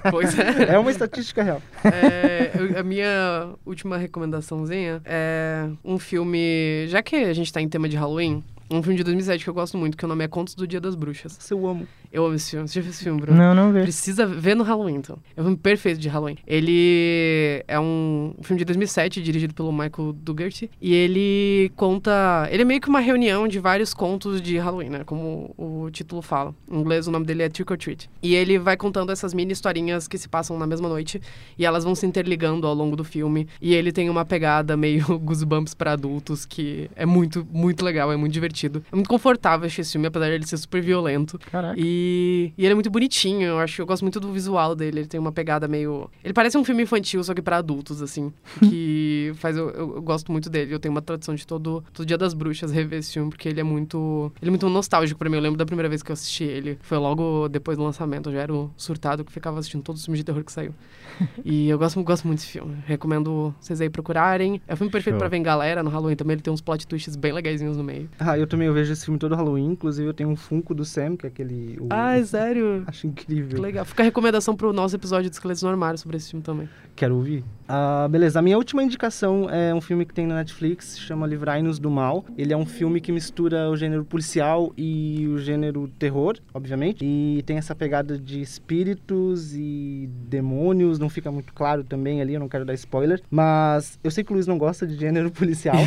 pois 0.09 0.37
é. 0.39 0.73
É 0.73 0.79
uma 0.79 0.89
estatística 0.89 1.43
real. 1.43 1.61
É, 1.85 2.49
eu- 2.55 2.79
a 2.79 2.83
minha 2.83 3.49
última 3.63 3.97
recomendaçãozinha 3.97 4.99
é 5.05 5.67
um 5.85 5.99
filme. 5.99 6.87
Já 6.87 7.03
que 7.03 7.15
a 7.15 7.33
gente 7.33 7.53
tá 7.53 7.61
em 7.61 7.69
tema 7.69 7.87
de 7.87 7.95
Halloween, 7.95 8.43
um 8.71 8.81
filme 8.81 8.97
de 8.97 9.03
2007 9.03 9.43
que 9.43 9.49
eu 9.49 9.53
gosto 9.53 9.77
muito, 9.77 9.97
que 9.97 10.05
o 10.05 10.07
nome 10.07 10.23
é 10.23 10.27
Contos 10.27 10.55
do 10.55 10.65
Dia 10.65 10.79
das 10.79 10.95
Bruxas. 10.95 11.37
Eu 11.51 11.67
amo. 11.67 11.87
Eu 12.11 12.25
amo 12.25 12.35
esse 12.35 12.51
filme. 12.51 12.67
Você 12.67 12.75
já 12.75 12.81
viu 12.81 12.89
esse 12.89 13.03
filme, 13.03 13.19
Bruno? 13.19 13.37
Não, 13.37 13.53
não 13.53 13.71
vejo. 13.71 13.83
Precisa 13.83 14.25
ver 14.25 14.55
no 14.55 14.63
Halloween, 14.63 14.95
então. 14.95 15.17
É 15.35 15.41
um 15.41 15.43
filme 15.45 15.57
perfeito 15.57 15.99
de 15.99 16.07
Halloween. 16.07 16.37
Ele 16.47 17.63
é 17.67 17.79
um 17.79 18.33
filme 18.41 18.59
de 18.59 18.65
2007, 18.65 19.21
dirigido 19.21 19.53
pelo 19.53 19.71
Michael 19.71 20.13
Dougherty. 20.13 20.71
E 20.81 20.93
ele 20.93 21.71
conta... 21.75 22.47
Ele 22.49 22.61
é 22.61 22.65
meio 22.65 22.81
que 22.81 22.89
uma 22.89 22.99
reunião 22.99 23.47
de 23.47 23.59
vários 23.59 23.93
contos 23.93 24.41
de 24.41 24.57
Halloween, 24.57 24.89
né? 24.89 25.03
Como 25.05 25.53
o 25.57 25.89
título 25.91 26.21
fala. 26.21 26.55
Em 26.69 26.79
inglês, 26.79 27.07
o 27.07 27.11
nome 27.11 27.25
dele 27.25 27.43
é 27.43 27.49
Trick 27.49 27.71
or 27.71 27.77
Treat. 27.77 28.09
E 28.21 28.35
ele 28.35 28.57
vai 28.57 28.77
contando 28.77 29.11
essas 29.11 29.33
mini 29.33 29.51
historinhas 29.51 30.07
que 30.07 30.17
se 30.17 30.29
passam 30.29 30.57
na 30.57 30.67
mesma 30.67 30.87
noite. 30.87 31.21
E 31.57 31.65
elas 31.65 31.83
vão 31.83 31.95
se 31.95 32.05
interligando 32.05 32.67
ao 32.67 32.73
longo 32.73 32.95
do 32.95 33.03
filme. 33.03 33.47
E 33.61 33.73
ele 33.73 33.91
tem 33.91 34.09
uma 34.09 34.25
pegada 34.25 34.77
meio 34.77 35.05
Goosebumps 35.19 35.73
pra 35.73 35.93
adultos, 35.93 36.45
que 36.45 36.89
é 36.95 37.05
muito, 37.05 37.45
muito 37.51 37.83
legal, 37.83 38.11
é 38.11 38.17
muito 38.17 38.33
divertido. 38.33 38.60
É 38.91 38.95
muito 38.95 39.07
confortável 39.09 39.65
assistir 39.65 39.81
esse 39.81 39.91
filme, 39.93 40.07
apesar 40.07 40.27
de 40.27 40.33
ele 40.33 40.45
ser 40.45 40.57
super 40.57 40.81
violento. 40.81 41.39
Caraca. 41.39 41.75
E, 41.77 42.53
e 42.57 42.63
ele 42.63 42.71
é 42.71 42.75
muito 42.75 42.89
bonitinho, 42.89 43.43
eu 43.43 43.59
acho. 43.59 43.81
Eu 43.81 43.85
gosto 43.85 44.03
muito 44.03 44.19
do 44.19 44.31
visual 44.31 44.75
dele. 44.75 44.99
Ele 44.99 45.07
tem 45.07 45.19
uma 45.19 45.31
pegada 45.31 45.67
meio. 45.67 46.09
Ele 46.23 46.33
parece 46.33 46.57
um 46.57 46.63
filme 46.63 46.83
infantil, 46.83 47.23
só 47.23 47.33
que 47.33 47.41
pra 47.41 47.57
adultos, 47.57 48.01
assim. 48.01 48.31
Que 48.71 49.31
faz. 49.35 49.57
Eu, 49.57 49.69
eu, 49.69 49.95
eu 49.95 50.01
gosto 50.01 50.31
muito 50.31 50.49
dele. 50.49 50.73
Eu 50.73 50.79
tenho 50.79 50.93
uma 50.93 51.01
tradição 51.01 51.35
de 51.35 51.45
todo, 51.45 51.83
todo 51.93 52.05
Dia 52.05 52.17
das 52.17 52.33
Bruxas 52.33 52.71
rever 52.71 52.99
esse 52.99 53.13
filme, 53.13 53.29
porque 53.29 53.49
ele 53.49 53.59
é 53.59 53.63
muito. 53.63 54.31
Ele 54.41 54.49
é 54.49 54.51
muito 54.51 54.69
nostálgico 54.69 55.17
pra 55.17 55.29
mim. 55.29 55.35
Eu 55.35 55.41
lembro 55.41 55.57
da 55.57 55.65
primeira 55.65 55.89
vez 55.89 56.01
que 56.03 56.11
eu 56.11 56.13
assisti 56.13 56.43
ele. 56.43 56.77
Foi 56.81 56.97
logo 56.97 57.47
depois 57.49 57.77
do 57.77 57.83
lançamento. 57.83 58.29
Eu 58.29 58.33
já 58.33 58.41
era 58.41 58.53
o 58.53 58.71
surtado 58.77 59.23
que 59.25 59.31
ficava 59.31 59.59
assistindo 59.59 59.83
todos 59.83 60.01
os 60.01 60.05
filmes 60.05 60.19
de 60.19 60.23
terror 60.23 60.43
que 60.43 60.51
saiu. 60.51 60.73
e 61.43 61.69
eu 61.69 61.77
gosto, 61.77 62.01
gosto 62.03 62.27
muito 62.27 62.39
desse 62.39 62.51
filme. 62.51 62.77
Recomendo 62.85 63.53
vocês 63.59 63.81
aí 63.81 63.89
procurarem. 63.89 64.61
É 64.67 64.73
um 64.73 64.77
filme 64.77 64.91
perfeito 64.91 65.15
Show. 65.15 65.19
pra 65.19 65.27
ver 65.27 65.37
em 65.37 65.43
galera. 65.43 65.83
No 65.83 65.89
Halloween 65.89 66.15
também 66.15 66.35
ele 66.35 66.41
tem 66.41 66.53
uns 66.53 66.61
plot 66.61 66.87
twists 66.87 67.15
bem 67.15 67.31
legaisinhos 67.31 67.77
no 67.77 67.83
meio. 67.83 68.09
Ah, 68.19 68.37
eu 68.37 68.47
também 68.51 68.67
eu 68.67 68.73
vejo 68.73 68.93
esse 68.93 69.03
filme 69.05 69.17
todo 69.19 69.33
Halloween. 69.35 69.71
Inclusive, 69.71 70.07
eu 70.07 70.13
tenho 70.13 70.29
um 70.29 70.35
Funko 70.35 70.75
do 70.75 70.85
Sam, 70.85 71.15
que 71.17 71.25
é 71.25 71.29
aquele. 71.29 71.77
o- 71.79 71.87
Ai, 71.89 72.23
sério? 72.23 72.83
Acho 72.87 73.07
incrível. 73.07 73.55
Que 73.55 73.61
legal. 73.61 73.85
Fica 73.85 74.03
a 74.03 74.05
recomendação 74.05 74.55
pro 74.55 74.71
nosso 74.71 74.95
episódio 74.95 75.29
de 75.29 75.35
Esqueletos 75.35 75.63
no 75.63 75.69
Armário 75.69 75.97
sobre 75.97 76.17
esse 76.17 76.29
filme 76.29 76.43
também. 76.43 76.69
Quero 76.95 77.15
ouvir. 77.15 77.43
Ah, 77.67 78.07
beleza. 78.11 78.37
A 78.37 78.41
minha 78.41 78.57
última 78.57 78.83
indicação 78.83 79.49
é 79.49 79.73
um 79.73 79.79
filme 79.81 80.05
que 80.05 80.13
tem 80.13 80.27
na 80.27 80.35
Netflix, 80.35 80.99
chama 80.99 81.25
Livrai-nos 81.25 81.79
do 81.79 81.89
Mal. 81.89 82.25
Ele 82.37 82.51
é 82.53 82.57
um 82.57 82.65
filme 82.65 82.99
que 82.99 83.11
mistura 83.11 83.69
o 83.69 83.77
gênero 83.77 84.03
policial 84.03 84.73
e 84.77 85.25
o 85.29 85.37
gênero 85.39 85.87
terror, 85.97 86.37
obviamente. 86.53 87.03
E 87.03 87.41
tem 87.45 87.57
essa 87.57 87.73
pegada 87.73 88.17
de 88.19 88.41
espíritos 88.41 89.55
e 89.55 90.09
demônios. 90.27 90.99
Não 90.99 91.09
fica 91.09 91.31
muito 91.31 91.53
claro 91.53 91.83
também 91.83 92.21
ali, 92.21 92.33
eu 92.33 92.39
não 92.41 92.49
quero 92.49 92.65
dar 92.65 92.73
spoiler. 92.73 93.21
Mas 93.31 93.97
eu 94.03 94.11
sei 94.11 94.23
que 94.23 94.31
o 94.31 94.33
Luiz 94.35 94.45
não 94.47 94.57
gosta 94.57 94.85
de 94.85 94.95
gênero 94.95 95.31
policial. 95.31 95.75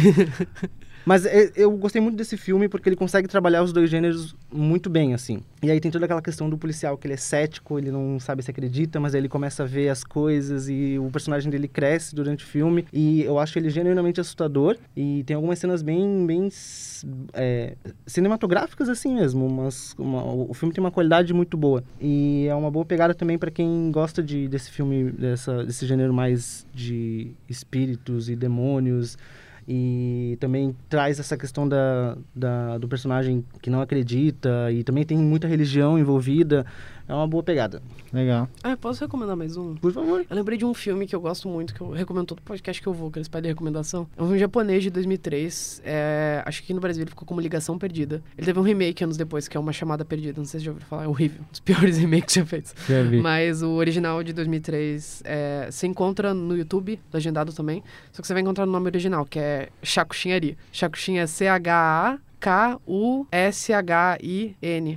Mas 1.06 1.26
é- 1.26 1.52
eu 1.54 1.70
gostei 1.76 2.00
muito 2.00 2.16
desse 2.16 2.36
filme 2.36 2.68
porque 2.68 2.88
ele 2.88 2.96
consegue 2.96 3.28
trabalhar 3.28 3.62
os 3.62 3.72
dois 3.72 3.90
gêneros 3.90 4.34
muito 4.52 4.88
bem, 4.88 5.12
assim. 5.14 5.40
E 5.62 5.70
aí 5.70 5.78
tem 5.80 5.90
toda 5.90 6.04
aquela 6.06 6.22
questão 6.22 6.48
do 6.48 6.56
policial, 6.56 6.96
que 6.96 7.06
ele 7.06 7.14
é 7.14 7.18
cético, 7.18 7.78
ele 7.78 7.90
não 7.90 8.18
sabe 8.18 8.42
se 8.42 8.50
acredita, 8.50 8.98
mas 8.98 9.14
aí 9.14 9.20
ele 9.20 9.28
começa 9.28 9.62
a 9.64 9.66
ver 9.66 9.88
as 9.90 10.02
coisas 10.02 10.68
e 10.68 10.98
o 10.98 11.10
personagem 11.10 11.50
dele 11.50 11.68
cresce 11.68 12.14
durante 12.14 12.44
o 12.44 12.46
filme. 12.48 12.86
E 12.92 13.22
eu 13.22 13.38
acho 13.38 13.58
ele 13.58 13.68
genuinamente 13.70 14.20
assustador. 14.20 14.76
E 14.96 15.22
tem 15.24 15.36
algumas 15.36 15.58
cenas 15.58 15.82
bem, 15.82 16.26
bem 16.26 16.48
é, 17.32 17.74
cinematográficas 18.06 18.88
assim 18.88 19.14
mesmo. 19.14 19.48
Mas 19.48 19.94
uma- 19.98 20.24
o 20.24 20.54
filme 20.54 20.72
tem 20.74 20.82
uma 20.82 20.90
qualidade 20.90 21.32
muito 21.34 21.56
boa. 21.56 21.82
E 22.00 22.46
é 22.48 22.54
uma 22.54 22.70
boa 22.70 22.84
pegada 22.84 23.14
também 23.14 23.36
para 23.38 23.50
quem 23.50 23.90
gosta 23.90 24.22
de, 24.22 24.48
desse 24.48 24.70
filme, 24.70 25.10
dessa, 25.12 25.64
desse 25.64 25.86
gênero 25.86 26.14
mais 26.14 26.66
de 26.74 27.32
espíritos 27.48 28.28
e 28.28 28.36
demônios. 28.36 29.18
E 29.66 30.36
também 30.40 30.76
traz 30.88 31.18
essa 31.18 31.36
questão 31.36 31.68
da, 31.68 32.16
da, 32.34 32.78
do 32.78 32.86
personagem 32.88 33.44
que 33.62 33.70
não 33.70 33.80
acredita 33.80 34.70
e 34.70 34.84
também 34.84 35.04
tem 35.04 35.16
muita 35.16 35.48
religião 35.48 35.98
envolvida. 35.98 36.66
É 37.06 37.12
uma 37.12 37.26
boa 37.26 37.42
pegada. 37.42 37.82
Legal. 38.12 38.48
Ah, 38.62 38.76
posso 38.76 39.04
recomendar 39.04 39.36
mais 39.36 39.56
um? 39.56 39.74
Por 39.74 39.92
favor. 39.92 40.24
Eu 40.28 40.36
lembrei 40.36 40.56
de 40.56 40.64
um 40.64 40.72
filme 40.72 41.06
que 41.06 41.14
eu 41.14 41.20
gosto 41.20 41.48
muito, 41.48 41.74
que 41.74 41.80
eu 41.80 41.90
recomendo 41.90 42.26
todo 42.26 42.40
podcast 42.40 42.80
que 42.80 42.88
eu 42.88 42.94
vou, 42.94 43.10
que 43.10 43.18
eles 43.18 43.28
pedem 43.28 43.50
recomendação. 43.50 44.08
É 44.16 44.22
um 44.22 44.26
filme 44.26 44.38
japonês 44.38 44.82
de 44.82 44.90
2003. 44.90 45.82
É, 45.84 46.42
acho 46.46 46.62
que 46.62 46.72
no 46.72 46.80
Brasil 46.80 47.02
ele 47.02 47.10
ficou 47.10 47.26
como 47.26 47.40
Ligação 47.40 47.78
Perdida. 47.78 48.22
Ele 48.38 48.46
teve 48.46 48.58
um 48.58 48.62
remake 48.62 49.04
anos 49.04 49.16
depois, 49.16 49.46
que 49.48 49.56
é 49.56 49.60
Uma 49.60 49.72
Chamada 49.72 50.04
Perdida. 50.04 50.38
Não 50.38 50.46
sei 50.46 50.60
se 50.60 50.66
já 50.66 50.72
ouviram 50.72 50.88
falar, 50.88 51.04
é 51.04 51.08
horrível. 51.08 51.42
Um 51.42 51.50
dos 51.50 51.60
piores 51.60 51.98
remakes 51.98 52.34
já 52.34 52.46
feitos. 52.46 52.74
Já 52.88 53.02
vi. 53.02 53.20
Mas 53.20 53.62
o 53.62 53.72
original 53.72 54.22
de 54.22 54.32
2003 54.32 55.22
é, 55.26 55.68
se 55.70 55.86
encontra 55.86 56.32
no 56.32 56.56
YouTube, 56.56 56.98
legendado 57.12 57.52
também. 57.52 57.82
Só 58.12 58.22
que 58.22 58.26
você 58.26 58.32
vai 58.32 58.42
encontrar 58.42 58.64
no 58.64 58.72
nome 58.72 58.86
original, 58.86 59.26
que 59.26 59.38
é 59.38 59.68
Shakushinari. 59.82 60.56
Shakushin 60.72 61.18
é 61.18 61.26
C-H-A. 61.26 62.18
K-U-S-H-I-N. 62.44 63.80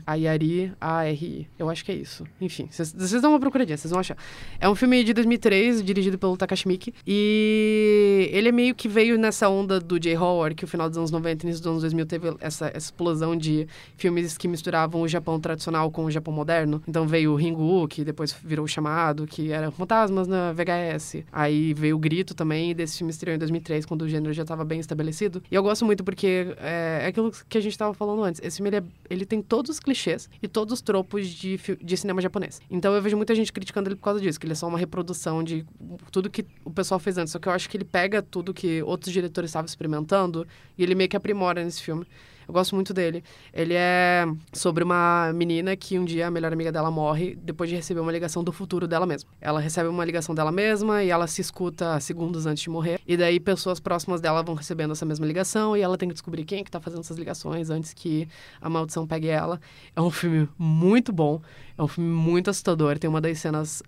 Ayari, 0.05 0.73
A-R-I. 0.81 1.47
Eu 1.57 1.69
acho 1.69 1.85
que 1.85 1.93
é 1.93 1.95
isso. 1.95 2.25
Enfim, 2.41 2.67
vocês 2.69 3.21
dão 3.21 3.31
uma 3.31 3.39
procuradinha, 3.39 3.77
vocês 3.77 3.89
vão 3.89 4.01
achar. 4.01 4.17
É 4.59 4.67
um 4.67 4.75
filme 4.75 5.01
de 5.01 5.13
2003, 5.13 5.81
dirigido 5.81 6.17
pelo 6.17 6.35
Takashi 6.35 6.67
Miike. 6.67 6.93
E 7.07 8.29
ele 8.33 8.49
é 8.49 8.51
meio 8.51 8.75
que 8.75 8.89
veio 8.89 9.17
nessa 9.17 9.47
onda 9.47 9.79
do 9.79 9.97
J-Horror, 9.97 10.53
que 10.55 10.63
no 10.63 10.67
final 10.67 10.89
dos 10.89 10.97
anos 10.97 11.09
90 11.09 11.45
e 11.45 11.47
início 11.47 11.63
dos 11.63 11.71
anos 11.71 11.83
2000 11.83 12.05
teve 12.05 12.35
essa, 12.41 12.69
explosão 12.75 13.33
de 13.33 13.65
filmes 13.95 14.37
que 14.37 14.49
misturavam 14.49 14.99
o 14.99 15.07
Japão 15.07 15.39
tradicional 15.39 15.89
com 15.89 16.03
o 16.03 16.11
Japão 16.11 16.33
moderno. 16.33 16.83
Então 16.85 17.07
veio 17.07 17.31
o 17.31 17.37
Ringu, 17.37 17.87
que 17.87 18.03
depois 18.03 18.35
virou 18.43 18.65
o 18.65 18.67
Chamado, 18.67 19.25
que 19.25 19.53
era 19.53 19.71
Fantasmas 19.71 20.27
na 20.27 20.51
VHS. 20.51 21.23
Aí 21.31 21.73
veio 21.73 21.95
o 21.95 21.99
Grito 21.99 22.35
também, 22.35 22.75
desse 22.75 22.97
filme 22.97 23.11
estreou 23.11 23.35
em 23.35 23.39
2003, 23.39 23.85
quando 23.85 24.01
o 24.01 24.09
gênero 24.09 24.33
já 24.33 24.41
estava 24.41 24.65
bem 24.65 24.81
estabelecido. 24.81 25.41
E 25.49 25.55
eu 25.55 25.63
gosto 25.63 25.85
muito 25.85 26.03
porque 26.03 26.53
é, 26.57 27.03
é 27.03 27.07
aquilo 27.07 27.31
que 27.31 27.36
a 27.57 27.61
gente 27.61 27.71
estava 27.73 27.93
falando 27.93 28.23
antes. 28.23 28.41
Esse 28.43 28.57
filme, 28.57 28.69
ele, 28.69 28.77
é- 28.77 28.83
ele 29.09 29.25
tem 29.25 29.41
todos 29.41 29.71
os 29.71 29.79
clichês 29.79 30.29
e 30.41 30.47
todos 30.47 30.73
os 30.73 30.81
tropos 30.81 31.27
de, 31.27 31.59
de 31.81 31.97
cinema 31.97 32.21
japonês. 32.21 32.59
Então 32.69 32.93
eu 32.93 33.01
vejo 33.01 33.15
muita 33.17 33.33
gente 33.35 33.51
criticando 33.51 33.89
ele 33.89 33.95
por 33.95 34.03
causa 34.03 34.19
disso, 34.21 34.39
que 34.39 34.45
ele 34.45 34.53
é 34.53 34.55
só 34.55 34.67
uma 34.67 34.77
reprodução 34.77 35.43
de 35.43 35.65
tudo 36.11 36.29
que 36.29 36.45
o 36.63 36.71
pessoal 36.71 36.99
fez 36.99 37.17
antes. 37.17 37.31
Só 37.31 37.39
que 37.39 37.47
eu 37.47 37.51
acho 37.51 37.69
que 37.69 37.77
ele 37.77 37.85
pega 37.85 38.21
tudo 38.21 38.53
que 38.53 38.81
outros 38.83 39.11
diretores 39.13 39.49
estavam 39.49 39.65
experimentando 39.65 40.47
e 40.77 40.83
ele 40.83 40.95
meio 40.95 41.09
que 41.09 41.17
aprimora 41.17 41.63
nesse 41.63 41.81
filme. 41.83 42.05
Eu 42.47 42.53
gosto 42.53 42.75
muito 42.75 42.93
dele. 42.93 43.23
Ele 43.53 43.73
é 43.75 44.25
sobre 44.53 44.83
uma 44.83 45.31
menina 45.33 45.75
que 45.75 45.99
um 45.99 46.05
dia 46.05 46.27
a 46.27 46.31
melhor 46.31 46.53
amiga 46.53 46.71
dela 46.71 46.89
morre 46.89 47.35
depois 47.35 47.69
de 47.69 47.75
receber 47.75 47.99
uma 47.99 48.11
ligação 48.11 48.43
do 48.43 48.51
futuro 48.51 48.87
dela 48.87 49.05
mesma. 49.05 49.29
Ela 49.41 49.59
recebe 49.59 49.89
uma 49.89 50.05
ligação 50.05 50.33
dela 50.33 50.51
mesma 50.51 51.03
e 51.03 51.09
ela 51.09 51.27
se 51.27 51.41
escuta 51.41 51.99
segundos 51.99 52.45
antes 52.45 52.63
de 52.63 52.69
morrer. 52.69 52.99
E 53.05 53.17
daí 53.17 53.39
pessoas 53.39 53.79
próximas 53.79 54.21
dela 54.21 54.41
vão 54.41 54.55
recebendo 54.55 54.91
essa 54.91 55.05
mesma 55.05 55.25
ligação 55.25 55.75
e 55.75 55.81
ela 55.81 55.97
tem 55.97 56.07
que 56.07 56.13
descobrir 56.13 56.45
quem 56.45 56.61
é 56.61 56.63
que 56.63 56.71
tá 56.71 56.79
fazendo 56.79 57.01
essas 57.01 57.17
ligações 57.17 57.69
antes 57.69 57.93
que 57.93 58.27
a 58.61 58.69
maldição 58.69 59.05
pegue 59.05 59.27
ela. 59.27 59.59
É 59.95 60.01
um 60.01 60.11
filme 60.11 60.47
muito 60.57 61.11
bom. 61.11 61.41
É 61.77 61.83
um 61.83 61.87
filme 61.87 62.09
muito 62.09 62.49
assustador. 62.49 62.97
Tem 62.97 63.09
uma 63.09 63.19
das 63.19 63.37
cenas 63.39 63.83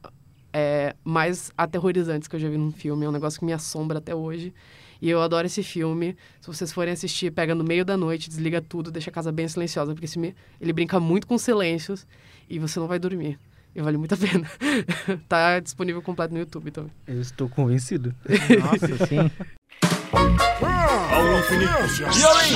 é, 0.51 0.95
mais 1.03 1.51
aterrorizantes 1.57 2.27
que 2.27 2.35
eu 2.35 2.39
já 2.39 2.49
vi 2.49 2.57
num 2.57 2.71
filme. 2.71 3.05
É 3.05 3.09
um 3.09 3.11
negócio 3.11 3.39
que 3.39 3.45
me 3.45 3.53
assombra 3.53 3.99
até 3.99 4.13
hoje. 4.13 4.53
E 5.01 5.09
eu 5.09 5.21
adoro 5.21 5.47
esse 5.47 5.63
filme. 5.63 6.15
Se 6.41 6.47
vocês 6.47 6.71
forem 6.71 6.93
assistir, 6.93 7.31
pega 7.31 7.55
no 7.55 7.63
meio 7.63 7.85
da 7.85 7.95
noite, 7.95 8.29
desliga 8.29 8.61
tudo, 8.61 8.91
deixa 8.91 9.09
a 9.09 9.13
casa 9.13 9.31
bem 9.31 9.47
silenciosa, 9.47 9.93
porque 9.93 10.05
esse 10.05 10.35
ele 10.59 10.73
brinca 10.73 10.99
muito 10.99 11.25
com 11.25 11.37
silêncios 11.37 12.05
e 12.49 12.59
você 12.59 12.79
não 12.79 12.87
vai 12.87 12.99
dormir. 12.99 13.39
E 13.75 13.81
vale 13.81 13.97
muito 13.97 14.13
a 14.13 14.17
pena. 14.17 14.49
tá 15.29 15.59
disponível 15.59 16.01
completo 16.01 16.33
no 16.33 16.39
YouTube 16.39 16.71
também. 16.71 16.91
Eu 17.07 17.21
estou 17.21 17.47
convencido. 17.47 18.13
Nossa, 18.61 18.87
sim. 19.05 19.31
Ao 20.11 21.39
infinito 21.39 21.71
e 22.19 22.23
além. 22.25 22.53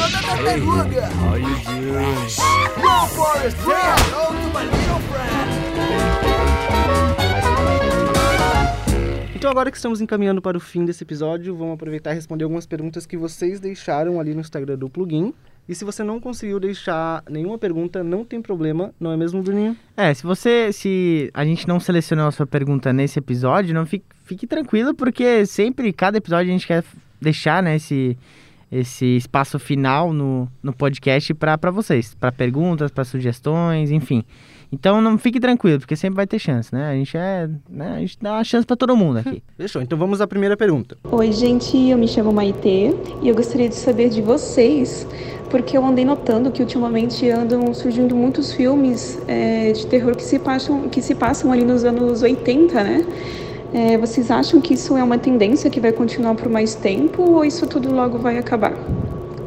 Então 9.44 9.52
agora 9.52 9.70
que 9.70 9.76
estamos 9.76 10.00
encaminhando 10.00 10.42
para 10.42 10.56
o 10.56 10.60
fim 10.62 10.86
desse 10.86 11.04
episódio, 11.04 11.54
vamos 11.54 11.74
aproveitar 11.74 12.14
e 12.14 12.16
responder 12.16 12.46
algumas 12.46 12.66
perguntas 12.66 13.06
que 13.06 13.18
vocês 13.18 13.60
deixaram 13.60 14.18
ali 14.18 14.34
no 14.34 14.40
Instagram 14.40 14.78
do 14.78 14.90
Plugin. 14.90 15.34
E 15.68 15.76
se 15.76 15.84
você 15.84 16.02
não 16.02 16.18
conseguiu 16.18 16.62
deixar 16.62 17.22
nenhuma 17.30 17.58
pergunta, 17.58 18.02
não 18.06 18.24
tem 18.24 18.42
problema, 18.42 18.94
não 18.98 19.12
é 19.12 19.18
mesmo, 19.18 19.44
Bruninho? 19.44 19.76
É, 19.98 20.14
se 20.14 20.24
você. 20.24 20.72
Se 20.72 21.30
a 21.34 21.44
gente 21.44 21.68
não 21.68 21.78
selecionou 21.78 22.26
a 22.26 22.32
sua 22.32 22.48
pergunta 22.48 22.94
nesse 22.94 23.20
episódio, 23.20 23.76
não 23.76 23.86
fique, 23.86 24.06
fique 24.24 24.48
tranquilo, 24.48 24.96
porque 24.96 25.46
sempre, 25.46 25.92
cada 25.92 26.20
episódio, 26.20 26.50
a 26.50 26.54
gente 26.54 26.66
quer 26.66 26.82
deixar, 27.20 27.62
né, 27.62 27.76
esse, 27.76 28.18
esse 28.72 29.18
espaço 29.18 29.60
final 29.60 30.14
no, 30.14 30.50
no 30.64 30.72
podcast 30.72 31.34
para 31.34 31.70
vocês, 31.70 32.16
para 32.16 32.32
perguntas, 32.32 32.92
para 32.92 33.04
sugestões, 33.04 33.92
enfim. 33.92 34.24
Então 34.74 35.00
não 35.00 35.20
fique 35.20 35.40
tranquilo, 35.40 35.80
porque 35.80 35.96
sempre 35.96 36.16
vai 36.16 36.26
ter 36.26 36.40
chance, 36.40 36.74
né? 36.74 36.90
A 36.90 36.96
gente 36.96 37.16
é. 37.16 37.48
Né, 37.70 37.94
a 37.96 38.00
gente 38.00 38.18
dá 38.20 38.34
uma 38.34 38.44
chance 38.44 38.66
para 38.66 38.76
todo 38.76 38.98
mundo 38.98 39.20
aqui. 39.20 39.44
Fechou, 39.56 39.84
então 39.84 39.96
vamos 39.96 40.20
à 40.20 40.26
primeira 40.26 40.58
pergunta. 40.58 40.98
Oi, 41.12 41.32
gente, 41.32 41.78
eu 41.78 41.96
me 41.96 42.08
chamo 42.08 42.34
Maitê 42.34 42.92
e 43.22 43.30
eu 43.30 43.36
gostaria 43.36 43.70
de 43.70 43.76
saber 43.76 44.10
de 44.10 44.20
vocês, 44.20 45.08
porque 45.52 45.78
eu 45.78 45.86
andei 45.86 46.04
notando 46.04 46.50
que 46.50 46.60
ultimamente 46.64 47.30
andam 47.30 47.72
surgindo 47.72 48.16
muitos 48.16 48.52
filmes 48.52 49.22
é, 49.28 49.72
de 49.74 49.86
terror 49.86 50.16
que 50.16 50.24
se, 50.24 50.40
passam, 50.40 50.90
que 50.90 51.04
se 51.04 51.14
passam 51.14 51.52
ali 51.52 51.64
nos 51.64 51.84
anos 51.84 52.24
80, 52.24 52.84
né? 52.84 53.06
É, 53.72 53.96
vocês 54.00 54.32
acham 54.32 54.60
que 54.60 54.74
isso 54.74 54.98
é 54.98 55.04
uma 55.04 55.20
tendência 55.20 55.70
que 55.70 55.80
vai 55.80 55.92
continuar 55.92 56.34
por 56.34 56.50
mais 56.50 56.74
tempo 56.74 57.22
ou 57.22 57.46
isso 57.46 57.68
tudo 57.68 57.94
logo 57.94 58.18
vai 58.18 58.40
acabar? 58.40 58.74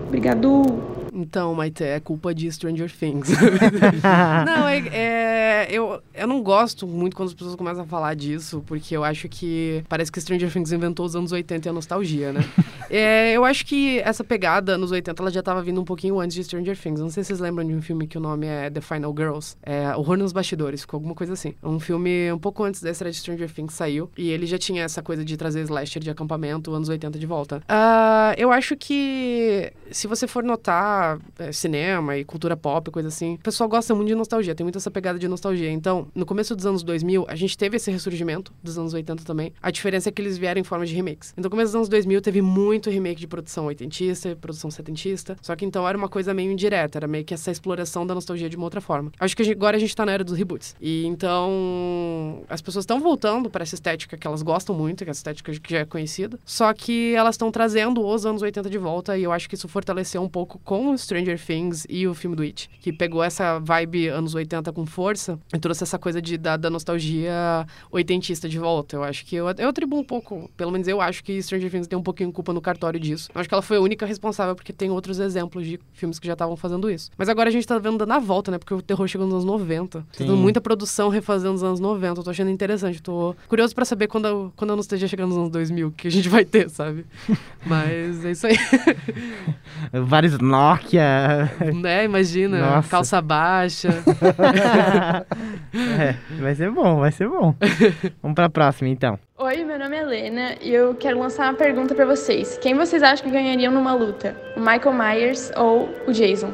Obrigado! 0.07 0.95
Então, 1.16 1.54
Maite, 1.54 1.82
é 1.82 1.98
culpa 1.98 2.34
de 2.34 2.50
Stranger 2.52 2.92
Things. 2.92 3.30
não, 4.44 4.68
é, 4.68 4.78
é- 4.92 5.66
eu, 5.70 6.00
eu 6.14 6.26
não 6.26 6.42
gosto 6.42 6.86
muito 6.86 7.16
quando 7.16 7.28
as 7.28 7.34
pessoas 7.34 7.56
começam 7.56 7.84
a 7.84 7.86
falar 7.86 8.14
disso, 8.14 8.62
porque 8.66 8.94
eu 8.94 9.02
acho 9.02 9.26
que 9.26 9.82
parece 9.88 10.12
que 10.12 10.20
Stranger 10.20 10.52
Things 10.52 10.72
inventou 10.72 11.06
os 11.06 11.16
anos 11.16 11.32
80 11.32 11.68
e 11.68 11.70
a 11.70 11.72
nostalgia, 11.72 12.32
né? 12.32 12.40
É, 12.88 13.32
eu 13.32 13.44
acho 13.44 13.66
que 13.66 13.98
essa 13.98 14.22
pegada 14.22 14.78
nos 14.78 14.92
80 14.92 15.20
ela 15.20 15.28
já 15.28 15.42
tava 15.42 15.60
vindo 15.60 15.80
um 15.80 15.84
pouquinho 15.84 16.20
antes 16.20 16.36
de 16.36 16.44
Stranger 16.44 16.78
Things. 16.78 17.00
Não 17.00 17.10
sei 17.10 17.24
se 17.24 17.28
vocês 17.28 17.40
lembram 17.40 17.66
de 17.66 17.74
um 17.74 17.82
filme 17.82 18.06
que 18.06 18.16
o 18.16 18.20
nome 18.20 18.46
é 18.46 18.70
The 18.70 18.80
Final 18.80 19.12
Girls. 19.12 19.56
É 19.60 19.88
Horror 19.96 20.16
nos 20.16 20.32
Bastidores, 20.32 20.82
ficou 20.82 20.98
alguma 20.98 21.12
coisa 21.12 21.32
assim. 21.32 21.52
Um 21.64 21.80
filme 21.80 22.32
um 22.32 22.38
pouco 22.38 22.62
antes 22.62 22.80
da 22.80 22.88
estreia 22.88 23.10
de 23.10 23.18
Stranger 23.18 23.50
Things 23.50 23.74
saiu. 23.74 24.08
E 24.16 24.30
ele 24.30 24.46
já 24.46 24.56
tinha 24.56 24.84
essa 24.84 25.02
coisa 25.02 25.24
de 25.24 25.36
trazer 25.36 25.62
slasher 25.62 26.00
de 26.00 26.10
acampamento, 26.10 26.72
anos 26.72 26.88
80 26.88 27.18
de 27.18 27.26
volta. 27.26 27.60
Ah, 27.68 28.32
eu 28.38 28.52
acho 28.52 28.76
que 28.76 29.72
se 29.90 30.06
você 30.06 30.28
for 30.28 30.44
notar 30.44 31.05
é, 31.38 31.52
cinema 31.52 32.16
e 32.16 32.24
cultura 32.24 32.57
pop, 32.57 32.90
coisa 32.90 33.09
assim, 33.09 33.34
o 33.34 33.38
pessoal 33.38 33.68
gosta 33.68 33.94
muito 33.94 34.09
de 34.09 34.14
nostalgia, 34.14 34.54
tem 34.54 34.64
muito 34.64 34.78
essa 34.78 34.90
pegada 34.90 35.18
de 35.18 35.28
nostalgia. 35.28 35.70
Então, 35.70 36.09
no 36.14 36.24
começo 36.26 36.54
dos 36.57 36.66
anos 36.66 36.82
2000, 36.82 37.24
a 37.28 37.34
gente 37.36 37.57
teve 37.57 37.76
esse 37.76 37.90
ressurgimento 37.90 38.52
dos 38.62 38.78
anos 38.78 38.92
80 38.94 39.24
também. 39.24 39.52
A 39.62 39.70
diferença 39.70 40.09
é 40.09 40.12
que 40.12 40.20
eles 40.22 40.36
vieram 40.38 40.61
em 40.61 40.64
forma 40.64 40.84
de 40.86 40.94
remakes. 40.94 41.32
Então, 41.32 41.44
no 41.44 41.50
começo 41.50 41.68
dos 41.68 41.76
anos 41.76 41.88
2000, 41.88 42.20
teve 42.20 42.40
muito 42.42 42.90
remake 42.90 43.20
de 43.20 43.26
produção 43.26 43.66
oitentista, 43.66 44.36
produção 44.40 44.70
setentista. 44.70 45.36
Só 45.42 45.54
que 45.54 45.64
então 45.64 45.86
era 45.88 45.96
uma 45.96 46.09
coisa 46.09 46.32
meio 46.34 46.50
indireta, 46.50 46.98
era 46.98 47.07
meio 47.07 47.24
que 47.24 47.34
essa 47.34 47.50
exploração 47.50 48.07
da 48.07 48.14
nostalgia 48.14 48.48
de 48.48 48.57
uma 48.57 48.64
outra 48.64 48.80
forma. 48.80 49.12
Acho 49.20 49.36
que 49.36 49.42
a 49.42 49.44
gente- 49.44 49.57
agora 49.57 49.76
a 49.76 49.80
gente 49.80 49.94
tá 49.94 50.04
na 50.07 50.12
era 50.12 50.24
dos 50.24 50.36
reboots. 50.36 50.74
E 50.80 51.04
então, 51.07 52.42
as 52.48 52.61
pessoas 52.61 52.82
estão 52.84 53.00
voltando 53.00 53.48
para 53.50 53.62
essa 53.62 53.74
estética 53.74 54.16
que 54.16 54.26
elas 54.26 54.42
gostam 54.42 54.74
muito, 54.74 55.04
que 55.04 55.11
é 55.11 55.12
essa 55.12 55.18
estética 55.20 55.52
que 55.52 55.70
já 55.72 55.78
é 55.80 55.84
conhecida. 55.84 56.38
Só 56.44 56.72
que 56.72 57.14
elas 57.14 57.34
estão 57.34 57.50
trazendo 57.50 58.04
os 58.07 58.26
anos 58.26 58.42
80 58.42 58.68
de 58.70 58.78
volta 58.78 59.16
e 59.16 59.22
eu 59.22 59.32
acho 59.32 59.48
que 59.48 59.54
isso 59.54 59.68
fortaleceu 59.68 60.22
um 60.22 60.28
pouco 60.28 60.59
com 60.64 60.92
Stranger 60.99 61.38
Things 61.40 61.86
e 61.88 62.07
o 62.07 62.14
filme 62.14 62.36
do 62.36 62.42
It, 62.42 62.68
que 62.80 62.92
pegou 62.92 63.22
essa 63.22 63.59
vibe 63.59 64.09
anos 64.09 64.34
80 64.34 64.72
com 64.72 64.84
força 64.86 65.38
e 65.55 65.59
trouxe 65.59 65.82
essa 65.82 65.99
coisa 65.99 66.20
de, 66.20 66.36
da, 66.38 66.57
da 66.57 66.70
nostalgia 66.70 67.66
oitentista 67.90 68.49
de 68.49 68.59
volta. 68.59 68.97
Eu 68.97 69.05
acho 69.05 69.24
que 69.24 69.36
eu, 69.36 69.47
eu 69.59 69.68
atribuo 69.68 69.99
um 70.01 70.05
pouco, 70.05 70.51
pelo 70.57 70.70
menos 70.70 70.86
eu 70.88 71.01
acho 71.01 71.22
que 71.24 71.40
Stranger 71.42 71.70
Things 71.70 71.86
tem 71.86 71.99
um 71.99 72.03
pouquinho 72.03 72.28
de 72.30 72.34
culpa 72.34 72.53
no 72.53 72.61
cartório 72.61 72.99
disso. 73.01 73.30
Eu 73.34 73.40
acho 73.40 73.49
que 73.49 73.55
ela 73.55 73.62
foi 73.62 73.76
a 73.76 73.80
única 73.80 74.07
responsável, 74.07 74.55
porque 74.55 74.72
tem 74.72 74.90
outros 74.90 75.18
exemplos 75.18 75.66
de 75.66 75.78
filmes 75.92 76.18
que 76.18 76.26
já 76.26 76.32
estavam 76.34 76.57
fazendo 76.57 76.90
isso. 76.90 77.11
Mas 77.16 77.28
agora 77.28 77.49
a 77.49 77.53
gente 77.53 77.66
tá 77.66 77.78
vendo 77.78 78.05
na 78.07 78.18
volta, 78.18 78.51
né? 78.51 78.59
Porque 78.59 78.74
o 78.74 78.82
terror 78.82 79.07
chegou 79.09 79.26
nos 79.26 79.34
anos 79.34 79.44
90. 79.44 80.01
Tá 80.01 80.07
tendo 80.18 80.36
muita 80.36 80.61
produção 80.61 81.09
refazendo 81.09 81.55
os 81.55 81.62
anos 81.62 81.80
90. 81.80 82.20
Eu 82.20 82.24
tô 82.24 82.30
achando 82.30 82.51
interessante. 82.51 83.03
Tô 83.03 83.34
curioso 83.49 83.74
pra 83.74 83.84
saber 83.84 84.07
quando, 84.07 84.26
eu- 84.28 84.53
quando 84.57 84.70
eu 84.70 84.76
não 84.76 84.80
esteja 84.80 85.07
chegando 85.09 85.28
nos 85.30 85.38
anos 85.38 85.51
2000, 85.51 85.88
o 85.88 85.92
que 85.92 86.09
a 86.09 86.11
gente 86.11 86.28
vai 86.28 86.44
ter, 86.44 86.68
sabe? 86.70 87.05
Mas 87.66 88.24
é 88.24 88.30
isso 88.30 88.47
aí. 88.47 88.57
Vários 89.92 90.38
Nokia. 90.87 91.51
né? 91.74 92.05
Imagina. 92.05 92.59
Nossa. 92.59 92.89
Calça 92.89 93.20
baixa. 93.20 93.89
É, 95.99 96.14
vai 96.41 96.55
ser 96.55 96.70
bom, 96.70 97.01
vai 97.01 97.12
ser 97.12 97.28
bom. 97.28 97.55
Vamos 98.22 98.34
pra 98.34 98.49
próxima, 98.49 98.89
então. 98.89 99.18
Oi, 99.37 99.62
meu 99.62 99.78
nome 99.78 99.95
é 99.95 100.01
Helena 100.01 100.55
e 100.62 100.72
eu 100.72 100.95
quero 100.95 101.18
lançar 101.18 101.51
uma 101.51 101.55
pergunta 101.55 101.95
pra 101.95 102.07
vocês. 102.07 102.59
Quem 102.62 102.74
vocês 102.74 103.03
acham 103.03 103.26
que 103.26 103.30
ganhariam 103.30 103.70
numa 103.70 103.93
luta? 103.93 104.34
O 104.57 104.61
Michael 104.61 104.95
Myers 104.95 105.53
ou 105.55 105.91
o 106.07 106.12
Jason? 106.12 106.51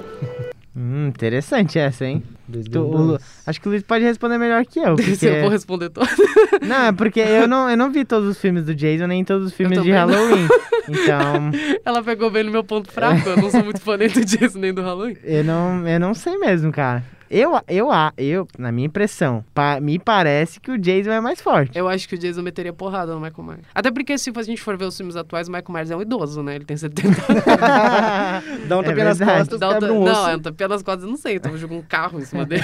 Hum, 0.75 1.09
interessante 1.09 1.79
essa, 1.79 2.07
hein? 2.07 2.23
Tu- 2.71 2.81
o 2.81 3.19
acho 3.47 3.61
que 3.61 3.69
o 3.69 3.71
Luiz 3.71 3.83
pode 3.83 4.05
responder 4.05 4.39
melhor 4.39 4.65
que 4.65 4.79
eu. 4.79 4.97
Se 5.17 5.27
eu 5.27 5.33
vou 5.33 5.41
Porque... 5.43 5.49
responder 5.55 5.91
todo. 5.91 6.09
Não, 6.67 6.87
é 6.87 6.93
porque 6.93 7.21
eu 7.21 7.49
não, 7.49 7.69
eu 7.69 7.77
não 7.77 7.91
vi 7.91 8.05
todos 8.05 8.29
os 8.29 8.39
filmes 8.41 8.65
do 8.65 8.75
Jason, 8.75 9.07
nem 9.07 9.25
todos 9.25 9.49
os 9.49 9.53
filmes 9.53 9.79
de 9.83 9.91
também 9.91 10.07
não. 10.07 10.09
Halloween. 10.27 10.49
Então, 10.89 11.51
Ela 11.85 12.03
pegou 12.03 12.29
bem 12.31 12.43
no 12.45 12.51
meu 12.51 12.63
ponto 12.65 12.91
fraco. 12.91 13.29
Eu 13.29 13.37
não 13.37 13.51
sou 13.51 13.63
muito 13.65 13.81
fã 13.81 13.97
nem 13.97 14.09
do 14.09 14.25
Jason 14.25 14.59
nem 14.59 14.73
do 14.75 14.83
Halloween. 14.83 15.17
eu 15.23 15.45
não, 15.45 15.87
eu 15.87 15.99
não 16.01 16.13
sei 16.15 16.37
mesmo, 16.39 16.73
cara. 16.73 17.03
Eu, 17.35 17.59
eu, 17.67 17.91
a- 17.91 18.13
eu, 18.19 18.47
na 18.59 18.71
minha 18.71 18.87
impressão, 18.87 19.43
pa- 19.55 19.81
me 19.81 19.99
parece 19.99 20.61
que 20.61 20.71
o 20.71 20.77
Jason 20.77 21.11
é 21.13 21.19
mais 21.21 21.41
forte. 21.41 21.79
Eu 21.79 21.89
acho 21.89 22.07
que 22.07 22.15
o 22.15 22.19
Jason 22.19 22.43
meteria 22.43 22.75
porrada 22.75 23.15
no 23.15 23.21
Michael 23.21 23.43
Myers. 23.43 23.65
Até 23.75 23.91
porque 23.91 24.19
se 24.19 24.31
a 24.37 24.43
gente 24.43 24.61
for 24.61 24.77
ver 24.77 24.85
os 24.85 24.95
filmes 24.95 25.17
atuais, 25.17 25.49
o 25.49 25.51
Michael 25.51 25.73
Myers 25.73 25.91
é 25.91 25.97
um 25.97 26.03
idoso, 26.03 26.43
né? 26.43 26.57
Ele 26.57 26.67
tem 26.67 26.77
70 26.77 27.09
anos. 27.33 28.69
Dá 28.69 28.77
um 28.77 28.81
É 28.81 28.85
tapinha 28.85 29.05
nas 29.07 29.19
verdade. 29.19 29.39
costas, 29.41 29.61
Dá 29.61 29.69
um 29.69 29.73
quebra 29.73 29.89
ta- 29.89 29.95
um 29.95 30.03
osso. 30.03 30.13
Não, 30.13 30.29
é 30.29 30.37
um 30.37 30.41
tapinha 30.41 30.69
nas 30.69 30.83
costas, 30.83 31.05
eu 31.05 31.09
não 31.11 31.17
sei. 31.17 31.37
Então 31.37 31.57
joga 31.57 31.75
um 31.75 31.83
carro 31.83 32.21
em 32.21 32.25
cima 32.27 32.45
dele. 32.47 32.63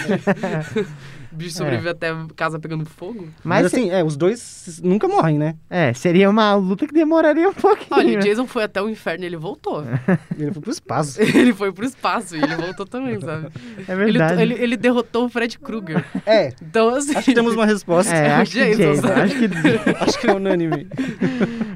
O 1.33 1.37
bicho 1.37 1.57
sobrevive 1.57 1.89
até 1.91 2.15
casa 2.37 2.59
pegando 2.59 2.85
fogo. 2.87 3.29
Mas, 3.45 3.63
Mas, 3.63 3.71
se- 3.71 3.77
assim, 3.79 3.91
é, 3.91 4.03
os 4.05 4.17
dois 4.17 4.81
nunca 4.83 5.07
morrem, 5.09 5.39
né? 5.39 5.55
é, 5.71 5.93
seria 5.93 6.29
uma 6.31 6.55
luta 6.55 6.87
que 6.87 6.93
demoraria 6.95 7.49
um 7.49 7.53
pouquinho. 7.55 7.89
Olha, 7.91 8.19
o? 8.19 8.23
Jason 8.23 8.47
foi 8.47 8.65
até 8.65 8.81
o 8.83 8.89
inferno 8.89 9.25
e 9.25 9.27
ele 9.27 9.37
voltou. 9.37 9.85
Ele 10.39 10.53
foi 10.53 10.63
pro 10.63 10.71
espaço. 10.71 11.21
ele 11.21 11.53
foi 11.53 11.73
pro 11.73 11.85
espaço 11.85 12.37
e 12.37 12.43
ele 12.43 12.55
voltou 12.55 12.87
também, 12.87 13.21
sabe? 13.21 13.49
É 13.89 13.93
Ele, 13.93 14.05
verdade. 14.13 14.41
ele, 14.43 14.55
ele 14.55 14.77
derrotou 14.77 15.25
o 15.27 15.29
Fred 15.29 15.59
Krueger. 15.59 16.05
É, 16.25 16.53
Então, 16.63 16.91
assim. 16.95 17.15
acho 17.17 17.25
que 17.25 17.35
temos 17.35 17.55
uma 17.55 17.67
resposta. 17.67 18.15
É, 18.15 18.35
acho 18.35 18.53
que 18.53 18.59
Jason, 18.65 18.77
Jason, 18.93 19.09
sabe? 19.09 19.21
acho 19.21 19.35
que... 19.35 19.49
Acho 20.09 20.21
que 20.21 20.31
é 20.31 20.33
unânime. 20.35 20.87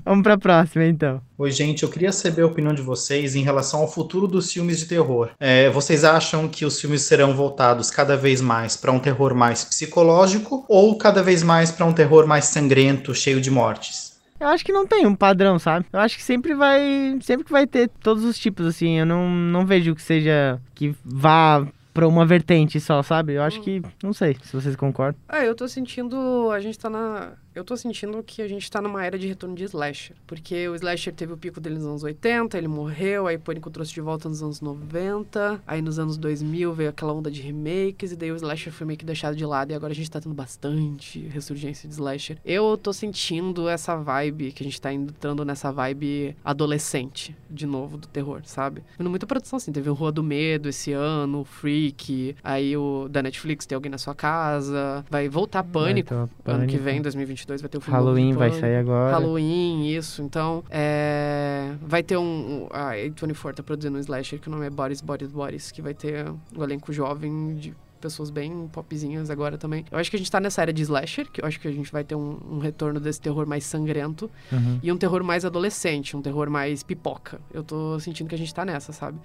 Vamos 0.05 0.23
pra 0.23 0.39
próxima, 0.39 0.85
então. 0.85 1.21
Oi, 1.39 1.51
gente, 1.51 1.83
eu 1.83 1.89
queria 1.89 2.13
saber 2.13 2.43
a 2.43 2.47
opinião 2.47 2.73
de 2.73 2.83
vocês 2.83 3.35
em 3.35 3.43
relação 3.43 3.81
ao 3.81 3.89
futuro 3.91 4.29
dos 4.29 4.53
filmes 4.53 4.79
de 4.79 4.87
terror. 4.87 5.31
É, 5.41 5.69
vocês 5.71 6.05
acham 6.05 6.47
que 6.49 6.65
os 6.65 6.81
filmes 6.81 7.03
serão 7.03 7.35
voltados 7.35 7.91
cada 7.91 8.17
vez 8.17 8.41
mais 8.41 8.77
para 8.77 8.93
um 8.93 8.99
terror 9.01 9.35
mais 9.35 9.42
psicológico 9.65 10.65
ou 10.69 10.97
cada 10.97 11.23
vez 11.23 11.43
mais 11.43 11.71
para 11.71 11.87
um 11.87 11.93
terror 11.93 12.27
mais 12.27 12.47
sangrento, 12.47 13.15
cheio 13.15 13.41
de 13.41 13.51
mortes? 13.51 14.13
Eu 14.43 14.49
acho 14.49 14.65
que 14.65 14.73
não 14.73 14.85
tem 14.85 15.07
um 15.07 15.15
padrão, 15.15 15.57
sabe? 15.57 15.87
Eu 15.93 16.01
acho 16.01 16.17
que 16.17 16.23
sempre 16.23 16.53
vai. 16.53 17.17
Sempre 17.23 17.45
que 17.45 17.53
vai 17.53 17.65
ter 17.65 17.89
todos 18.03 18.25
os 18.25 18.37
tipos, 18.37 18.67
assim. 18.67 18.99
Eu 18.99 19.07
não, 19.07 19.31
não 19.31 19.65
vejo 19.65 19.95
que 19.95 20.03
seja. 20.03 20.61
que 20.75 20.93
vá 21.05 21.65
pra 21.95 22.09
uma 22.09 22.27
vertente 22.27 22.81
só, 22.81 23.05
sabe? 23.05 23.35
Eu 23.35 23.43
acho 23.43 23.61
que. 23.61 23.81
Não 24.03 24.13
sei 24.13 24.37
se 24.43 24.53
vocês 24.53 24.75
concordam. 24.75 25.21
Ah, 25.29 25.45
eu 25.45 25.55
tô 25.55 25.69
sentindo. 25.69 26.51
A 26.51 26.59
gente 26.59 26.77
tá 26.77 26.91
na. 26.91 27.35
Eu 27.55 27.65
tô 27.65 27.77
sentindo 27.77 28.23
que 28.23 28.41
a 28.41 28.49
gente 28.49 28.71
tá 28.71 28.81
numa 28.81 29.05
era 29.05 29.19
de 29.19 29.27
retorno 29.27 29.55
de 29.55 29.65
slasher. 29.65 30.17
Porque 30.27 30.69
o 30.69 30.75
slasher 30.75 31.13
teve 31.15 31.33
o 31.33 31.37
pico 31.37 31.61
dele 31.61 31.77
nos 31.77 31.85
anos 31.87 32.03
80, 32.03 32.57
ele 32.57 32.69
morreu, 32.69 33.27
aí 33.27 33.37
o 33.37 33.41
Pânico 33.41 33.71
trouxe 33.71 33.93
de 33.93 34.01
volta 34.01 34.29
nos 34.29 34.43
anos 34.43 34.61
90, 34.61 35.61
aí 35.67 35.83
nos 35.83 35.99
anos 35.99 36.17
2000 36.17 36.73
veio 36.73 36.91
aquela 36.91 37.13
onda 37.13 37.31
de 37.31 37.43
remakes, 37.43 38.13
e 38.13 38.17
daí 38.17 38.33
o 38.33 38.37
slasher 38.37 38.73
foi 38.73 38.87
meio 38.87 38.99
que 38.99 39.05
deixado 39.05 39.37
de 39.37 39.45
lado, 39.45 39.71
e 39.71 39.75
agora 39.75 39.93
a 39.93 39.95
gente 39.95 40.11
tá 40.11 40.21
tendo 40.21 40.35
bastante 40.35 41.19
ressurgência 41.29 41.87
de 41.89 41.95
slasher. 41.95 42.39
Eu 42.45 42.79
tô 42.79 42.93
sentindo 42.93 43.69
essa 43.69 43.97
vibe, 43.97 44.53
que 44.53 44.63
a 44.63 44.67
gente 44.67 44.81
tá 44.81 44.93
entrando 44.93 45.45
nessa 45.45 45.71
vibe 45.71 46.35
adolescente, 46.43 47.37
de 47.51 47.67
novo, 47.67 47.99
do 47.99 48.07
terror, 48.09 48.41
sabe? 48.45 48.83
Tendo 48.97 49.11
muita 49.11 49.27
produção, 49.27 49.59
assim, 49.59 49.73
teve 49.73 49.91
o 49.91 49.95
Rua 49.95 50.11
do 50.11 50.23
Medo 50.23 50.69
esse 50.69 50.93
ano, 50.93 51.41
o 51.41 51.45
Freak, 51.45 52.35
aí 52.43 52.77
o 52.77 53.09
da 53.11 53.23
Netflix, 53.23 53.67
Tem 53.67 53.77
Alguém 53.77 53.91
na 53.91 53.99
Sua 53.99 54.15
Casa, 54.15 55.05
vai 55.11 55.29
voltar 55.29 55.63
Pânico, 55.63 56.15
Vai 56.15 56.27
ter 56.27 56.51
o 56.51 56.55
ano 56.55 56.67
que 56.67 56.79
Pânico. 56.79 56.85
vem, 56.85 57.03
2022, 57.47 57.61
vai 57.63 57.69
ter 57.69 57.79
o 57.79 57.81
filme 57.81 57.97
Halloween 57.99 58.33
vai 58.35 58.53
sair 58.53 58.77
agora. 58.77 59.11
Halloween, 59.13 59.87
isso. 59.89 60.23
Então, 60.23 60.63
é, 60.71 61.75
vai 61.83 62.03
ter 62.03 62.17
um. 62.17 62.67
A 62.71 62.93
A24 62.95 63.55
tá 63.55 63.63
produzindo 63.63 63.97
um 63.97 64.01
slasher 64.01 64.39
que 64.41 64.49
o 64.49 64.51
nome 64.51 64.67
é 64.67 64.71
Bodies, 64.71 65.01
Bodies, 65.01 65.31
Bodies, 65.33 65.71
que 65.71 65.83
vai 65.83 65.95
ter 65.95 66.27
um 66.57 66.63
elenco 66.63 66.93
jovem 66.93 67.57
de 67.57 67.75
pessoas 68.01 68.31
bem 68.31 68.69
popzinhas 68.73 69.31
agora 69.31 69.57
também. 69.57 69.85
Eu 69.91 69.97
acho 69.99 70.11
que 70.11 70.17
a 70.17 70.19
gente 70.19 70.31
tá 70.31 70.41
nessa 70.41 70.61
era 70.61 70.73
de 70.73 70.83
slasher, 70.83 71.31
que 71.31 71.41
eu 71.41 71.47
acho 71.47 71.61
que 71.61 71.69
a 71.69 71.73
gente 71.73 71.93
vai 71.93 72.03
ter 72.03 72.17
um, 72.17 72.37
um 72.51 72.59
retorno 72.59 72.99
desse 72.99 73.21
terror 73.21 73.47
mais 73.47 73.65
sangrento 73.65 74.29
Uhum. 74.51 74.81
e 74.83 74.91
um 74.91 74.97
terror 74.97 75.23
mais 75.23 75.45
adolescente, 75.45 76.17
um 76.17 76.21
terror 76.23 76.51
mais 76.51 76.83
pipoca. 76.83 77.41
Eu 77.55 77.63
tô 77.63 78.01
sentindo 78.01 78.27
que 78.29 78.35
a 78.35 78.39
gente 78.39 78.53
tá 78.53 78.65
nessa, 78.65 78.93
sabe? 78.93 79.19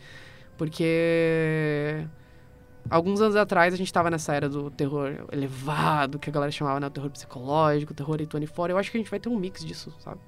Porque. 0.58 2.06
Alguns 2.90 3.22
anos 3.22 3.36
atrás 3.36 3.74
a 3.74 3.78
gente 3.78 3.92
tava 3.92 4.10
nessa 4.10 4.34
era 4.34 4.50
do 4.50 4.70
terror 4.72 5.26
elevado, 5.32 6.20
que 6.20 6.30
a 6.30 6.34
galera 6.34 6.52
chamava, 6.52 6.80
né? 6.80 6.88
O 6.88 6.92
terror 6.92 7.10
psicológico, 7.10 7.92
o 7.92 7.96
terror 7.96 8.18
A24. 8.18 8.70
Eu 8.70 8.78
acho 8.78 8.92
que 8.92 8.98
a 8.98 9.00
gente 9.00 9.10
vai 9.10 9.20
ter 9.20 9.30
um 9.30 9.38
mix 9.38 9.64
disso, 9.64 9.94
sabe? 10.00 10.20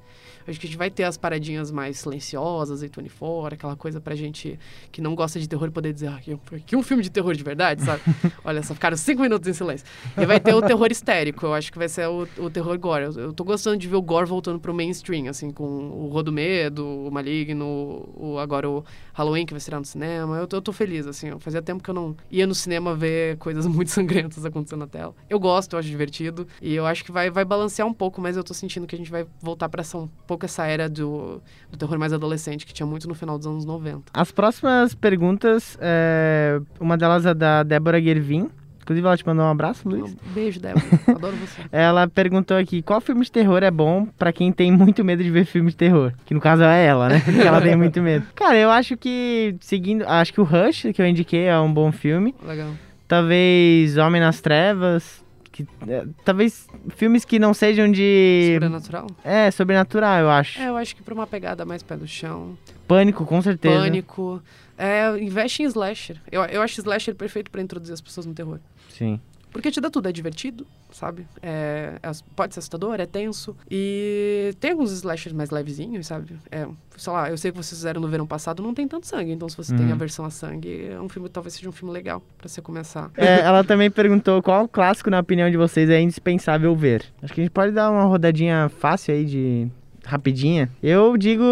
Acho 0.50 0.60
que 0.60 0.66
a 0.66 0.70
gente 0.70 0.78
vai 0.78 0.90
ter 0.90 1.04
as 1.04 1.18
paradinhas 1.18 1.72
mais 1.72 2.00
silenciosas, 2.00 2.84
A24, 2.84 3.54
aquela 3.54 3.76
coisa 3.76 4.02
pra 4.02 4.16
gente 4.16 4.60
que 4.92 5.02
não 5.02 5.16
gosta 5.16 5.40
de 5.40 5.48
terror 5.48 5.72
poder 5.72 5.94
dizer, 5.94 6.08
ah, 6.08 6.16
aqui 6.56 6.76
um 6.76 6.84
filme 6.84 7.04
de 7.04 7.10
terror 7.10 7.34
de 7.34 7.44
verdade, 7.44 7.84
sabe? 7.84 8.02
Olha 8.44 8.64
só, 8.64 8.74
ficaram 8.74 8.98
cinco 8.98 9.22
minutos 9.22 9.48
em 9.48 9.54
silêncio. 9.54 9.86
E 10.18 10.26
vai 10.26 10.40
ter 10.40 10.54
o 10.54 10.62
terror 10.62 10.92
histérico, 10.92 11.46
eu 11.46 11.54
acho 11.54 11.72
que 11.72 11.78
vai 11.78 11.88
ser 11.88 12.08
o, 12.08 12.28
o 12.38 12.50
terror 12.50 12.78
gore. 12.80 13.04
Eu, 13.04 13.12
eu 13.12 13.34
tô 13.34 13.44
gostando 13.44 13.78
de 13.78 13.88
ver 13.88 13.96
o 13.96 14.02
gore 14.02 14.28
voltando 14.28 14.60
pro 14.60 14.74
mainstream, 14.74 15.28
assim, 15.30 15.52
com 15.52 15.64
o 15.64 16.08
Rodo 16.08 16.32
Medo, 16.32 16.86
o 16.86 17.12
Maligno, 17.12 18.10
o, 18.16 18.38
agora 18.40 18.70
o 18.70 18.84
Halloween 19.14 19.46
que 19.46 19.54
vai 19.54 19.60
estrear 19.60 19.80
no 19.80 19.86
cinema. 19.86 20.38
Eu 20.38 20.48
tô, 20.48 20.58
eu 20.58 20.62
tô 20.62 20.72
feliz, 20.72 21.06
assim. 21.06 21.38
Fazia 21.40 21.62
tempo 21.62 21.84
que 21.84 21.90
eu 21.90 21.94
não 21.94 22.16
ia 22.32 22.48
no 22.48 22.56
cinema 22.56 22.96
ver 22.96 23.38
coisas 23.38 23.66
muito 23.68 23.92
sangrentas 23.92 24.46
acontecendo 24.46 24.80
na 24.80 24.88
tela. 24.88 25.14
Eu 25.30 25.40
gosto, 25.40 25.74
eu 25.74 25.80
acho 25.80 25.88
divertido. 25.88 26.48
E 26.62 26.74
eu 26.74 26.86
acho 26.86 27.04
que 27.04 27.12
vai, 27.12 27.30
vai 27.30 27.46
balancear 27.46 27.88
um 27.88 27.94
pouco, 27.94 28.22
mas 28.22 28.38
eu 28.38 28.44
tô 28.44 28.54
sentindo 28.54 28.88
que 28.88 28.96
a 28.96 28.98
gente 28.98 29.12
vai 29.12 29.26
voltar 29.42 29.70
pra 29.70 29.82
essa, 29.82 29.98
um 29.98 30.08
pouco 30.26 30.39
essa 30.46 30.66
era 30.66 30.90
do, 30.90 31.42
do 31.72 31.78
terror 31.78 31.98
mais 31.98 32.14
adolescente, 32.14 32.66
que 32.66 32.74
tinha 32.74 32.86
muito 32.86 33.08
no 33.08 33.16
final 33.16 33.38
dos 33.38 33.48
anos 33.48 33.66
90. 33.66 34.04
As 34.14 34.32
próximas 34.32 34.94
perguntas, 34.94 35.78
é, 35.82 36.60
uma 36.80 36.98
delas 36.98 37.26
é 37.26 37.34
da 37.34 37.64
Débora 37.64 38.00
Guervin. 38.00 38.50
Inclusive, 38.82 39.06
ela 39.06 39.18
te 39.18 39.28
mandou 39.28 39.46
um 39.46 39.50
abraço, 39.50 39.88
Luiz. 39.88 40.12
Um 40.12 40.34
beijo, 40.34 40.60
Débora. 40.60 40.84
Adoro 41.08 41.36
você. 41.36 41.62
Ela 41.72 42.08
perguntou 42.08 42.58
aqui, 42.58 42.82
qual 42.82 43.00
filme 43.00 43.24
de 43.24 43.32
terror 43.32 43.62
é 43.62 43.70
bom 43.70 44.08
pra 44.18 44.34
quem 44.34 44.52
tem 44.52 44.72
muito 44.72 45.06
medo 45.06 45.24
de 45.24 45.30
ver 45.30 45.46
filme 45.46 45.70
de 45.70 45.76
terror? 45.76 46.12
Que 46.26 46.34
no 46.34 46.42
caso 46.42 46.64
é 46.64 46.86
ela, 46.88 47.08
né? 47.08 47.22
Porque 47.24 47.40
ela 47.40 47.62
tem 47.62 47.76
muito 47.76 48.02
medo. 48.02 48.26
Cara, 48.34 48.58
eu 48.58 48.72
acho 48.72 48.98
que, 48.98 49.56
seguindo, 49.60 50.04
acho 50.08 50.34
que 50.34 50.42
o 50.42 50.44
Rush, 50.44 50.88
que 50.92 51.00
eu 51.00 51.06
indiquei, 51.06 51.46
é 51.46 51.60
um 51.60 51.72
bom 51.72 51.92
filme. 51.92 52.34
Legal. 52.44 52.72
Talvez 53.08 53.96
Homem 53.96 54.20
nas 54.20 54.42
Trevas. 54.42 55.24
Que, 55.60 55.92
é, 55.92 56.06
talvez 56.24 56.68
filmes 56.96 57.26
que 57.26 57.38
não 57.38 57.54
sejam 57.54 57.92
de... 57.92 58.52
Sobrenatural? 58.54 59.08
É, 59.24 59.52
sobrenatural, 59.52 60.22
eu 60.22 60.30
acho. 60.30 60.62
É, 60.62 60.70
eu 60.70 60.78
acho 60.78 60.96
que 60.96 61.04
pra 61.04 61.14
uma 61.14 61.28
pegada 61.28 61.66
mais 61.66 61.84
pé 61.84 61.96
no 61.96 62.08
chão. 62.08 62.58
Pânico, 62.88 63.26
com 63.26 63.42
certeza. 63.42 63.76
Pânico. 63.76 64.42
É, 64.78 65.18
investe 65.20 65.62
em 65.62 65.66
slasher. 65.66 66.18
Eu, 66.32 66.42
eu 66.46 66.62
acho 66.62 66.80
slasher 66.80 67.14
perfeito 67.14 67.52
pra 67.52 67.62
introduzir 67.62 67.94
as 67.94 68.02
pessoas 68.02 68.26
no 68.26 68.34
terror. 68.34 68.60
Sim. 68.90 69.20
Porque 69.52 69.72
te 69.72 69.82
dá 69.82 69.90
tudo, 69.90 70.08
é 70.08 70.12
divertido, 70.12 70.66
sabe? 70.92 71.26
É, 71.42 71.94
é- 72.04 72.12
pode 72.36 72.54
ser 72.54 72.60
assustador, 72.60 73.00
é 73.00 73.06
tenso. 73.06 73.56
E 73.70 74.54
tem 74.60 74.72
alguns 74.72 74.92
slashers 74.92 75.34
mais 75.36 75.50
levezinhos, 75.50 76.06
sabe? 76.08 76.36
É, 76.52 76.68
sei 76.98 77.14
lá, 77.14 77.30
eu 77.30 77.38
sei 77.38 77.52
que 77.52 77.58
vocês 77.58 77.80
fizeram 77.80 78.00
no 78.00 78.08
verão 78.08 78.28
passado, 78.28 78.62
não 78.62 78.74
tem 78.74 78.88
tanto 78.88 79.08
sangue. 79.08 79.32
Então, 79.32 79.50
se 79.50 79.58
você 79.58 79.76
tem 79.76 79.88
Uhum. 79.88 79.94
aversão 79.94 80.24
a 80.26 80.30
sangue, 80.30 80.88
é 80.92 81.02
um 81.02 81.10
filme, 81.10 81.28
talvez 81.30 81.54
seja 81.56 81.68
um 81.68 81.72
filme 81.72 81.92
legal 81.94 82.22
pra 82.38 82.48
você 82.48 82.62
começar. 82.62 83.10
É, 83.18 83.40
ela 83.40 83.64
também 83.64 83.90
perguntou 83.90 84.42
qual 84.44 84.68
clássico, 84.68 85.10
na 85.10 85.20
opinião 85.20 85.50
de 85.50 85.58
vocês, 85.58 85.90
é 85.90 86.00
indispensável 86.00 86.76
ver. 86.76 87.04
Acho 87.22 87.34
que 87.34 87.42
a 87.42 87.44
gente 87.44 87.52
pode 87.54 87.72
dar 87.72 87.90
uma 87.92 88.04
rodadinha 88.04 88.70
fácil 88.70 89.14
aí 89.16 89.26
de. 89.26 89.68
rapidinha. 90.06 90.70
Eu 90.82 91.18
digo 91.18 91.44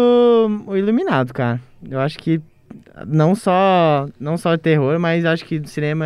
o 0.66 0.76
Iluminado, 0.76 1.32
cara. 1.34 1.60
Eu 1.88 2.00
acho 2.00 2.18
que 2.18 2.40
não 3.06 3.34
só 3.34 4.08
não 4.18 4.36
só 4.36 4.56
terror, 4.56 4.98
mas 4.98 5.24
acho 5.24 5.44
que 5.44 5.58
do 5.58 5.68
cinema 5.68 6.04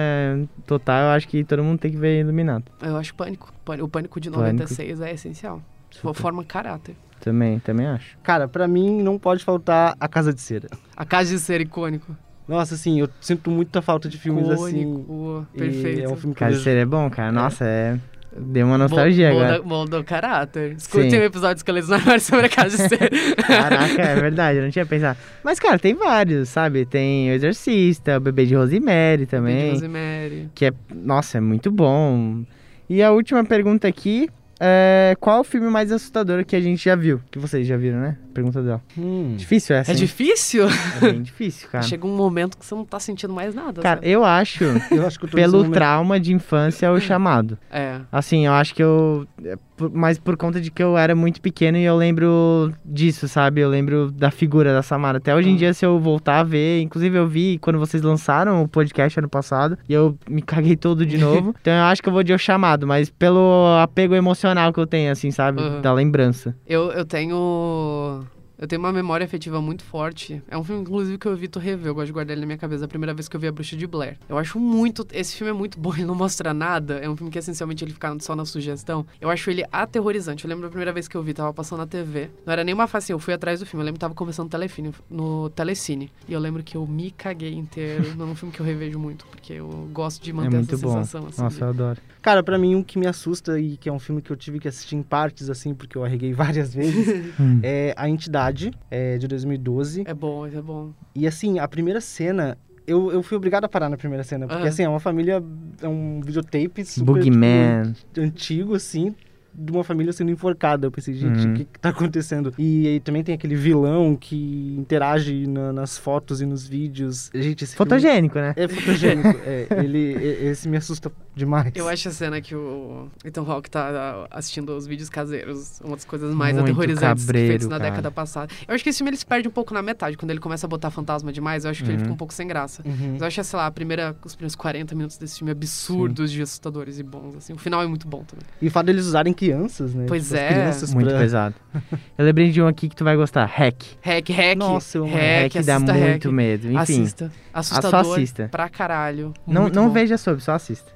total, 0.66 1.04
eu 1.04 1.10
acho 1.10 1.28
que 1.28 1.44
todo 1.44 1.62
mundo 1.62 1.78
tem 1.78 1.90
que 1.90 1.96
ver 1.96 2.20
Iluminado. 2.20 2.64
Eu 2.82 2.96
acho 2.96 3.14
Pânico. 3.14 3.52
O 3.80 3.88
Pânico 3.88 4.20
de 4.20 4.30
Pânico. 4.30 4.52
96 4.52 5.00
é 5.00 5.12
essencial. 5.12 5.62
Super. 5.90 6.14
Forma 6.14 6.44
caráter. 6.44 6.96
Também, 7.20 7.58
também 7.60 7.86
acho. 7.86 8.16
Cara, 8.22 8.48
pra 8.48 8.66
mim 8.66 9.00
não 9.02 9.18
pode 9.18 9.44
faltar 9.44 9.94
A 10.00 10.08
Casa 10.08 10.32
de 10.34 10.40
Cera. 10.40 10.68
A 10.96 11.04
Casa 11.04 11.30
de 11.30 11.38
Ser 11.38 11.60
icônico. 11.60 12.16
Nossa, 12.48 12.74
assim, 12.74 12.98
eu 12.98 13.08
sinto 13.20 13.50
muita 13.50 13.80
falta 13.80 14.08
de 14.08 14.18
filmes 14.18 14.48
assim. 14.48 14.80
Icônico. 14.82 15.46
e 15.54 15.58
Perfeito. 15.58 16.00
É 16.02 16.08
um 16.08 16.16
filme 16.16 16.34
que 16.34 16.42
eu 16.42 16.46
Cara, 16.46 16.50
vejo- 16.50 16.60
isso 16.60 16.68
é 16.68 16.84
bom, 16.84 17.08
cara. 17.08 17.30
Nossa, 17.30 17.64
é. 17.64 17.98
Deu 18.34 18.66
uma 18.66 18.78
nostalgia 18.78 19.30
Mol- 19.30 19.40
agora. 19.40 19.52
molda- 19.58 19.68
Molda 19.68 20.00
o 20.00 20.04
caráter. 20.04 20.72
Escutem 20.78 21.10
Sim. 21.10 21.18
o 21.18 21.22
episódio 21.24 21.58
Esqueletos 21.58 21.88
na 21.90 21.96
Armário 21.96 22.20
sobre 22.20 22.46
a 22.46 22.48
Casa 22.48 22.76
de 22.76 22.88
Ser. 22.88 23.10
Caraca, 23.46 24.00
é 24.02 24.14
verdade, 24.16 24.58
eu 24.58 24.64
não 24.64 24.70
tinha 24.70 24.86
pensado. 24.86 25.18
Mas, 25.44 25.58
cara, 25.60 25.78
tem 25.78 25.94
vários, 25.94 26.48
sabe? 26.48 26.86
Tem 26.86 27.30
O 27.30 27.34
Exorcista, 27.34 28.16
o 28.16 28.20
Bebê 28.20 28.46
de 28.46 28.54
Rosemary 28.54 29.26
também. 29.26 29.56
Beijo, 29.56 29.72
Rosemary. 29.74 30.48
que 30.54 30.66
é, 30.66 30.72
nossa, 30.94 31.38
é 31.38 31.40
muito 31.40 31.70
bom. 31.70 32.42
E 32.88 33.02
a 33.02 33.10
última 33.12 33.44
pergunta 33.44 33.86
aqui 33.86 34.28
é 34.58 35.14
qual 35.20 35.40
o 35.40 35.44
filme 35.44 35.68
mais 35.68 35.92
assustador 35.92 36.44
que 36.44 36.56
a 36.56 36.60
gente 36.60 36.82
já 36.84 36.94
viu? 36.96 37.20
Que 37.30 37.38
vocês 37.38 37.66
já 37.66 37.76
viram, 37.76 38.00
né? 38.00 38.16
Pergunta 38.32 38.62
dela. 38.62 38.82
Hum. 38.98 39.34
Difícil 39.36 39.76
essa, 39.76 39.90
É 39.90 39.94
hein? 39.94 39.98
difícil? 40.00 40.66
É 40.68 41.00
bem 41.12 41.22
difícil, 41.22 41.68
cara. 41.70 41.84
Chega 41.84 42.06
um 42.06 42.16
momento 42.16 42.56
que 42.58 42.64
você 42.66 42.74
não 42.74 42.84
tá 42.84 42.98
sentindo 42.98 43.32
mais 43.32 43.54
nada. 43.54 43.80
Cara, 43.82 43.96
sabe? 43.96 44.10
eu 44.10 44.24
acho, 44.24 44.64
Eu 44.90 45.06
acho 45.06 45.18
que 45.18 45.26
eu 45.26 45.30
pelo 45.30 45.70
trauma 45.70 46.18
de 46.18 46.32
infância, 46.32 46.90
o 46.90 47.00
chamado. 47.00 47.58
É. 47.70 48.00
Assim, 48.10 48.46
eu 48.46 48.52
acho 48.52 48.74
que 48.74 48.82
eu. 48.82 49.26
é, 49.44 49.56
Mas 49.92 50.18
por 50.18 50.36
conta 50.36 50.60
de 50.60 50.70
que 50.70 50.82
eu 50.82 50.96
era 50.96 51.14
muito 51.14 51.40
pequeno 51.40 51.76
e 51.78 51.82
eu 51.84 51.96
lembro 51.96 52.72
disso, 52.84 53.26
sabe? 53.28 53.60
Eu 53.60 53.68
lembro 53.68 54.10
da 54.12 54.30
figura 54.30 54.72
da 54.72 54.82
Samara. 54.82 55.18
Até 55.18 55.34
hoje 55.34 55.48
em 55.50 55.54
Ah. 55.54 55.58
dia, 55.58 55.74
se 55.74 55.84
eu 55.84 55.98
voltar 55.98 56.40
a 56.40 56.44
ver, 56.44 56.80
inclusive 56.82 57.16
eu 57.18 57.26
vi 57.26 57.58
quando 57.58 57.78
vocês 57.78 58.02
lançaram 58.02 58.62
o 58.62 58.68
podcast 58.68 59.18
ano 59.18 59.28
passado, 59.28 59.76
e 59.88 59.92
eu 59.92 60.16
me 60.28 60.40
caguei 60.42 60.76
todo 60.76 61.04
de 61.04 61.18
novo. 61.18 61.54
então 61.60 61.72
eu 61.72 61.82
acho 61.84 62.02
que 62.02 62.08
eu 62.08 62.12
vou 62.12 62.22
de 62.22 62.32
o 62.32 62.38
chamado, 62.38 62.86
mas 62.86 63.10
pelo 63.10 63.76
apego 63.82 64.14
emocional 64.14 64.72
que 64.72 64.78
eu 64.80 64.86
tenho, 64.86 65.10
assim, 65.10 65.30
sabe? 65.30 65.60
Aham. 65.60 65.80
Da 65.80 65.92
lembrança. 65.92 66.54
Eu, 66.66 66.92
eu 66.92 67.04
tenho. 67.04 68.20
Eu 68.62 68.68
tenho 68.68 68.80
uma 68.80 68.92
memória 68.92 69.24
afetiva 69.24 69.60
muito 69.60 69.82
forte. 69.82 70.40
É 70.48 70.56
um 70.56 70.62
filme, 70.62 70.82
inclusive, 70.82 71.18
que 71.18 71.26
eu 71.26 71.32
evito 71.32 71.58
rever. 71.58 71.88
Eu 71.88 71.94
gosto 71.96 72.06
de 72.06 72.12
guardar 72.12 72.32
ele 72.32 72.42
na 72.42 72.46
minha 72.46 72.56
cabeça. 72.58 72.84
A 72.84 72.88
primeira 72.88 73.12
vez 73.12 73.26
que 73.28 73.34
eu 73.34 73.40
vi 73.40 73.48
A 73.48 73.52
Bruxa 73.52 73.76
de 73.76 73.88
Blair. 73.88 74.16
Eu 74.28 74.38
acho 74.38 74.56
muito. 74.60 75.04
Esse 75.12 75.34
filme 75.34 75.50
é 75.50 75.52
muito 75.52 75.80
bom, 75.80 75.92
ele 75.96 76.04
não 76.04 76.14
mostra 76.14 76.54
nada. 76.54 76.94
É 76.98 77.10
um 77.10 77.16
filme 77.16 77.28
que, 77.32 77.38
essencialmente, 77.40 77.84
ele 77.84 77.92
fica 77.92 78.16
só 78.20 78.36
na 78.36 78.44
sugestão. 78.44 79.04
Eu 79.20 79.28
acho 79.30 79.50
ele 79.50 79.64
aterrorizante. 79.72 80.44
Eu 80.44 80.48
lembro 80.48 80.62
da 80.62 80.68
primeira 80.68 80.92
vez 80.92 81.08
que 81.08 81.16
eu 81.16 81.22
vi, 81.24 81.34
tava 81.34 81.52
passando 81.52 81.80
na 81.80 81.86
TV. 81.88 82.30
Não 82.46 82.52
era 82.52 82.62
nem 82.62 82.72
uma 82.72 82.86
face, 82.86 83.10
eu 83.10 83.18
fui 83.18 83.34
atrás 83.34 83.58
do 83.58 83.66
filme. 83.66 83.82
Eu 83.82 83.86
lembro 83.86 83.98
que 83.98 84.00
tava 84.02 84.14
começando 84.14 84.44
no 84.46 84.50
Telefine, 84.50 84.92
no 85.10 85.50
Telecine. 85.50 86.12
E 86.28 86.32
eu 86.32 86.38
lembro 86.38 86.62
que 86.62 86.76
eu 86.76 86.86
me 86.86 87.10
caguei 87.10 87.52
inteiro. 87.54 88.14
não 88.16 88.28
é 88.28 88.30
um 88.30 88.34
filme 88.36 88.54
que 88.54 88.60
eu 88.60 88.66
revejo 88.66 88.96
muito, 88.96 89.26
porque 89.26 89.54
eu 89.54 89.68
gosto 89.92 90.22
de 90.22 90.32
manter 90.32 90.54
é 90.56 90.60
essa 90.60 90.70
muito 90.72 90.78
bom. 90.82 90.92
sensação. 90.98 91.26
Assim, 91.26 91.42
Nossa, 91.42 91.56
de- 91.56 91.62
eu 91.62 91.68
adoro. 91.68 92.00
Cara, 92.22 92.40
pra 92.44 92.56
mim, 92.56 92.76
um 92.76 92.84
que 92.84 92.96
me 93.00 93.08
assusta 93.08 93.58
e 93.58 93.76
que 93.76 93.88
é 93.88 93.92
um 93.92 93.98
filme 93.98 94.22
que 94.22 94.30
eu 94.30 94.36
tive 94.36 94.60
que 94.60 94.68
assistir 94.68 94.94
em 94.94 95.02
partes, 95.02 95.50
assim, 95.50 95.74
porque 95.74 95.98
eu 95.98 96.04
arreguei 96.04 96.32
várias 96.62 96.72
vezes, 96.72 97.32
Hum. 97.40 97.58
é 97.64 97.92
A 97.96 98.08
Entidade, 98.08 98.51
é, 98.90 99.18
de 99.18 99.26
2012. 99.28 100.04
É 100.06 100.14
bom, 100.14 100.46
é 100.46 100.62
bom. 100.62 100.92
E, 101.14 101.26
assim, 101.26 101.58
a 101.58 101.66
primeira 101.68 102.00
cena... 102.00 102.56
Eu, 102.86 103.12
eu 103.12 103.22
fui 103.22 103.36
obrigado 103.36 103.64
a 103.64 103.68
parar 103.68 103.88
na 103.88 103.96
primeira 103.96 104.24
cena, 104.24 104.46
porque, 104.48 104.64
Ah. 104.66 104.68
assim, 104.68 104.82
é 104.82 104.88
uma 104.88 104.98
família... 105.00 105.42
É 105.80 105.86
um 105.88 106.20
videotape 106.20 106.84
super, 106.84 107.04
Boogeyman. 107.14 107.92
tipo, 107.92 108.20
antigo, 108.20 108.74
assim, 108.74 109.14
de 109.54 109.70
uma 109.70 109.84
família 109.84 110.12
sendo 110.12 110.30
enforcada. 110.32 110.86
Eu 110.86 110.90
pensei, 110.90 111.14
gente, 111.14 111.46
Uhum. 111.46 111.52
o 111.52 111.56
que, 111.58 111.64
que 111.66 111.78
tá 111.78 111.90
acontecendo? 111.90 112.52
E 112.58 112.88
aí 112.88 113.00
também 113.00 113.22
tem 113.22 113.34
aquele 113.34 113.54
vilão 113.54 114.16
que 114.16 114.74
interage 114.78 115.46
na- 115.46 115.72
nas 115.72 115.96
fotos 115.96 116.40
e 116.40 116.46
nos 116.46 116.66
vídeos. 116.66 117.30
Gente, 117.34 117.62
esse 117.64 117.76
filme 117.76 117.88
Fotogênico, 117.90 118.38
né? 118.38 118.52
É 118.56 118.66
fotogênico. 118.66 119.28
é, 119.46 119.66
ele, 119.84 120.14
esse 120.48 120.68
me 120.68 120.76
assusta 120.76 121.12
demais. 121.34 121.72
Eu 121.74 121.88
acho 121.88 122.08
a 122.08 122.12
cena 122.12 122.40
que 122.40 122.54
o 122.54 123.08
Ethan 123.24 123.42
Hawke 123.46 123.70
tá 123.70 124.26
assistindo 124.30 124.76
os 124.76 124.86
vídeos 124.86 125.08
caseiros 125.08 125.80
uma 125.84 125.96
das 125.96 126.04
coisas 126.04 126.34
mais 126.34 126.54
Muito 126.54 126.64
aterrorizantes 126.70 127.24
cabreiro, 127.24 127.48
feitas 127.48 127.68
na 127.68 127.78
cara. 127.78 127.90
década 127.90 128.10
passada. 128.10 128.52
Eu 128.68 128.74
acho 128.74 128.82
que 128.84 128.90
esse 128.90 128.98
filme 128.98 129.10
ele 129.10 129.16
se 129.16 129.26
perde 129.26 129.48
um 129.48 129.50
pouco 129.50 129.72
na 129.74 129.82
metade, 129.82 130.16
quando 130.16 130.30
ele 130.30 130.40
começa 130.40 130.66
a 130.66 130.68
botar 130.68 130.90
fantasma 130.90 131.32
demais, 131.32 131.64
eu 131.64 131.70
acho 131.70 131.82
que 131.82 131.88
ele 131.90 131.96
Uhum. 131.96 132.02
fica 132.02 132.12
um 132.14 132.16
pouco 132.16 132.32
sem 132.34 132.46
graça. 132.46 132.82
Uhum. 132.84 133.12
Mas 133.12 133.20
eu 133.20 133.26
acho, 133.26 133.44
sei 133.44 133.56
lá, 133.56 133.66
a 133.66 133.70
primeira, 133.70 134.16
os 134.24 134.34
primeiros 134.34 134.54
40 134.54 134.94
minutos 134.94 135.16
desse 135.18 135.38
filme 135.38 135.50
absurdos 135.52 136.30
de 136.30 136.42
assustadores 136.42 136.98
e 136.98 137.02
bons, 137.02 137.36
assim. 137.36 137.52
O 137.52 137.58
final 137.58 137.82
é 137.82 137.86
muito 137.86 138.06
bom 138.06 138.22
também. 138.24 138.44
E 138.60 138.68
o 138.68 138.70
fato 138.70 138.86
deles 138.86 139.06
usarem 139.06 139.32
crianças, 139.32 139.94
né? 139.94 140.04
Pois 140.08 140.24
Tipo, 140.24 140.36
é. 140.36 140.48
crianças 140.48 140.92
Muito 140.94 141.08
pra- 141.08 141.18
pesado. 141.18 141.54
Eu 142.18 142.24
lembrei 142.24 142.50
de 142.50 142.60
um 142.62 142.66
aqui 142.66 142.88
que 142.88 142.96
tu 142.96 143.04
vai 143.04 143.16
gostar. 143.16 143.46
Hack. 143.46 143.82
Hack, 144.02 144.28
hack. 144.30 144.56
Nossa, 144.58 144.98
eu 144.98 145.04
amo 145.04 145.12
hack, 145.14 145.54
Hack 145.54 145.64
dá 145.64 145.78
muito 145.78 145.92
hack. 145.98 146.24
medo. 146.26 146.66
Enfim, 146.68 146.76
Assista. 146.78 147.32
Assustador 147.52 148.12
assista. 148.16 148.48
pra 148.50 148.68
caralho. 148.68 149.32
não, 149.46 149.68
não 149.68 149.86
bom. 149.88 149.92
veja 149.92 150.16
sobre, 150.18 150.42
só 150.42 150.52
assista. 150.52 150.92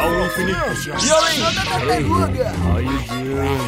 Ao 0.00 0.26
infinito 0.26 0.58
e 1.04 1.10
além. 1.10 1.40
Hey, 1.90 2.04
how 2.62 2.80
you 2.80 2.98
doing? 3.08 3.60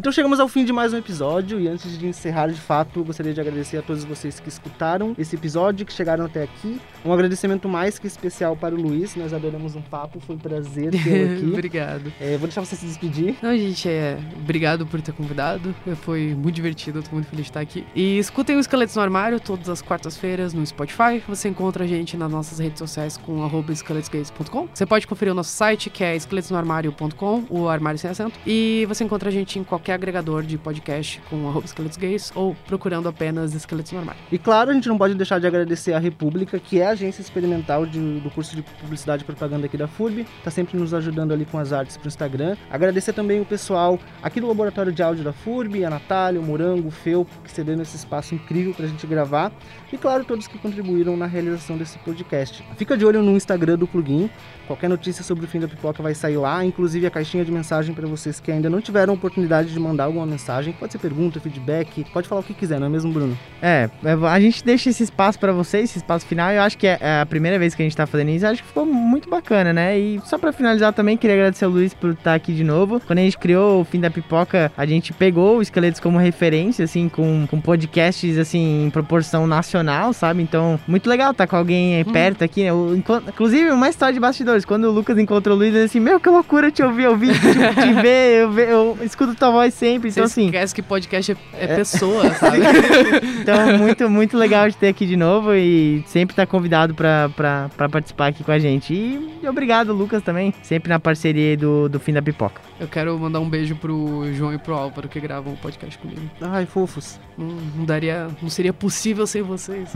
Então 0.00 0.10
chegamos 0.10 0.40
ao 0.40 0.48
fim 0.48 0.64
de 0.64 0.72
mais 0.72 0.94
um 0.94 0.96
episódio 0.96 1.60
e 1.60 1.68
antes 1.68 1.98
de 1.98 2.06
encerrar 2.06 2.46
de 2.46 2.58
fato, 2.58 3.04
gostaria 3.04 3.34
de 3.34 3.40
agradecer 3.42 3.76
a 3.76 3.82
todos 3.82 4.02
vocês 4.02 4.40
que 4.40 4.48
escutaram 4.48 5.14
esse 5.18 5.36
episódio, 5.36 5.84
que 5.84 5.92
chegaram 5.92 6.24
até 6.24 6.42
aqui. 6.42 6.80
Um 7.04 7.12
agradecimento 7.12 7.68
mais 7.68 7.98
que 7.98 8.06
especial 8.06 8.56
para 8.56 8.74
o 8.74 8.80
Luiz, 8.80 9.14
nós 9.14 9.34
adoramos 9.34 9.76
um 9.76 9.82
papo, 9.82 10.18
foi 10.18 10.36
um 10.36 10.38
prazer 10.38 10.92
tê-lo 10.92 11.32
aqui. 11.36 11.46
Obrigado. 11.52 12.10
É, 12.18 12.30
vou 12.38 12.48
deixar 12.48 12.64
você 12.64 12.76
se 12.76 12.86
despedir. 12.86 13.36
Não, 13.42 13.54
gente, 13.54 13.90
é. 13.90 14.18
Obrigado 14.38 14.86
por 14.86 15.02
ter 15.02 15.12
convidado. 15.12 15.74
Foi 15.96 16.34
muito 16.34 16.54
divertido, 16.54 17.02
tô 17.02 17.10
muito 17.12 17.28
feliz 17.28 17.44
de 17.44 17.50
estar 17.50 17.60
aqui. 17.60 17.84
E 17.94 18.18
escutem 18.18 18.56
o 18.56 18.60
Esqueletos 18.60 18.96
no 18.96 19.02
Armário 19.02 19.38
todas 19.38 19.68
as 19.68 19.82
quartas-feiras 19.82 20.54
no 20.54 20.64
Spotify. 20.64 21.22
Você 21.28 21.50
encontra 21.50 21.84
a 21.84 21.86
gente 21.86 22.16
nas 22.16 22.32
nossas 22.32 22.58
redes 22.58 22.78
sociais 22.78 23.18
com 23.18 23.44
arroba 23.44 23.70
esqueletosgays.com. 23.70 24.66
Você 24.72 24.86
pode 24.86 25.06
conferir 25.06 25.32
o 25.32 25.36
nosso 25.36 25.50
site, 25.52 25.90
que 25.90 26.02
é 26.02 26.16
esqueletosnoarmário.com, 26.16 27.44
o 27.50 27.68
armário 27.68 27.98
sem 27.98 28.10
acento. 28.10 28.40
E 28.46 28.86
você 28.88 29.04
encontra 29.04 29.28
a 29.28 29.32
gente 29.32 29.58
em 29.58 29.62
qualquer 29.62 29.89
agregador 29.92 30.42
de 30.42 30.56
podcast 30.58 31.20
com 31.28 31.48
arroba 31.48 31.66
esqueletos 31.66 31.96
gays 31.96 32.32
ou 32.34 32.54
procurando 32.66 33.08
apenas 33.08 33.54
esqueletos 33.54 33.92
no 33.92 33.98
armário. 33.98 34.20
E 34.30 34.38
claro, 34.38 34.70
a 34.70 34.74
gente 34.74 34.88
não 34.88 34.98
pode 34.98 35.14
deixar 35.14 35.38
de 35.38 35.46
agradecer 35.46 35.92
a 35.92 35.98
República, 35.98 36.58
que 36.58 36.80
é 36.80 36.86
a 36.86 36.90
agência 36.90 37.20
experimental 37.20 37.86
de- 37.86 38.20
do 38.20 38.30
curso 38.30 38.54
de 38.56 38.62
Publicidade 38.62 39.22
e 39.22 39.26
Propaganda 39.26 39.66
aqui 39.66 39.76
da 39.76 39.86
FURB, 39.88 40.26
tá 40.44 40.50
sempre 40.50 40.78
nos 40.78 40.92
ajudando 40.94 41.32
ali 41.32 41.44
com 41.44 41.58
as 41.58 41.72
artes 41.72 41.96
pro 41.96 42.08
Instagram. 42.08 42.56
Agradecer 42.70 43.12
também 43.12 43.40
o 43.40 43.44
pessoal 43.44 43.98
aqui 44.22 44.40
do 44.40 44.46
Laboratório 44.48 44.92
de 44.92 45.02
Áudio 45.02 45.24
da 45.24 45.32
FURB, 45.32 45.84
a 45.84 45.90
Natália, 45.90 46.40
o 46.40 46.44
Morango, 46.44 46.88
o 46.88 46.90
Fel, 46.90 47.26
que 47.44 47.50
cederam 47.50 47.82
esse 47.82 47.96
espaço 47.96 48.34
incrível 48.34 48.74
pra 48.74 48.86
gente 48.86 49.06
gravar. 49.06 49.52
E 49.92 49.96
claro, 49.98 50.24
todos 50.24 50.46
que 50.46 50.58
contribuíram 50.58 51.16
na 51.16 51.26
realização 51.26 51.76
desse 51.76 51.98
podcast. 51.98 52.64
Fica 52.76 52.96
de 52.96 53.04
olho 53.04 53.22
no 53.22 53.32
Instagram 53.32 53.76
do 53.76 53.86
Plugin, 53.86 54.30
qualquer 54.66 54.88
notícia 54.88 55.24
sobre 55.24 55.44
o 55.44 55.48
fim 55.48 55.58
da 55.60 55.66
pipoca 55.68 56.02
vai 56.02 56.14
sair 56.14 56.36
lá, 56.36 56.64
inclusive 56.64 57.06
a 57.06 57.10
caixinha 57.10 57.44
de 57.44 57.50
mensagem 57.50 57.94
para 57.94 58.06
vocês 58.06 58.38
que 58.40 58.52
ainda 58.52 58.70
não 58.70 58.80
tiveram 58.80 59.14
oportunidade 59.14 59.69
de 59.72 59.80
mandar 59.80 60.04
alguma 60.04 60.26
mensagem. 60.26 60.72
Pode 60.72 60.92
ser 60.92 60.98
pergunta, 60.98 61.40
feedback, 61.40 62.04
pode 62.12 62.28
falar 62.28 62.40
o 62.40 62.44
que 62.44 62.54
quiser, 62.54 62.78
não 62.80 62.86
é 62.86 62.90
mesmo, 62.90 63.12
Bruno? 63.12 63.36
É, 63.62 63.88
é, 64.04 64.12
a 64.28 64.40
gente 64.40 64.64
deixa 64.64 64.90
esse 64.90 65.02
espaço 65.02 65.38
pra 65.38 65.52
vocês, 65.52 65.84
esse 65.84 65.98
espaço 65.98 66.24
final. 66.26 66.50
Eu 66.50 66.62
acho 66.62 66.76
que 66.78 66.86
é 66.86 66.98
é 67.00 67.20
a 67.20 67.26
primeira 67.26 67.58
vez 67.58 67.74
que 67.74 67.82
a 67.82 67.84
gente 67.84 67.96
tá 67.96 68.06
fazendo 68.06 68.30
isso. 68.30 68.46
Acho 68.46 68.62
que 68.62 68.68
ficou 68.68 68.84
muito 68.86 69.28
bacana, 69.28 69.72
né? 69.72 69.98
E 69.98 70.20
só 70.24 70.36
pra 70.38 70.52
finalizar 70.52 70.92
também, 70.92 71.16
queria 71.16 71.36
agradecer 71.36 71.64
ao 71.64 71.70
Luiz 71.70 71.92
por 71.94 72.10
estar 72.10 72.34
aqui 72.34 72.52
de 72.52 72.62
novo. 72.64 73.00
Quando 73.06 73.18
a 73.18 73.22
gente 73.22 73.38
criou 73.38 73.80
o 73.80 73.84
Fim 73.84 74.00
da 74.00 74.10
Pipoca, 74.10 74.70
a 74.76 74.86
gente 74.86 75.12
pegou 75.12 75.58
o 75.58 75.62
Esqueletos 75.62 76.00
como 76.00 76.18
referência, 76.18 76.84
assim, 76.84 77.08
com, 77.08 77.46
com 77.50 77.60
podcasts, 77.60 78.38
assim, 78.38 78.86
em 78.86 78.90
proporção 78.90 79.46
nacional, 79.46 80.12
sabe? 80.12 80.42
Então, 80.42 80.78
muito 80.86 81.08
legal 81.08 81.30
estar 81.32 81.46
com 81.46 81.56
alguém 81.56 81.96
aí 81.96 82.04
perto 82.04 82.42
aqui, 82.44 82.62
né? 82.64 82.72
O- 82.72 82.94
inclusive, 82.96 83.70
uma 83.70 83.88
história 83.88 84.14
de 84.14 84.20
bastidores. 84.20 84.64
Quando 84.64 84.84
o 84.84 84.90
Lucas 84.90 85.18
encontrou 85.18 85.56
o 85.56 85.58
Luiz, 85.58 85.74
ele 85.74 85.84
assim, 85.84 86.00
meu, 86.00 86.18
que 86.20 86.28
loucura 86.28 86.70
te 86.70 86.82
ouvir, 86.82 87.06
ouvir, 87.08 87.32
tipo, 87.34 87.80
te 87.80 87.92
ver, 88.00 88.42
eu, 88.42 88.50
ver- 88.52 88.68
eu 88.68 88.98
escuto 89.02 89.34
tua 89.34 89.50
voz 89.50 89.59
sempre. 89.68 90.10
Você 90.10 90.20
Então, 90.20 90.26
assim, 90.26 90.46
esquece 90.46 90.74
que 90.74 90.82
podcast 90.82 91.32
é, 91.32 91.64
é 91.64 91.76
pessoa, 91.76 92.30
sabe? 92.34 92.58
então, 93.42 93.76
muito, 93.78 94.08
muito 94.08 94.36
legal 94.36 94.68
de 94.68 94.76
ter 94.76 94.88
aqui 94.88 95.04
de 95.04 95.16
novo 95.16 95.54
e 95.54 96.02
sempre 96.06 96.32
estar 96.32 96.46
convidado 96.46 96.94
pra, 96.94 97.28
pra, 97.36 97.68
pra 97.76 97.88
participar 97.88 98.28
aqui 98.28 98.44
com 98.44 98.52
a 98.52 98.58
gente. 98.58 98.94
E 98.94 99.48
obrigado, 99.48 99.92
Lucas, 99.92 100.22
também, 100.22 100.54
sempre 100.62 100.88
na 100.88 101.00
parceria 101.00 101.56
do, 101.56 101.88
do 101.88 101.98
Fim 101.98 102.12
da 102.12 102.22
Pipoca. 102.22 102.60
Eu 102.78 102.88
quero 102.88 103.18
mandar 103.18 103.40
um 103.40 103.48
beijo 103.48 103.74
pro 103.76 104.32
João 104.32 104.54
e 104.54 104.58
pro 104.58 104.74
Álvaro 104.74 105.08
que 105.08 105.20
gravam 105.20 105.52
o 105.52 105.56
podcast 105.56 105.98
comigo. 105.98 106.22
Ai, 106.40 106.64
fofos. 106.64 107.18
Não, 107.36 107.48
não 107.76 107.84
daria. 107.84 108.28
Não 108.40 108.48
seria 108.48 108.72
possível 108.72 109.26
sem 109.26 109.42
vocês. 109.42 109.90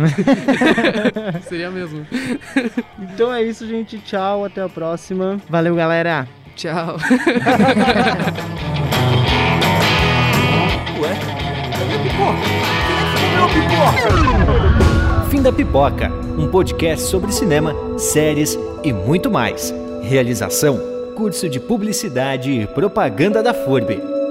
seria 1.48 1.70
mesmo. 1.70 2.06
Então 2.98 3.32
é 3.32 3.42
isso, 3.42 3.66
gente. 3.66 3.98
Tchau, 3.98 4.44
até 4.44 4.62
a 4.62 4.68
próxima. 4.68 5.40
Valeu, 5.48 5.74
galera! 5.74 6.28
Tchau. 6.56 6.96
Pipoca? 13.48 15.28
Fim 15.30 15.42
da 15.42 15.52
Pipoca, 15.52 16.10
um 16.38 16.48
podcast 16.48 17.06
sobre 17.06 17.32
cinema, 17.32 17.74
séries 17.98 18.58
e 18.82 18.92
muito 18.92 19.30
mais. 19.30 19.74
Realização: 20.02 20.80
Curso 21.14 21.48
de 21.48 21.60
Publicidade 21.60 22.50
e 22.50 22.66
Propaganda 22.66 23.42
da 23.42 23.52
FURB. 23.52 24.23